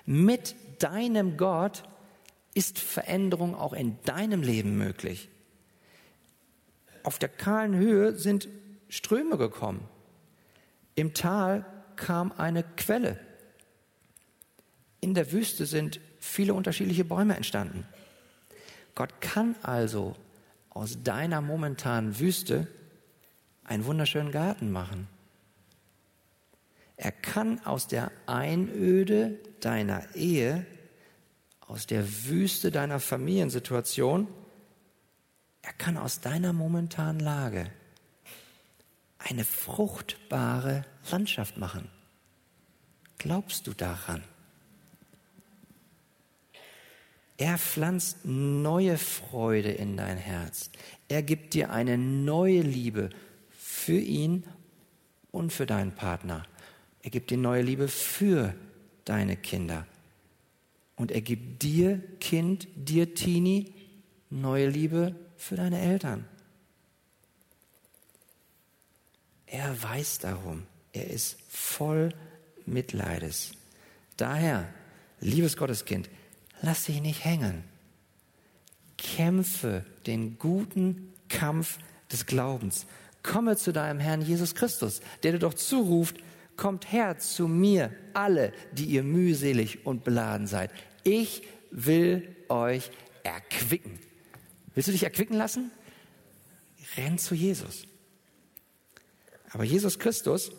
Mit 0.06 0.54
deinem 0.80 1.38
Gott 1.38 1.84
ist 2.54 2.78
Veränderung 2.78 3.56
auch 3.56 3.72
in 3.72 3.98
deinem 4.04 4.42
Leben 4.42 4.78
möglich. 4.78 5.30
Auf 7.04 7.20
der 7.20 7.30
kahlen 7.30 7.74
Höhe 7.74 8.16
sind 8.16 8.50
Ströme 8.90 9.38
gekommen. 9.38 9.88
Im 10.96 11.14
Tal 11.14 11.66
kam 11.96 12.34
eine 12.34 12.64
Quelle. 12.64 13.18
In 15.00 15.14
der 15.14 15.32
Wüste 15.32 15.66
sind 15.66 16.00
viele 16.20 16.54
unterschiedliche 16.54 17.06
Bäume 17.06 17.36
entstanden. 17.36 17.86
Gott 18.96 19.22
kann 19.22 19.56
also 19.62 20.16
aus 20.70 21.04
deiner 21.04 21.42
momentanen 21.42 22.20
Wüste 22.20 22.68
einen 23.64 23.86
wunderschönen 23.86 24.32
Garten 24.32 24.72
machen. 24.72 25.08
Er 26.96 27.12
kann 27.12 27.64
aus 27.66 27.88
der 27.88 28.12
Einöde 28.26 29.40
deiner 29.60 30.16
Ehe, 30.16 30.66
aus 31.62 31.86
der 31.86 32.26
Wüste 32.26 32.72
deiner 32.72 33.00
Familiensituation, 33.00 34.28
er 35.62 35.74
kann 35.74 35.98
aus 35.98 36.22
deiner 36.22 36.54
momentanen 36.54 37.20
Lage 37.20 37.70
eine 39.20 39.44
fruchtbare 39.44 40.86
Landschaft 41.12 41.58
machen. 41.58 41.90
Glaubst 43.18 43.68
du 43.68 43.74
daran? 43.74 44.24
Er 47.38 47.58
pflanzt 47.60 48.26
neue 48.26 48.98
Freude 48.98 49.72
in 49.72 49.96
dein 49.96 50.18
Herz. 50.18 50.72
Er 51.08 51.22
gibt 51.22 51.54
dir 51.54 51.72
eine 51.72 51.98
neue 51.98 52.62
Liebe 52.62 53.12
für 53.50 54.00
ihn 54.00 54.44
und 55.32 55.54
für 55.54 55.68
deinen 55.68 55.94
Partner. 55.94 56.46
Er 57.04 57.12
gibt 57.12 57.30
dir 57.30 57.38
neue 57.38 57.62
Liebe 57.62 57.88
für 57.88 58.56
deine 59.06 59.38
Kinder. 59.38 59.86
Und 60.96 61.12
er 61.12 61.22
gibt 61.22 61.62
dir, 61.62 62.02
Kind, 62.20 62.68
dir, 62.76 63.14
Teenie, 63.14 63.72
neue 64.32 64.68
Liebe 64.68 65.16
für 65.38 65.56
deine 65.56 65.80
Eltern. 65.80 66.26
Er 69.46 69.82
weiß 69.82 70.20
darum. 70.20 70.64
Er 70.92 71.08
ist 71.10 71.38
voll 71.48 72.14
Mitleides. 72.66 73.52
Daher, 74.18 74.68
liebes 75.22 75.56
Gotteskind, 75.56 76.10
lass 76.62 76.86
dich 76.86 77.02
nicht 77.02 77.24
hängen. 77.26 77.64
Kämpfe 78.98 79.86
den 80.06 80.38
guten 80.38 81.14
Kampf 81.30 81.78
des 82.12 82.26
Glaubens. 82.26 82.86
Komme 83.24 83.58
zu 83.58 83.74
deinem 83.74 84.00
Herrn 84.00 84.22
Jesus 84.22 84.56
Christus, 84.56 85.02
der 85.24 85.34
dir 85.34 85.40
doch 85.40 85.54
zuruft, 85.54 86.18
kommt 86.56 86.92
her 86.92 87.20
zu 87.20 87.48
mir, 87.48 87.92
alle, 88.14 88.52
die 88.72 88.86
ihr 88.86 89.04
mühselig 89.04 89.86
und 89.86 90.04
beladen 90.04 90.48
seid. 90.48 90.72
Ich 91.04 91.44
will 91.72 92.36
euch 92.50 92.90
erquicken. 93.24 94.00
Willst 94.74 94.88
du 94.88 94.92
dich 94.92 95.04
erquicken 95.04 95.38
lassen? 95.38 95.72
Renn 96.96 97.18
zu 97.18 97.36
Jesus. 97.36 97.84
Aber 99.52 99.64
Jesus 99.64 100.00
Christus, 100.00 100.52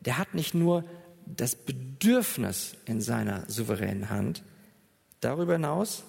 der 0.00 0.18
hat 0.18 0.34
nicht 0.34 0.54
nur 0.54 0.84
das 1.26 1.54
Bedürfnis 1.54 2.76
in 2.84 3.00
seiner 3.00 3.48
souveränen 3.48 4.10
Hand, 4.10 4.42
darüber 5.24 5.54
hinaus 5.54 6.04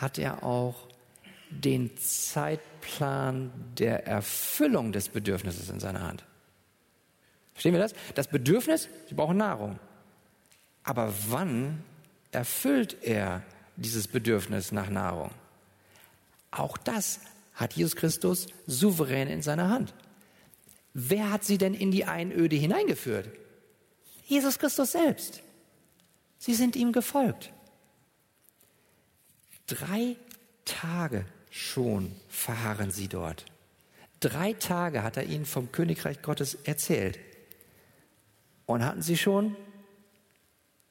hat 0.00 0.18
er 0.18 0.42
auch 0.42 0.88
den 1.50 1.96
Zeitplan 1.96 3.52
der 3.76 4.06
Erfüllung 4.06 4.92
des 4.92 5.08
Bedürfnisses 5.08 5.68
in 5.68 5.80
seiner 5.80 6.02
Hand. 6.02 6.24
Verstehen 7.52 7.72
wir 7.72 7.80
das? 7.80 7.94
Das 8.14 8.28
Bedürfnis, 8.28 8.88
sie 9.08 9.14
brauchen 9.14 9.36
Nahrung. 9.36 9.78
Aber 10.84 11.12
wann 11.28 11.84
erfüllt 12.30 12.96
er 13.02 13.42
dieses 13.76 14.08
Bedürfnis 14.08 14.72
nach 14.72 14.88
Nahrung? 14.88 15.30
Auch 16.50 16.78
das 16.78 17.20
hat 17.54 17.74
Jesus 17.74 17.96
Christus 17.96 18.46
souverän 18.66 19.28
in 19.28 19.42
seiner 19.42 19.68
Hand. 19.68 19.92
Wer 20.94 21.30
hat 21.30 21.44
sie 21.44 21.58
denn 21.58 21.74
in 21.74 21.90
die 21.90 22.06
Einöde 22.06 22.56
hineingeführt? 22.56 23.28
Jesus 24.24 24.58
Christus 24.58 24.92
selbst. 24.92 25.42
Sie 26.38 26.54
sind 26.54 26.76
ihm 26.76 26.92
gefolgt. 26.92 27.52
Drei 29.70 30.16
Tage 30.64 31.24
schon 31.48 32.16
verharren 32.28 32.90
sie 32.90 33.06
dort. 33.06 33.44
Drei 34.18 34.52
Tage 34.52 35.04
hat 35.04 35.16
er 35.16 35.26
ihnen 35.26 35.46
vom 35.46 35.70
Königreich 35.70 36.22
Gottes 36.22 36.54
erzählt. 36.64 37.20
Und 38.66 38.84
hatten 38.84 39.02
sie 39.02 39.16
schon 39.16 39.54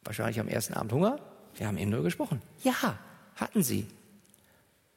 wahrscheinlich 0.05 0.39
am 0.39 0.47
ersten 0.47 0.75
Abend 0.75 0.93
Hunger? 0.93 1.19
Wir 1.55 1.67
haben 1.67 1.77
eben 1.77 1.91
nur 1.91 2.03
gesprochen. 2.03 2.41
Ja, 2.63 2.97
hatten 3.35 3.63
sie. 3.63 3.85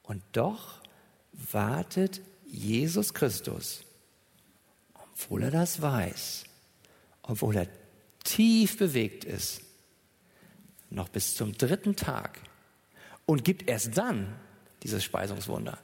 Und 0.01 0.23
doch 0.31 0.81
wartet 1.33 2.21
Jesus 2.45 3.13
Christus, 3.13 3.83
obwohl 4.93 5.43
er 5.43 5.51
das 5.51 5.81
weiß, 5.81 6.45
obwohl 7.23 7.57
er 7.57 7.67
tief 8.23 8.77
bewegt 8.77 9.25
ist, 9.25 9.61
noch 10.89 11.09
bis 11.09 11.35
zum 11.35 11.57
dritten 11.57 11.97
Tag 11.97 12.39
und 13.25 13.43
gibt 13.43 13.69
erst 13.69 13.97
dann 13.97 14.35
dieses 14.83 15.03
Speisungswunder. 15.03 15.79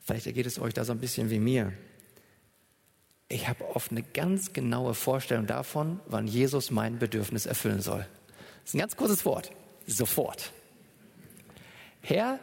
Vielleicht 0.00 0.26
ergeht 0.26 0.46
es 0.46 0.58
euch 0.58 0.74
da 0.74 0.84
so 0.84 0.92
ein 0.92 1.00
bisschen 1.00 1.30
wie 1.30 1.38
mir. 1.38 1.72
Ich 3.28 3.48
habe 3.48 3.64
oft 3.74 3.90
eine 3.90 4.02
ganz 4.02 4.52
genaue 4.52 4.94
Vorstellung 4.94 5.46
davon, 5.46 6.00
wann 6.06 6.28
Jesus 6.28 6.70
mein 6.70 6.98
Bedürfnis 6.98 7.46
erfüllen 7.46 7.80
soll. 7.80 8.06
Das 8.62 8.70
ist 8.70 8.74
ein 8.74 8.78
ganz 8.78 8.96
kurzes 8.96 9.24
Wort. 9.24 9.50
Sofort. 9.86 10.52
Herr, 12.02 12.38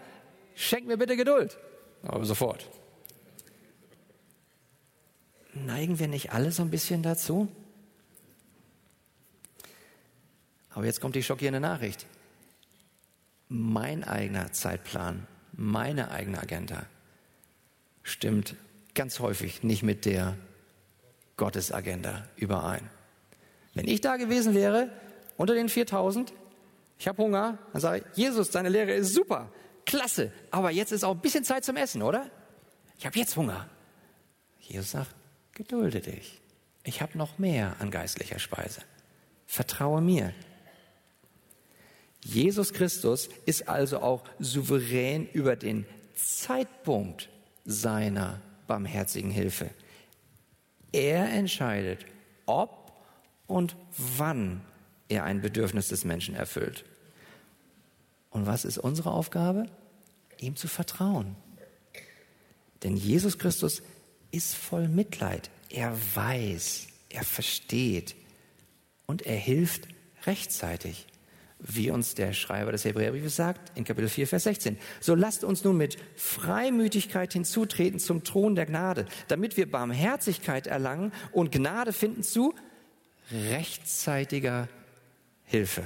schenk 0.55 0.87
mir 0.87 0.97
bitte 0.97 1.15
Geduld. 1.15 1.57
Aber 2.03 2.25
sofort. 2.25 2.69
Neigen 5.53 5.99
wir 5.99 6.07
nicht 6.07 6.33
alle 6.33 6.51
so 6.51 6.63
ein 6.63 6.69
bisschen 6.69 7.03
dazu? 7.03 7.47
Aber 10.71 10.85
jetzt 10.85 10.99
kommt 10.99 11.15
die 11.15 11.23
schockierende 11.23 11.59
Nachricht. 11.59 12.07
Mein 13.55 14.03
eigener 14.03 14.51
Zeitplan, 14.51 15.27
meine 15.51 16.09
eigene 16.09 16.41
Agenda 16.41 16.87
stimmt 18.01 18.55
ganz 18.95 19.19
häufig 19.19 19.61
nicht 19.61 19.83
mit 19.83 20.05
der 20.05 20.35
Gottesagenda 21.37 22.27
überein. 22.35 22.89
Wenn 23.75 23.87
ich 23.87 24.01
da 24.01 24.17
gewesen 24.17 24.55
wäre, 24.55 24.89
unter 25.37 25.53
den 25.53 25.69
4000, 25.69 26.33
ich 26.97 27.07
habe 27.07 27.21
Hunger, 27.21 27.59
dann 27.73 27.79
sage 27.79 27.99
ich, 27.99 28.17
Jesus, 28.17 28.49
deine 28.49 28.69
Lehre 28.69 28.93
ist 28.93 29.13
super, 29.13 29.51
klasse, 29.85 30.31
aber 30.49 30.71
jetzt 30.71 30.91
ist 30.91 31.03
auch 31.03 31.13
ein 31.13 31.21
bisschen 31.21 31.43
Zeit 31.43 31.63
zum 31.63 31.75
Essen, 31.75 32.01
oder? 32.01 32.31
Ich 32.97 33.05
habe 33.05 33.19
jetzt 33.19 33.37
Hunger. 33.37 33.69
Jesus 34.61 34.89
sagt, 34.89 35.13
gedulde 35.51 36.01
dich. 36.01 36.41
Ich 36.83 37.03
habe 37.03 37.19
noch 37.19 37.37
mehr 37.37 37.75
an 37.77 37.91
geistlicher 37.91 38.39
Speise. 38.39 38.81
Vertraue 39.45 40.01
mir. 40.01 40.33
Jesus 42.23 42.71
Christus 42.73 43.29
ist 43.45 43.67
also 43.67 43.99
auch 43.99 44.23
souverän 44.39 45.27
über 45.27 45.55
den 45.55 45.85
Zeitpunkt 46.15 47.29
seiner 47.65 48.41
barmherzigen 48.67 49.31
Hilfe. 49.31 49.69
Er 50.91 51.29
entscheidet, 51.29 52.05
ob 52.45 52.93
und 53.47 53.75
wann 53.97 54.61
er 55.09 55.25
ein 55.25 55.41
Bedürfnis 55.41 55.89
des 55.89 56.05
Menschen 56.05 56.35
erfüllt. 56.35 56.85
Und 58.29 58.45
was 58.45 58.65
ist 58.65 58.77
unsere 58.77 59.11
Aufgabe? 59.11 59.65
Ihm 60.39 60.55
zu 60.55 60.67
vertrauen. 60.67 61.35
Denn 62.83 62.95
Jesus 62.97 63.37
Christus 63.37 63.83
ist 64.31 64.55
voll 64.55 64.87
Mitleid. 64.87 65.49
Er 65.69 65.95
weiß, 66.15 66.87
er 67.09 67.23
versteht 67.23 68.15
und 69.05 69.21
er 69.23 69.37
hilft 69.37 69.87
rechtzeitig 70.25 71.07
wie 71.63 71.89
uns 71.89 72.13
der 72.13 72.33
Schreiber 72.33 72.71
des 72.71 72.83
Hebräerbriefes 72.85 73.35
sagt, 73.35 73.77
in 73.77 73.85
Kapitel 73.85 74.09
4, 74.09 74.27
Vers 74.27 74.43
16. 74.43 74.77
So 74.99 75.15
lasst 75.15 75.43
uns 75.43 75.63
nun 75.63 75.77
mit 75.77 75.97
Freimütigkeit 76.15 77.33
hinzutreten 77.33 77.99
zum 77.99 78.23
Thron 78.23 78.55
der 78.55 78.65
Gnade, 78.65 79.05
damit 79.29 79.55
wir 79.55 79.71
Barmherzigkeit 79.71 80.67
erlangen 80.67 81.13
und 81.31 81.51
Gnade 81.51 81.93
finden 81.93 82.23
zu 82.23 82.53
rechtzeitiger 83.31 84.67
Hilfe. 85.45 85.83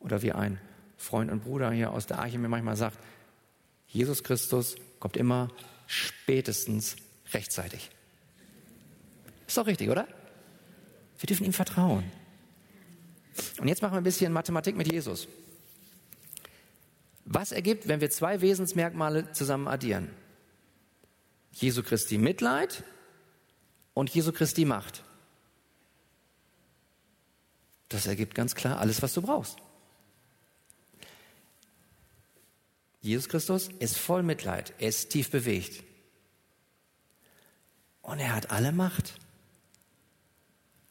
Oder 0.00 0.22
wie 0.22 0.32
ein 0.32 0.58
Freund 0.98 1.30
und 1.30 1.44
Bruder 1.44 1.70
hier 1.70 1.92
aus 1.92 2.06
der 2.06 2.18
Arche 2.18 2.38
mir 2.38 2.48
manchmal 2.48 2.76
sagt, 2.76 2.98
Jesus 3.88 4.22
Christus 4.22 4.76
kommt 5.00 5.16
immer 5.16 5.48
spätestens 5.86 6.96
rechtzeitig. 7.32 7.90
Ist 9.46 9.56
doch 9.56 9.66
richtig, 9.66 9.90
oder? 9.90 10.06
Wir 11.18 11.26
dürfen 11.26 11.44
ihm 11.44 11.52
vertrauen. 11.52 12.04
Und 13.58 13.68
jetzt 13.68 13.82
machen 13.82 13.94
wir 13.94 14.00
ein 14.00 14.04
bisschen 14.04 14.32
Mathematik 14.32 14.76
mit 14.76 14.90
Jesus. 14.90 15.28
Was 17.24 17.52
ergibt, 17.52 17.88
wenn 17.88 18.00
wir 18.00 18.10
zwei 18.10 18.40
Wesensmerkmale 18.40 19.32
zusammen 19.32 19.68
addieren? 19.68 20.10
Jesu 21.52 21.82
Christi 21.82 22.18
Mitleid 22.18 22.82
und 23.94 24.10
Jesu 24.10 24.32
Christi 24.32 24.64
Macht. 24.64 25.02
Das 27.88 28.06
ergibt 28.06 28.34
ganz 28.34 28.54
klar 28.54 28.78
alles, 28.78 29.02
was 29.02 29.12
du 29.14 29.22
brauchst. 29.22 29.58
Jesus 33.00 33.28
Christus 33.28 33.68
ist 33.80 33.98
voll 33.98 34.22
Mitleid, 34.22 34.72
er 34.78 34.88
ist 34.88 35.10
tief 35.10 35.30
bewegt. 35.30 35.82
Und 38.00 38.18
er 38.18 38.34
hat 38.34 38.50
alle 38.50 38.72
Macht. 38.72 39.14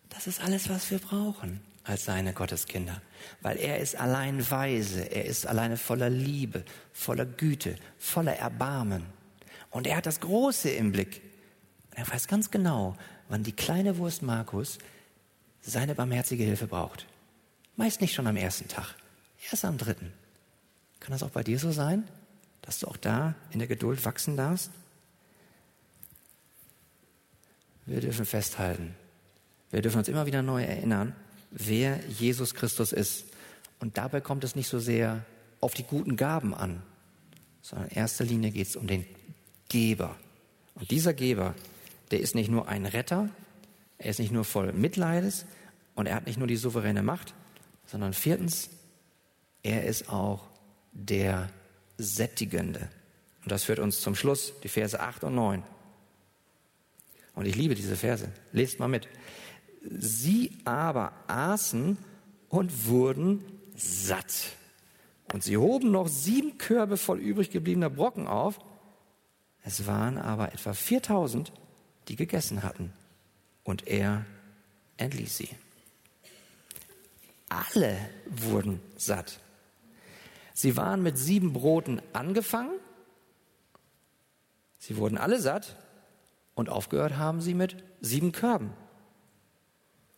Das 0.10 0.28
ist 0.28 0.42
alles, 0.42 0.70
was 0.70 0.92
wir 0.92 1.00
brauchen 1.00 1.62
als 1.84 2.06
seine 2.06 2.34
Gotteskinder, 2.34 3.02
weil 3.42 3.58
er 3.58 3.80
ist 3.80 3.96
allein 3.96 4.50
weise, 4.52 5.02
er 5.02 5.26
ist 5.26 5.48
alleine 5.48 5.78
voller 5.78 6.10
Liebe, 6.10 6.64
voller 6.94 7.26
Güte, 7.26 7.76
voller 7.98 8.36
Erbarmen. 8.36 9.06
Und 9.72 9.88
er 9.88 9.98
hat 9.98 10.06
das 10.06 10.20
Große 10.20 10.70
im 10.70 10.92
Blick. 10.92 11.22
Er 11.96 12.08
weiß 12.08 12.28
ganz 12.28 12.52
genau, 12.52 12.98
wann 13.30 13.44
die 13.44 13.52
kleine 13.52 13.98
Wurst 13.98 14.22
Markus 14.22 14.78
seine 15.62 15.96
barmherzige 15.96 16.44
Hilfe 16.44 16.68
braucht. 16.68 17.08
Meist 17.76 18.02
nicht 18.02 18.14
schon 18.14 18.28
am 18.28 18.38
ersten 18.38 18.68
Tag, 18.68 18.96
erst 19.50 19.66
am 19.66 19.78
dritten. 19.78 20.12
Kann 21.00 21.12
das 21.12 21.24
auch 21.24 21.30
bei 21.30 21.44
dir 21.44 21.58
so 21.58 21.72
sein, 21.72 22.08
dass 22.62 22.80
du 22.80 22.88
auch 22.88 22.98
da 22.98 23.34
in 23.52 23.60
der 23.60 23.68
Geduld 23.68 24.06
wachsen 24.06 24.38
darfst? 24.38 24.72
Wir 27.86 28.02
dürfen 28.02 28.26
festhalten. 28.26 28.96
Wir 29.72 29.82
dürfen 29.82 29.98
uns 29.98 30.08
immer 30.08 30.26
wieder 30.26 30.42
neu 30.42 30.64
erinnern, 30.64 31.16
wer 31.52 32.00
Jesus 32.08 32.56
Christus 32.56 32.92
ist. 32.92 33.26
Und 33.80 33.98
dabei 33.98 34.22
kommt 34.22 34.44
es 34.44 34.56
nicht 34.56 34.68
so 34.68 34.80
sehr 34.80 35.24
auf 35.60 35.74
die 35.74 35.84
guten 35.84 36.16
Gaben 36.16 36.54
an, 36.54 36.82
sondern 37.62 37.90
in 37.90 37.98
erster 37.98 38.24
Linie 38.24 38.52
geht 38.52 38.68
es 38.68 38.76
um 38.76 38.88
den 38.88 39.06
Geber. 39.70 40.16
Und 40.76 40.90
dieser 40.92 41.14
Geber, 41.14 41.54
der 42.10 42.20
ist 42.20 42.36
nicht 42.36 42.50
nur 42.50 42.68
ein 42.68 42.86
Retter, 42.86 43.30
er 43.98 44.10
ist 44.10 44.20
nicht 44.20 44.32
nur 44.32 44.46
voll 44.46 44.74
Mitleides 44.74 45.46
und 45.94 46.08
er 46.08 46.16
hat 46.16 46.26
nicht 46.26 46.40
nur 46.40 46.48
die 46.48 46.56
souveräne 46.56 47.04
Macht, 47.04 47.34
sondern 47.86 48.14
viertens, 48.14 48.70
er 49.64 49.86
ist 49.86 50.10
auch 50.10 50.48
der 50.92 51.50
Sättigende. 51.98 52.90
Und 53.44 53.52
das 53.52 53.64
führt 53.64 53.80
uns 53.80 54.02
zum 54.02 54.16
Schluss, 54.16 54.54
die 54.64 54.70
Verse 54.70 55.00
8 55.00 55.24
und 55.26 55.36
9. 55.36 55.64
Und 57.34 57.46
ich 57.46 57.56
liebe 57.56 57.76
diese 57.76 57.96
Verse. 57.96 58.30
Lest 58.52 58.80
mal 58.80 58.88
mit. 58.88 59.08
Sie 59.82 60.60
aber 60.64 61.14
aßen 61.28 61.98
und 62.50 62.88
wurden 62.88 63.44
satt. 63.76 64.56
Und 65.34 65.44
sie 65.44 65.58
hoben 65.58 65.92
noch 65.92 66.08
sieben 66.08 66.58
Körbe 66.58 66.98
voll 66.98 67.20
übrig 67.20 67.50
gebliebener 67.50 67.90
Brocken 67.90 68.28
auf. 68.28 68.60
Es 69.64 69.88
waren 69.88 70.18
aber 70.18 70.54
etwa 70.54 70.74
4000, 70.74 71.52
die 72.08 72.16
gegessen 72.16 72.64
hatten. 72.64 72.94
Und 73.64 73.88
er 73.88 74.26
entließ 74.98 75.38
sie. 75.38 75.50
Alle 77.50 77.98
wurden 78.28 78.82
satt. 78.98 79.40
Sie 80.54 80.78
waren 80.78 81.02
mit 81.02 81.18
sieben 81.18 81.54
Broten 81.54 82.02
angefangen. 82.14 82.80
Sie 84.80 84.98
wurden 84.98 85.18
alle 85.18 85.40
satt. 85.40 85.76
Und 86.54 86.70
aufgehört 86.70 87.18
haben 87.18 87.42
sie 87.42 87.54
mit 87.54 87.84
sieben 88.02 88.32
Körben. 88.32 88.72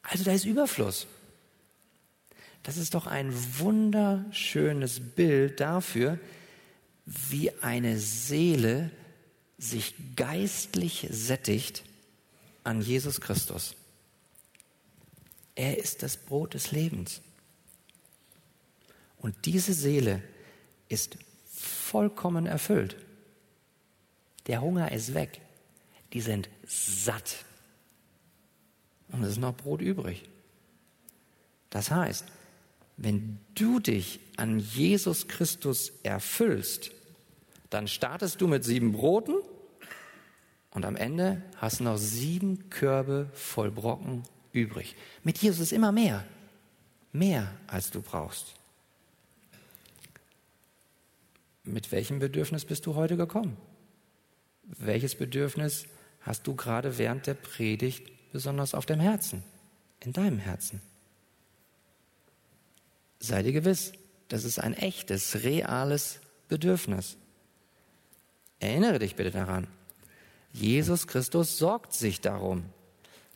Also 0.03 0.23
da 0.23 0.31
ist 0.33 0.45
Überfluss. 0.45 1.07
Das 2.61 2.77
ist 2.77 2.93
doch 2.93 3.07
ein 3.07 3.33
wunderschönes 3.59 5.01
Bild 5.01 5.59
dafür, 5.59 6.19
wie 7.05 7.51
eine 7.61 7.99
Seele 7.99 8.91
sich 9.57 9.95
geistlich 10.15 11.07
sättigt 11.09 11.83
an 12.63 12.81
Jesus 12.81 13.19
Christus. 13.19 13.75
Er 15.55 15.77
ist 15.77 16.03
das 16.03 16.17
Brot 16.17 16.53
des 16.53 16.71
Lebens. 16.71 17.21
Und 19.17 19.45
diese 19.45 19.73
Seele 19.73 20.21
ist 20.89 21.17
vollkommen 21.53 22.45
erfüllt. 22.45 22.95
Der 24.47 24.61
Hunger 24.61 24.91
ist 24.91 25.13
weg. 25.13 25.39
Die 26.11 26.21
sind 26.21 26.49
satt. 26.65 27.45
Und 29.13 29.23
es 29.23 29.31
ist 29.31 29.37
noch 29.37 29.55
Brot 29.55 29.81
übrig. 29.81 30.23
Das 31.69 31.89
heißt, 31.89 32.25
wenn 32.97 33.39
du 33.55 33.79
dich 33.79 34.19
an 34.37 34.59
Jesus 34.59 35.27
Christus 35.27 35.93
erfüllst, 36.03 36.91
dann 37.69 37.87
startest 37.87 38.41
du 38.41 38.47
mit 38.47 38.63
sieben 38.63 38.91
Broten 38.91 39.35
und 40.71 40.85
am 40.85 40.95
Ende 40.95 41.41
hast 41.57 41.79
noch 41.79 41.97
sieben 41.97 42.69
Körbe 42.69 43.29
voll 43.33 43.71
Brocken 43.71 44.23
übrig. 44.51 44.95
Mit 45.23 45.37
Jesus 45.37 45.61
ist 45.61 45.71
immer 45.71 45.91
mehr. 45.91 46.23
Mehr 47.11 47.51
als 47.67 47.91
du 47.91 48.01
brauchst. 48.01 48.55
Mit 51.63 51.91
welchem 51.91 52.19
Bedürfnis 52.19 52.65
bist 52.65 52.85
du 52.85 52.95
heute 52.95 53.17
gekommen? 53.17 53.57
Welches 54.63 55.15
Bedürfnis 55.15 55.85
hast 56.21 56.47
du 56.47 56.55
gerade 56.55 56.97
während 56.97 57.27
der 57.27 57.35
Predigt 57.35 58.11
besonders 58.33 58.73
auf 58.73 58.85
dem 58.85 58.99
Herzen, 58.99 59.43
in 60.01 60.11
deinem 60.11 60.39
Herzen. 60.39 60.81
Sei 63.19 63.41
dir 63.43 63.53
gewiss, 63.53 63.93
das 64.27 64.43
ist 64.43 64.59
ein 64.59 64.73
echtes, 64.73 65.43
reales 65.43 66.19
Bedürfnis. 66.49 67.15
Erinnere 68.59 68.99
dich 68.99 69.15
bitte 69.15 69.31
daran. 69.31 69.67
Jesus 70.51 71.07
Christus 71.07 71.57
sorgt 71.57 71.93
sich 71.93 72.19
darum. 72.19 72.65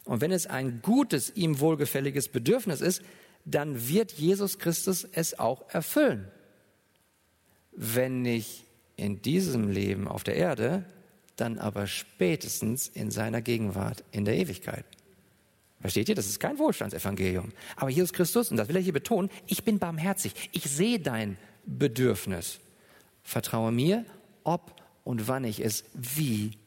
Und 0.04 0.22
wenn 0.22 0.32
es 0.32 0.48
ein 0.48 0.82
gutes, 0.82 1.36
ihm 1.36 1.60
wohlgefälliges 1.60 2.30
Bedürfnis 2.30 2.82
ist, 2.82 3.02
dann 3.46 3.88
wird 3.88 4.14
Jesus 4.14 4.58
Christus 4.58 5.08
es 5.12 5.38
auch 5.38 5.70
erfüllen. 5.70 6.28
Wenn 7.72 8.24
nicht 8.24 8.66
in 8.96 9.22
diesem 9.22 9.70
Leben 9.70 10.08
auf 10.08 10.24
der 10.24 10.36
Erde, 10.36 10.86
dann 11.38 11.60
aber 11.60 11.88
spätestens 11.88 12.88
in 12.88 13.12
seiner 13.12 13.42
Gegenwart 13.42 14.04
in 14.12 14.26
der 14.26 14.36
Ewigkeit. 14.36 14.86
Versteht 15.80 16.10
ihr? 16.10 16.16
Das 16.16 16.26
ist 16.26 16.40
kein 16.40 16.58
Wohlstandsevangelium. 16.58 17.54
Aber 17.76 17.90
Jesus 17.90 18.12
Christus, 18.12 18.52
und 18.52 18.58
das 18.58 18.68
will 18.68 18.76
er 18.76 18.82
hier 18.82 18.94
betonen, 18.94 19.30
ich 19.46 19.64
bin 19.64 19.80
barmherzig. 19.80 20.34
Ich 20.52 20.64
sehe 20.70 21.00
dein 21.00 21.38
Bedürfnis. 21.66 22.60
Vertraue 23.24 23.72
mir, 23.72 24.06
ob 24.44 24.82
und 25.04 25.28
wann 25.28 25.44
ich 25.44 25.60
es 25.60 25.86
wie 25.94 26.58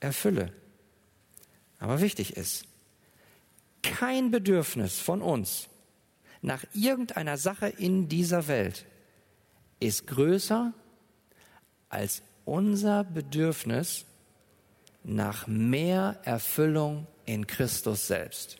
erfülle. 0.00 0.52
Aber 1.78 2.00
wichtig 2.00 2.36
ist, 2.36 2.64
kein 3.82 4.30
Bedürfnis 4.30 4.98
von 4.98 5.22
uns 5.22 5.68
nach 6.40 6.64
irgendeiner 6.74 7.36
Sache 7.36 7.68
in 7.68 8.08
dieser 8.08 8.48
Welt 8.48 8.84
ist 9.80 10.06
größer 10.06 10.72
als 11.88 12.22
unser 12.44 13.04
Bedürfnis 13.04 14.04
nach 15.04 15.46
mehr 15.46 16.18
Erfüllung 16.24 17.06
in 17.26 17.46
Christus 17.46 18.06
selbst. 18.06 18.58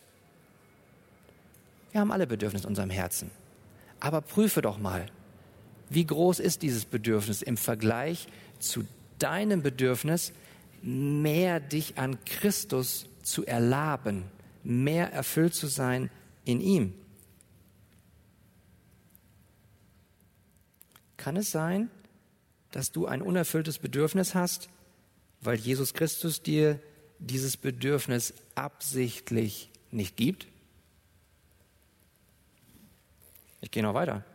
Wir 1.91 2.01
haben 2.01 2.11
alle 2.11 2.27
Bedürfnisse 2.27 2.65
in 2.65 2.69
unserem 2.69 2.89
Herzen. 2.89 3.29
Aber 3.99 4.21
prüfe 4.21 4.61
doch 4.61 4.79
mal, 4.79 5.05
wie 5.89 6.05
groß 6.05 6.39
ist 6.39 6.61
dieses 6.61 6.85
Bedürfnis 6.85 7.41
im 7.41 7.55
Vergleich 7.55 8.27
zu 8.59 8.85
deinem 9.19 9.61
Bedürfnis, 9.61 10.33
mehr 10.81 11.59
dich 11.59 11.97
an 11.97 12.17
Christus 12.25 13.07
zu 13.21 13.45
erlaben, 13.45 14.25
mehr 14.63 15.13
erfüllt 15.13 15.53
zu 15.53 15.67
sein 15.67 16.09
in 16.45 16.59
ihm. 16.59 16.93
Kann 21.15 21.37
es 21.37 21.51
sein, 21.51 21.89
dass 22.73 22.91
du 22.91 23.05
ein 23.05 23.21
unerfülltes 23.21 23.77
Bedürfnis 23.77 24.33
hast, 24.33 24.67
weil 25.41 25.57
Jesus 25.57 25.93
Christus 25.93 26.41
dir 26.41 26.79
dieses 27.19 27.55
Bedürfnis 27.55 28.33
absichtlich 28.55 29.69
nicht 29.91 30.17
gibt? 30.17 30.47
Ich 33.61 33.69
gehe 33.71 33.83
noch 33.83 33.93
weiter. 33.93 34.25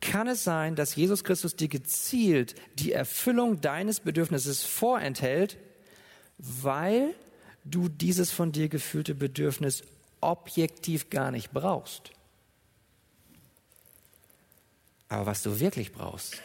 Kann 0.00 0.26
es 0.26 0.42
sein, 0.42 0.74
dass 0.74 0.96
Jesus 0.96 1.22
Christus 1.22 1.54
dir 1.54 1.68
gezielt 1.68 2.54
die 2.74 2.92
Erfüllung 2.92 3.60
deines 3.60 4.00
Bedürfnisses 4.00 4.64
vorenthält, 4.64 5.56
weil 6.38 7.14
du 7.64 7.88
dieses 7.88 8.32
von 8.32 8.50
dir 8.50 8.68
gefühlte 8.68 9.14
Bedürfnis 9.14 9.84
objektiv 10.20 11.10
gar 11.10 11.30
nicht 11.30 11.52
brauchst? 11.52 12.10
Aber 15.08 15.26
was 15.26 15.42
du 15.42 15.60
wirklich 15.60 15.92
brauchst, 15.92 16.40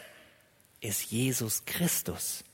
ist 0.86 1.10
Jesus 1.10 1.64
Christus. 1.64 2.44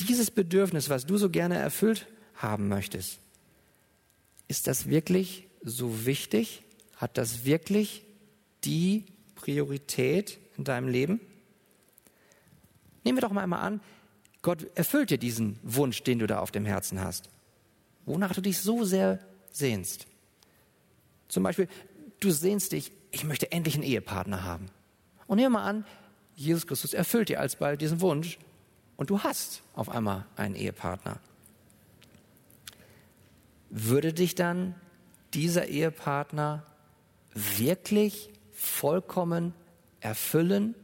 Dieses 0.00 0.30
Bedürfnis, 0.30 0.88
was 0.88 1.06
du 1.06 1.16
so 1.16 1.30
gerne 1.30 1.56
erfüllt 1.56 2.06
haben 2.34 2.68
möchtest, 2.68 3.18
ist 4.48 4.66
das 4.66 4.88
wirklich 4.88 5.48
so 5.62 6.04
wichtig? 6.04 6.62
Hat 6.96 7.16
das 7.16 7.44
wirklich 7.44 8.02
die 8.64 9.06
Priorität 9.34 10.38
in 10.58 10.64
deinem 10.64 10.88
Leben? 10.88 11.20
Nehmen 13.04 13.16
wir 13.16 13.22
doch 13.22 13.32
mal 13.32 13.42
einmal 13.42 13.60
an, 13.60 13.80
Gott 14.42 14.66
erfüllt 14.76 15.10
dir 15.10 15.18
diesen 15.18 15.58
Wunsch, 15.62 16.02
den 16.02 16.18
du 16.18 16.26
da 16.26 16.40
auf 16.40 16.50
dem 16.50 16.66
Herzen 16.66 17.00
hast. 17.00 17.30
Wonach 18.04 18.34
du 18.34 18.40
dich 18.40 18.58
so 18.58 18.84
sehr 18.84 19.20
sehnst. 19.52 20.06
Zum 21.28 21.44
Beispiel, 21.44 21.68
du 22.20 22.30
sehnst 22.30 22.72
dich, 22.72 22.92
ich 23.10 23.24
möchte 23.24 23.52
endlich 23.52 23.74
einen 23.74 23.84
Ehepartner 23.84 24.44
haben. 24.44 24.66
Und 25.32 25.38
nehmen 25.38 25.54
wir 25.54 25.60
mal 25.60 25.66
an, 25.66 25.86
Jesus 26.34 26.66
Christus 26.66 26.92
erfüllt 26.92 27.30
dir 27.30 27.40
alsbald 27.40 27.80
diesen 27.80 28.02
Wunsch 28.02 28.38
und 28.98 29.08
du 29.08 29.20
hast 29.20 29.62
auf 29.72 29.88
einmal 29.88 30.26
einen 30.36 30.54
Ehepartner. 30.54 31.20
Würde 33.70 34.12
dich 34.12 34.34
dann 34.34 34.74
dieser 35.32 35.68
Ehepartner 35.68 36.66
wirklich 37.32 38.28
vollkommen 38.50 39.54
erfüllen? 40.00 40.74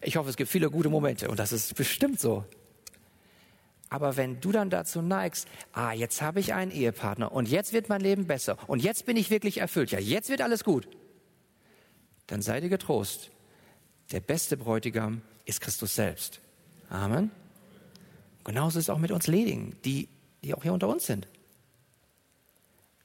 Ich 0.00 0.16
hoffe, 0.16 0.30
es 0.30 0.36
gibt 0.36 0.48
viele 0.48 0.70
gute 0.70 0.90
Momente 0.90 1.28
und 1.28 1.40
das 1.40 1.50
ist 1.50 1.74
bestimmt 1.74 2.20
so. 2.20 2.44
Aber 3.88 4.16
wenn 4.16 4.40
du 4.40 4.52
dann 4.52 4.70
dazu 4.70 5.02
neigst, 5.02 5.48
ah, 5.72 5.90
jetzt 5.90 6.22
habe 6.22 6.38
ich 6.38 6.54
einen 6.54 6.70
Ehepartner 6.70 7.32
und 7.32 7.48
jetzt 7.48 7.72
wird 7.72 7.88
mein 7.88 8.00
Leben 8.00 8.28
besser 8.28 8.56
und 8.68 8.80
jetzt 8.80 9.06
bin 9.06 9.16
ich 9.16 9.30
wirklich 9.30 9.58
erfüllt, 9.58 9.90
ja, 9.90 9.98
jetzt 9.98 10.28
wird 10.28 10.40
alles 10.40 10.62
gut, 10.62 10.86
dann 12.26 12.42
sei 12.42 12.60
dir 12.60 12.68
getrost. 12.68 13.30
Der 14.12 14.20
beste 14.20 14.56
Bräutigam 14.56 15.22
ist 15.44 15.60
Christus 15.60 15.94
selbst. 15.94 16.40
Amen. 16.88 17.30
Genauso 18.44 18.78
ist 18.78 18.86
es 18.86 18.90
auch 18.90 18.98
mit 18.98 19.10
uns 19.10 19.26
Ledigen, 19.26 19.76
die, 19.84 20.08
die 20.42 20.54
auch 20.54 20.62
hier 20.62 20.72
unter 20.72 20.88
uns 20.88 21.06
sind. 21.06 21.28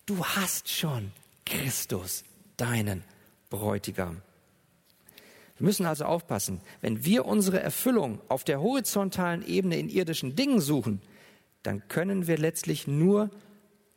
Du 0.05 0.25
hast 0.25 0.69
schon 0.69 1.11
Christus, 1.45 2.23
deinen 2.57 3.03
Bräutigam. 3.49 4.21
Wir 5.57 5.65
müssen 5.65 5.85
also 5.85 6.05
aufpassen, 6.05 6.61
wenn 6.81 7.03
wir 7.05 7.25
unsere 7.25 7.59
Erfüllung 7.59 8.21
auf 8.29 8.43
der 8.43 8.61
horizontalen 8.61 9.45
Ebene 9.45 9.77
in 9.77 9.89
irdischen 9.89 10.35
Dingen 10.35 10.61
suchen, 10.61 11.01
dann 11.63 11.87
können 11.89 12.27
wir 12.27 12.37
letztlich 12.37 12.87
nur 12.87 13.29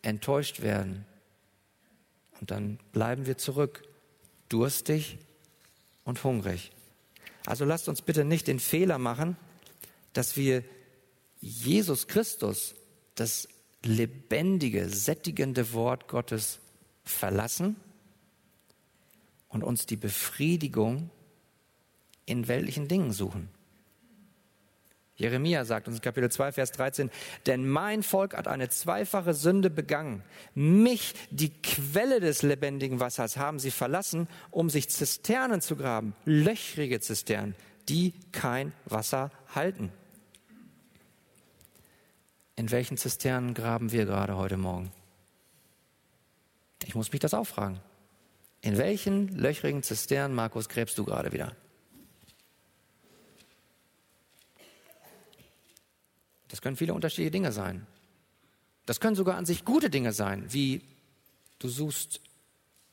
enttäuscht 0.03 0.61
werden. 0.63 1.07
Und 2.41 2.51
dann 2.51 2.79
bleiben 2.93 3.27
wir 3.27 3.39
zurück, 3.39 3.85
durstig 4.53 5.19
und 6.05 6.23
hungrig. 6.25 6.73
Also 7.47 7.65
lasst 7.65 7.89
uns 7.89 8.03
bitte 8.03 8.25
nicht 8.25 8.47
den 8.47 8.61
Fehler 8.61 8.99
machen, 8.99 9.37
dass 10.13 10.37
wir 10.37 10.65
Jesus 11.41 12.07
Christus, 12.07 12.75
das 13.15 13.49
lebendige, 13.83 14.89
sättigende 14.89 15.73
Wort 15.73 16.07
Gottes 16.07 16.61
verlassen 17.05 17.77
und 19.49 19.65
uns 19.65 19.87
die 19.87 19.97
Befriedigung 19.97 21.11
in 22.27 22.47
weltlichen 22.47 22.87
Dingen 22.89 23.13
suchen. 23.13 23.49
Jeremia 25.23 25.65
sagt 25.65 25.87
uns 25.87 25.99
in 25.99 26.03
Kapitel 26.03 26.31
2, 26.31 26.51
Vers 26.51 26.73
13, 26.73 27.09
denn 27.47 27.69
mein 27.69 28.03
Volk 28.03 28.37
hat 28.37 28.49
eine 28.49 28.69
zweifache 28.69 29.35
Sünde 29.35 29.71
begangen. 29.71 30.25
Mich, 30.55 31.15
die 31.31 31.51
Quelle 31.63 32.19
des 32.19 32.43
lebendigen 32.43 32.99
Wassers, 32.99 33.37
haben 33.37 33.61
sie 33.61 33.71
verlassen, 33.71 34.27
um 34.51 34.69
sich 34.69 34.91
Zisternen 34.91 35.61
zu 35.61 35.77
graben, 35.77 36.15
löchrige 36.25 36.99
Zisternen, 36.99 37.55
die 37.89 38.15
kein 38.33 38.73
Wasser 38.85 39.31
halten. 39.55 39.93
In 42.57 42.73
welchen 42.73 42.97
Zisternen 42.97 43.55
graben 43.55 43.93
wir 43.93 44.07
gerade 44.07 44.37
heute 44.37 44.57
Morgen? 44.57 44.91
Ich 46.85 46.97
muss 46.97 47.13
mich 47.13 47.21
das 47.21 47.33
auch 47.33 47.47
fragen. 47.47 47.79
In 48.61 48.77
welchen 48.77 49.29
löchrigen 49.29 49.85
Zisternen, 49.85 50.35
Markus, 50.35 50.69
gräbst 50.69 50.99
du 50.99 51.05
gerade 51.05 51.33
wieder? 51.33 51.55
Das 56.53 56.61
können 56.61 56.77
viele 56.77 56.93
unterschiedliche 56.93 57.31
Dinge 57.31 57.51
sein. 57.51 57.87
Das 58.85 59.01
können 59.01 59.17
sogar 59.17 59.37
an 59.39 59.47
sich 59.47 59.65
gute 59.65 59.89
Dinge 59.89 60.13
sein, 60.13 60.53
wie 60.53 60.83
du 61.59 61.69
suchst 61.69 62.21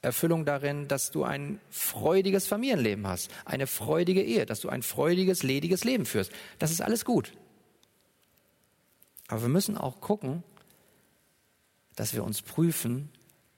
Erfüllung 0.02 0.46
darin, 0.46 0.88
dass 0.88 1.12
du 1.12 1.26
ein 1.26 1.60
freudiges 1.70 2.48
Familienleben 2.48 3.06
hast, 3.06 3.30
eine 3.44 3.68
freudige 3.68 4.24
Ehe, 4.24 4.46
dass 4.46 4.62
du 4.62 4.70
ein 4.70 4.82
freudiges, 4.82 5.44
lediges 5.44 5.84
Leben 5.84 6.06
führst. 6.06 6.32
Das 6.58 6.72
ist 6.72 6.82
alles 6.82 7.04
gut. 7.04 7.34
Aber 9.28 9.42
wir 9.42 9.50
müssen 9.50 9.78
auch 9.78 10.00
gucken, 10.00 10.42
dass 11.98 12.14
wir 12.14 12.24
uns 12.24 12.42
prüfen, 12.42 13.10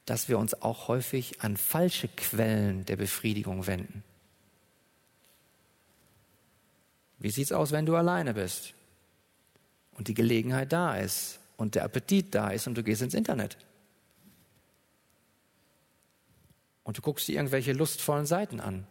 dass 0.06 0.30
wir 0.30 0.40
uns 0.40 0.64
auch 0.64 0.88
häufig 0.88 1.42
an 1.42 1.58
falsche 1.58 2.08
Quellen 2.08 2.86
der 2.86 2.96
Befriedigung 2.96 3.68
wenden. 3.68 4.04
Wie 7.20 7.30
sieht's 7.30 7.52
aus, 7.52 7.72
wenn 7.72 7.86
du 7.86 7.96
alleine 7.96 8.34
bist? 8.34 8.74
Und 9.98 10.08
die 10.08 10.14
Gelegenheit 10.14 10.72
da 10.72 10.96
ist 10.96 11.40
und 11.58 11.76
der 11.76 11.84
Appetit 11.84 12.34
da 12.34 12.50
ist 12.50 12.68
und 12.68 12.76
du 12.76 12.84
gehst 12.84 13.02
ins 13.02 13.14
Internet. 13.14 13.58
Und 16.84 16.98
du 16.98 17.02
guckst 17.02 17.28
dir 17.28 17.36
irgendwelche 17.36 17.74
lustvollen 17.74 18.26
Seiten 18.26 18.60
an 18.60 18.88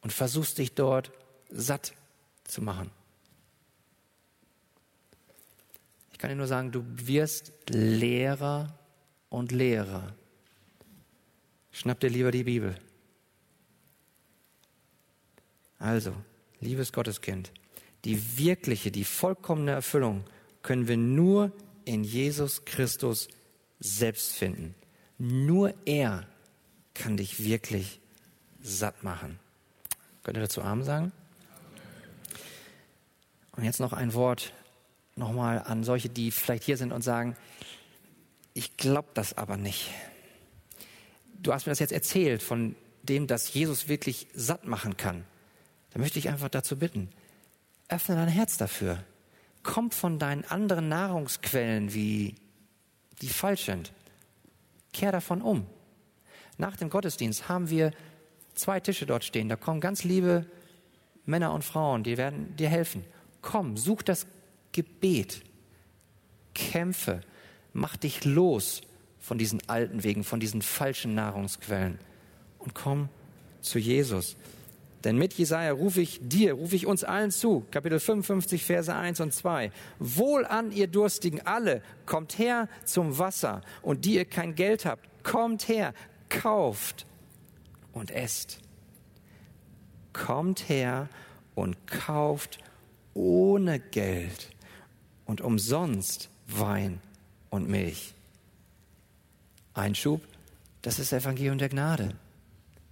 und 0.00 0.12
versuchst 0.12 0.58
dich 0.58 0.74
dort 0.74 1.10
satt 1.50 1.92
zu 2.44 2.62
machen. 2.62 2.90
Ich 6.12 6.18
kann 6.18 6.30
dir 6.30 6.36
nur 6.36 6.46
sagen, 6.46 6.72
du 6.72 6.84
wirst 6.86 7.52
Lehrer 7.68 8.76
und 9.28 9.52
Lehrer. 9.52 10.14
Schnapp 11.70 12.00
dir 12.00 12.10
lieber 12.10 12.32
die 12.32 12.44
Bibel. 12.44 12.76
Also, 15.78 16.12
liebes 16.60 16.92
Gotteskind, 16.92 17.52
die 18.04 18.38
wirkliche, 18.38 18.90
die 18.90 19.04
vollkommene 19.04 19.72
Erfüllung 19.72 20.24
können 20.62 20.88
wir 20.88 20.96
nur 20.96 21.52
in 21.84 22.04
Jesus 22.04 22.64
Christus 22.64 23.28
selbst 23.80 24.32
finden. 24.32 24.74
Nur 25.18 25.74
er 25.84 26.26
kann 26.94 27.16
dich 27.16 27.44
wirklich 27.44 28.00
satt 28.60 29.02
machen. 29.02 29.38
Könnt 30.22 30.36
ihr 30.36 30.42
dazu 30.42 30.62
Arm 30.62 30.82
sagen? 30.82 31.12
Und 33.52 33.64
jetzt 33.64 33.80
noch 33.80 33.92
ein 33.92 34.14
Wort 34.14 34.52
nochmal 35.16 35.62
an 35.62 35.82
solche, 35.82 36.08
die 36.08 36.30
vielleicht 36.30 36.64
hier 36.64 36.76
sind 36.76 36.92
und 36.92 37.02
sagen, 37.02 37.36
ich 38.54 38.76
glaube 38.76 39.08
das 39.14 39.36
aber 39.36 39.56
nicht. 39.56 39.90
Du 41.40 41.52
hast 41.52 41.66
mir 41.66 41.72
das 41.72 41.78
jetzt 41.78 41.92
erzählt 41.92 42.42
von 42.42 42.74
dem, 43.02 43.26
dass 43.26 43.52
Jesus 43.52 43.88
wirklich 43.88 44.28
satt 44.34 44.66
machen 44.66 44.96
kann. 44.96 45.24
Da 45.90 45.98
möchte 45.98 46.18
ich 46.18 46.28
einfach 46.28 46.48
dazu 46.48 46.76
bitten, 46.76 47.08
Öffne 47.88 48.16
dein 48.16 48.28
Herz 48.28 48.56
dafür. 48.56 49.02
Komm 49.62 49.90
von 49.90 50.18
deinen 50.18 50.44
anderen 50.44 50.88
Nahrungsquellen, 50.88 51.94
wie 51.94 52.34
die 53.20 53.28
falsch 53.28 53.64
sind. 53.64 53.92
Kehr 54.92 55.12
davon 55.12 55.42
um. 55.42 55.66
Nach 56.56 56.76
dem 56.76 56.90
Gottesdienst 56.90 57.48
haben 57.48 57.70
wir 57.70 57.92
zwei 58.54 58.80
Tische 58.80 59.06
dort 59.06 59.24
stehen. 59.24 59.48
Da 59.48 59.56
kommen 59.56 59.80
ganz 59.80 60.04
liebe 60.04 60.46
Männer 61.24 61.52
und 61.52 61.64
Frauen, 61.64 62.02
die 62.02 62.16
werden 62.16 62.56
dir 62.56 62.68
helfen. 62.68 63.04
Komm, 63.42 63.76
such 63.76 64.02
das 64.02 64.26
Gebet. 64.72 65.42
Kämpfe. 66.54 67.20
Mach 67.72 67.96
dich 67.96 68.24
los 68.24 68.80
von 69.20 69.38
diesen 69.38 69.68
alten 69.68 70.02
Wegen, 70.02 70.24
von 70.24 70.40
diesen 70.40 70.62
falschen 70.62 71.14
Nahrungsquellen 71.14 71.98
und 72.58 72.74
komm 72.74 73.08
zu 73.60 73.78
Jesus. 73.78 74.36
Denn 75.04 75.16
mit 75.16 75.34
Jesaja 75.34 75.72
rufe 75.72 76.00
ich 76.00 76.20
dir, 76.22 76.54
rufe 76.54 76.74
ich 76.74 76.86
uns 76.86 77.04
allen 77.04 77.30
zu. 77.30 77.64
Kapitel 77.70 78.00
55, 78.00 78.64
Verse 78.64 78.94
1 78.94 79.20
und 79.20 79.32
2. 79.32 79.70
Wohl 79.98 80.44
an, 80.44 80.72
ihr 80.72 80.88
Durstigen 80.88 81.40
alle, 81.46 81.82
kommt 82.04 82.38
her 82.38 82.68
zum 82.84 83.18
Wasser. 83.18 83.62
Und 83.82 84.04
die 84.04 84.16
ihr 84.16 84.24
kein 84.24 84.54
Geld 84.54 84.84
habt, 84.84 85.08
kommt 85.22 85.68
her, 85.68 85.94
kauft 86.28 87.06
und 87.92 88.10
esst. 88.10 88.60
Kommt 90.12 90.68
her 90.68 91.08
und 91.54 91.86
kauft 91.86 92.58
ohne 93.14 93.78
Geld 93.78 94.50
und 95.26 95.40
umsonst 95.40 96.28
Wein 96.46 97.00
und 97.50 97.68
Milch. 97.68 98.14
Einschub, 99.74 100.22
das 100.82 100.98
ist 100.98 101.12
Evangelium 101.12 101.58
der 101.58 101.68
Gnade. 101.68 102.16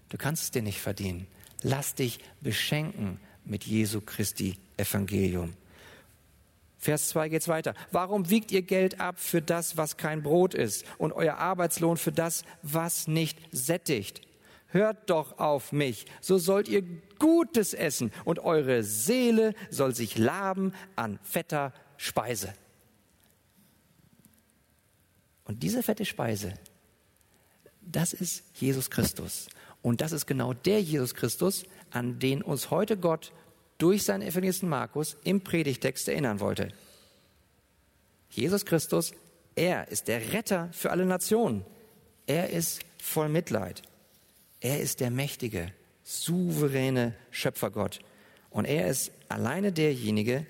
Du 0.08 0.18
kannst 0.18 0.44
es 0.44 0.50
dir 0.52 0.62
nicht 0.62 0.80
verdienen. 0.80 1.26
Lass 1.62 1.94
dich 1.94 2.18
beschenken 2.40 3.20
mit 3.44 3.64
Jesu 3.64 4.00
Christi 4.00 4.58
Evangelium. 4.76 5.54
Vers 6.78 7.08
2 7.08 7.30
geht's 7.30 7.48
weiter. 7.48 7.74
Warum 7.90 8.30
wiegt 8.30 8.52
ihr 8.52 8.62
Geld 8.62 9.00
ab 9.00 9.18
für 9.18 9.42
das, 9.42 9.76
was 9.76 9.96
kein 9.96 10.22
Brot 10.22 10.54
ist 10.54 10.84
und 10.98 11.12
euer 11.12 11.36
Arbeitslohn 11.36 11.96
für 11.96 12.12
das, 12.12 12.44
was 12.62 13.08
nicht 13.08 13.38
sättigt? 13.50 14.20
Hört 14.68 15.08
doch 15.10 15.38
auf 15.38 15.72
mich, 15.72 16.06
so 16.20 16.38
sollt 16.38 16.68
ihr 16.68 16.82
Gutes 17.18 17.72
essen 17.72 18.12
und 18.24 18.40
eure 18.40 18.82
Seele 18.82 19.54
soll 19.70 19.94
sich 19.94 20.18
laben 20.18 20.74
an 20.96 21.18
fetter 21.22 21.72
Speise. 21.96 22.52
Und 25.44 25.62
diese 25.62 25.82
fette 25.82 26.04
Speise, 26.04 26.54
das 27.80 28.12
ist 28.12 28.44
Jesus 28.54 28.90
Christus. 28.90 29.46
Und 29.86 30.00
das 30.00 30.10
ist 30.10 30.26
genau 30.26 30.52
der 30.52 30.82
Jesus 30.82 31.14
Christus, 31.14 31.64
an 31.92 32.18
den 32.18 32.42
uns 32.42 32.72
heute 32.72 32.96
Gott 32.96 33.32
durch 33.78 34.02
seinen 34.02 34.22
Evangelisten 34.22 34.68
Markus 34.68 35.16
im 35.22 35.42
Predigtext 35.42 36.08
erinnern 36.08 36.40
wollte. 36.40 36.72
Jesus 38.28 38.64
Christus, 38.64 39.12
er 39.54 39.86
ist 39.86 40.08
der 40.08 40.32
Retter 40.32 40.70
für 40.72 40.90
alle 40.90 41.06
Nationen. 41.06 41.64
Er 42.26 42.50
ist 42.50 42.80
voll 43.00 43.28
Mitleid. 43.28 43.82
Er 44.60 44.80
ist 44.80 44.98
der 44.98 45.12
mächtige, 45.12 45.72
souveräne 46.02 47.14
Schöpfergott. 47.30 48.00
Und 48.50 48.64
er 48.64 48.88
ist 48.88 49.12
alleine 49.28 49.70
derjenige, 49.70 50.46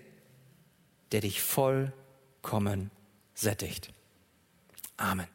der 1.12 1.20
dich 1.20 1.42
vollkommen 1.42 2.90
sättigt. 3.34 3.92
Amen. 4.96 5.26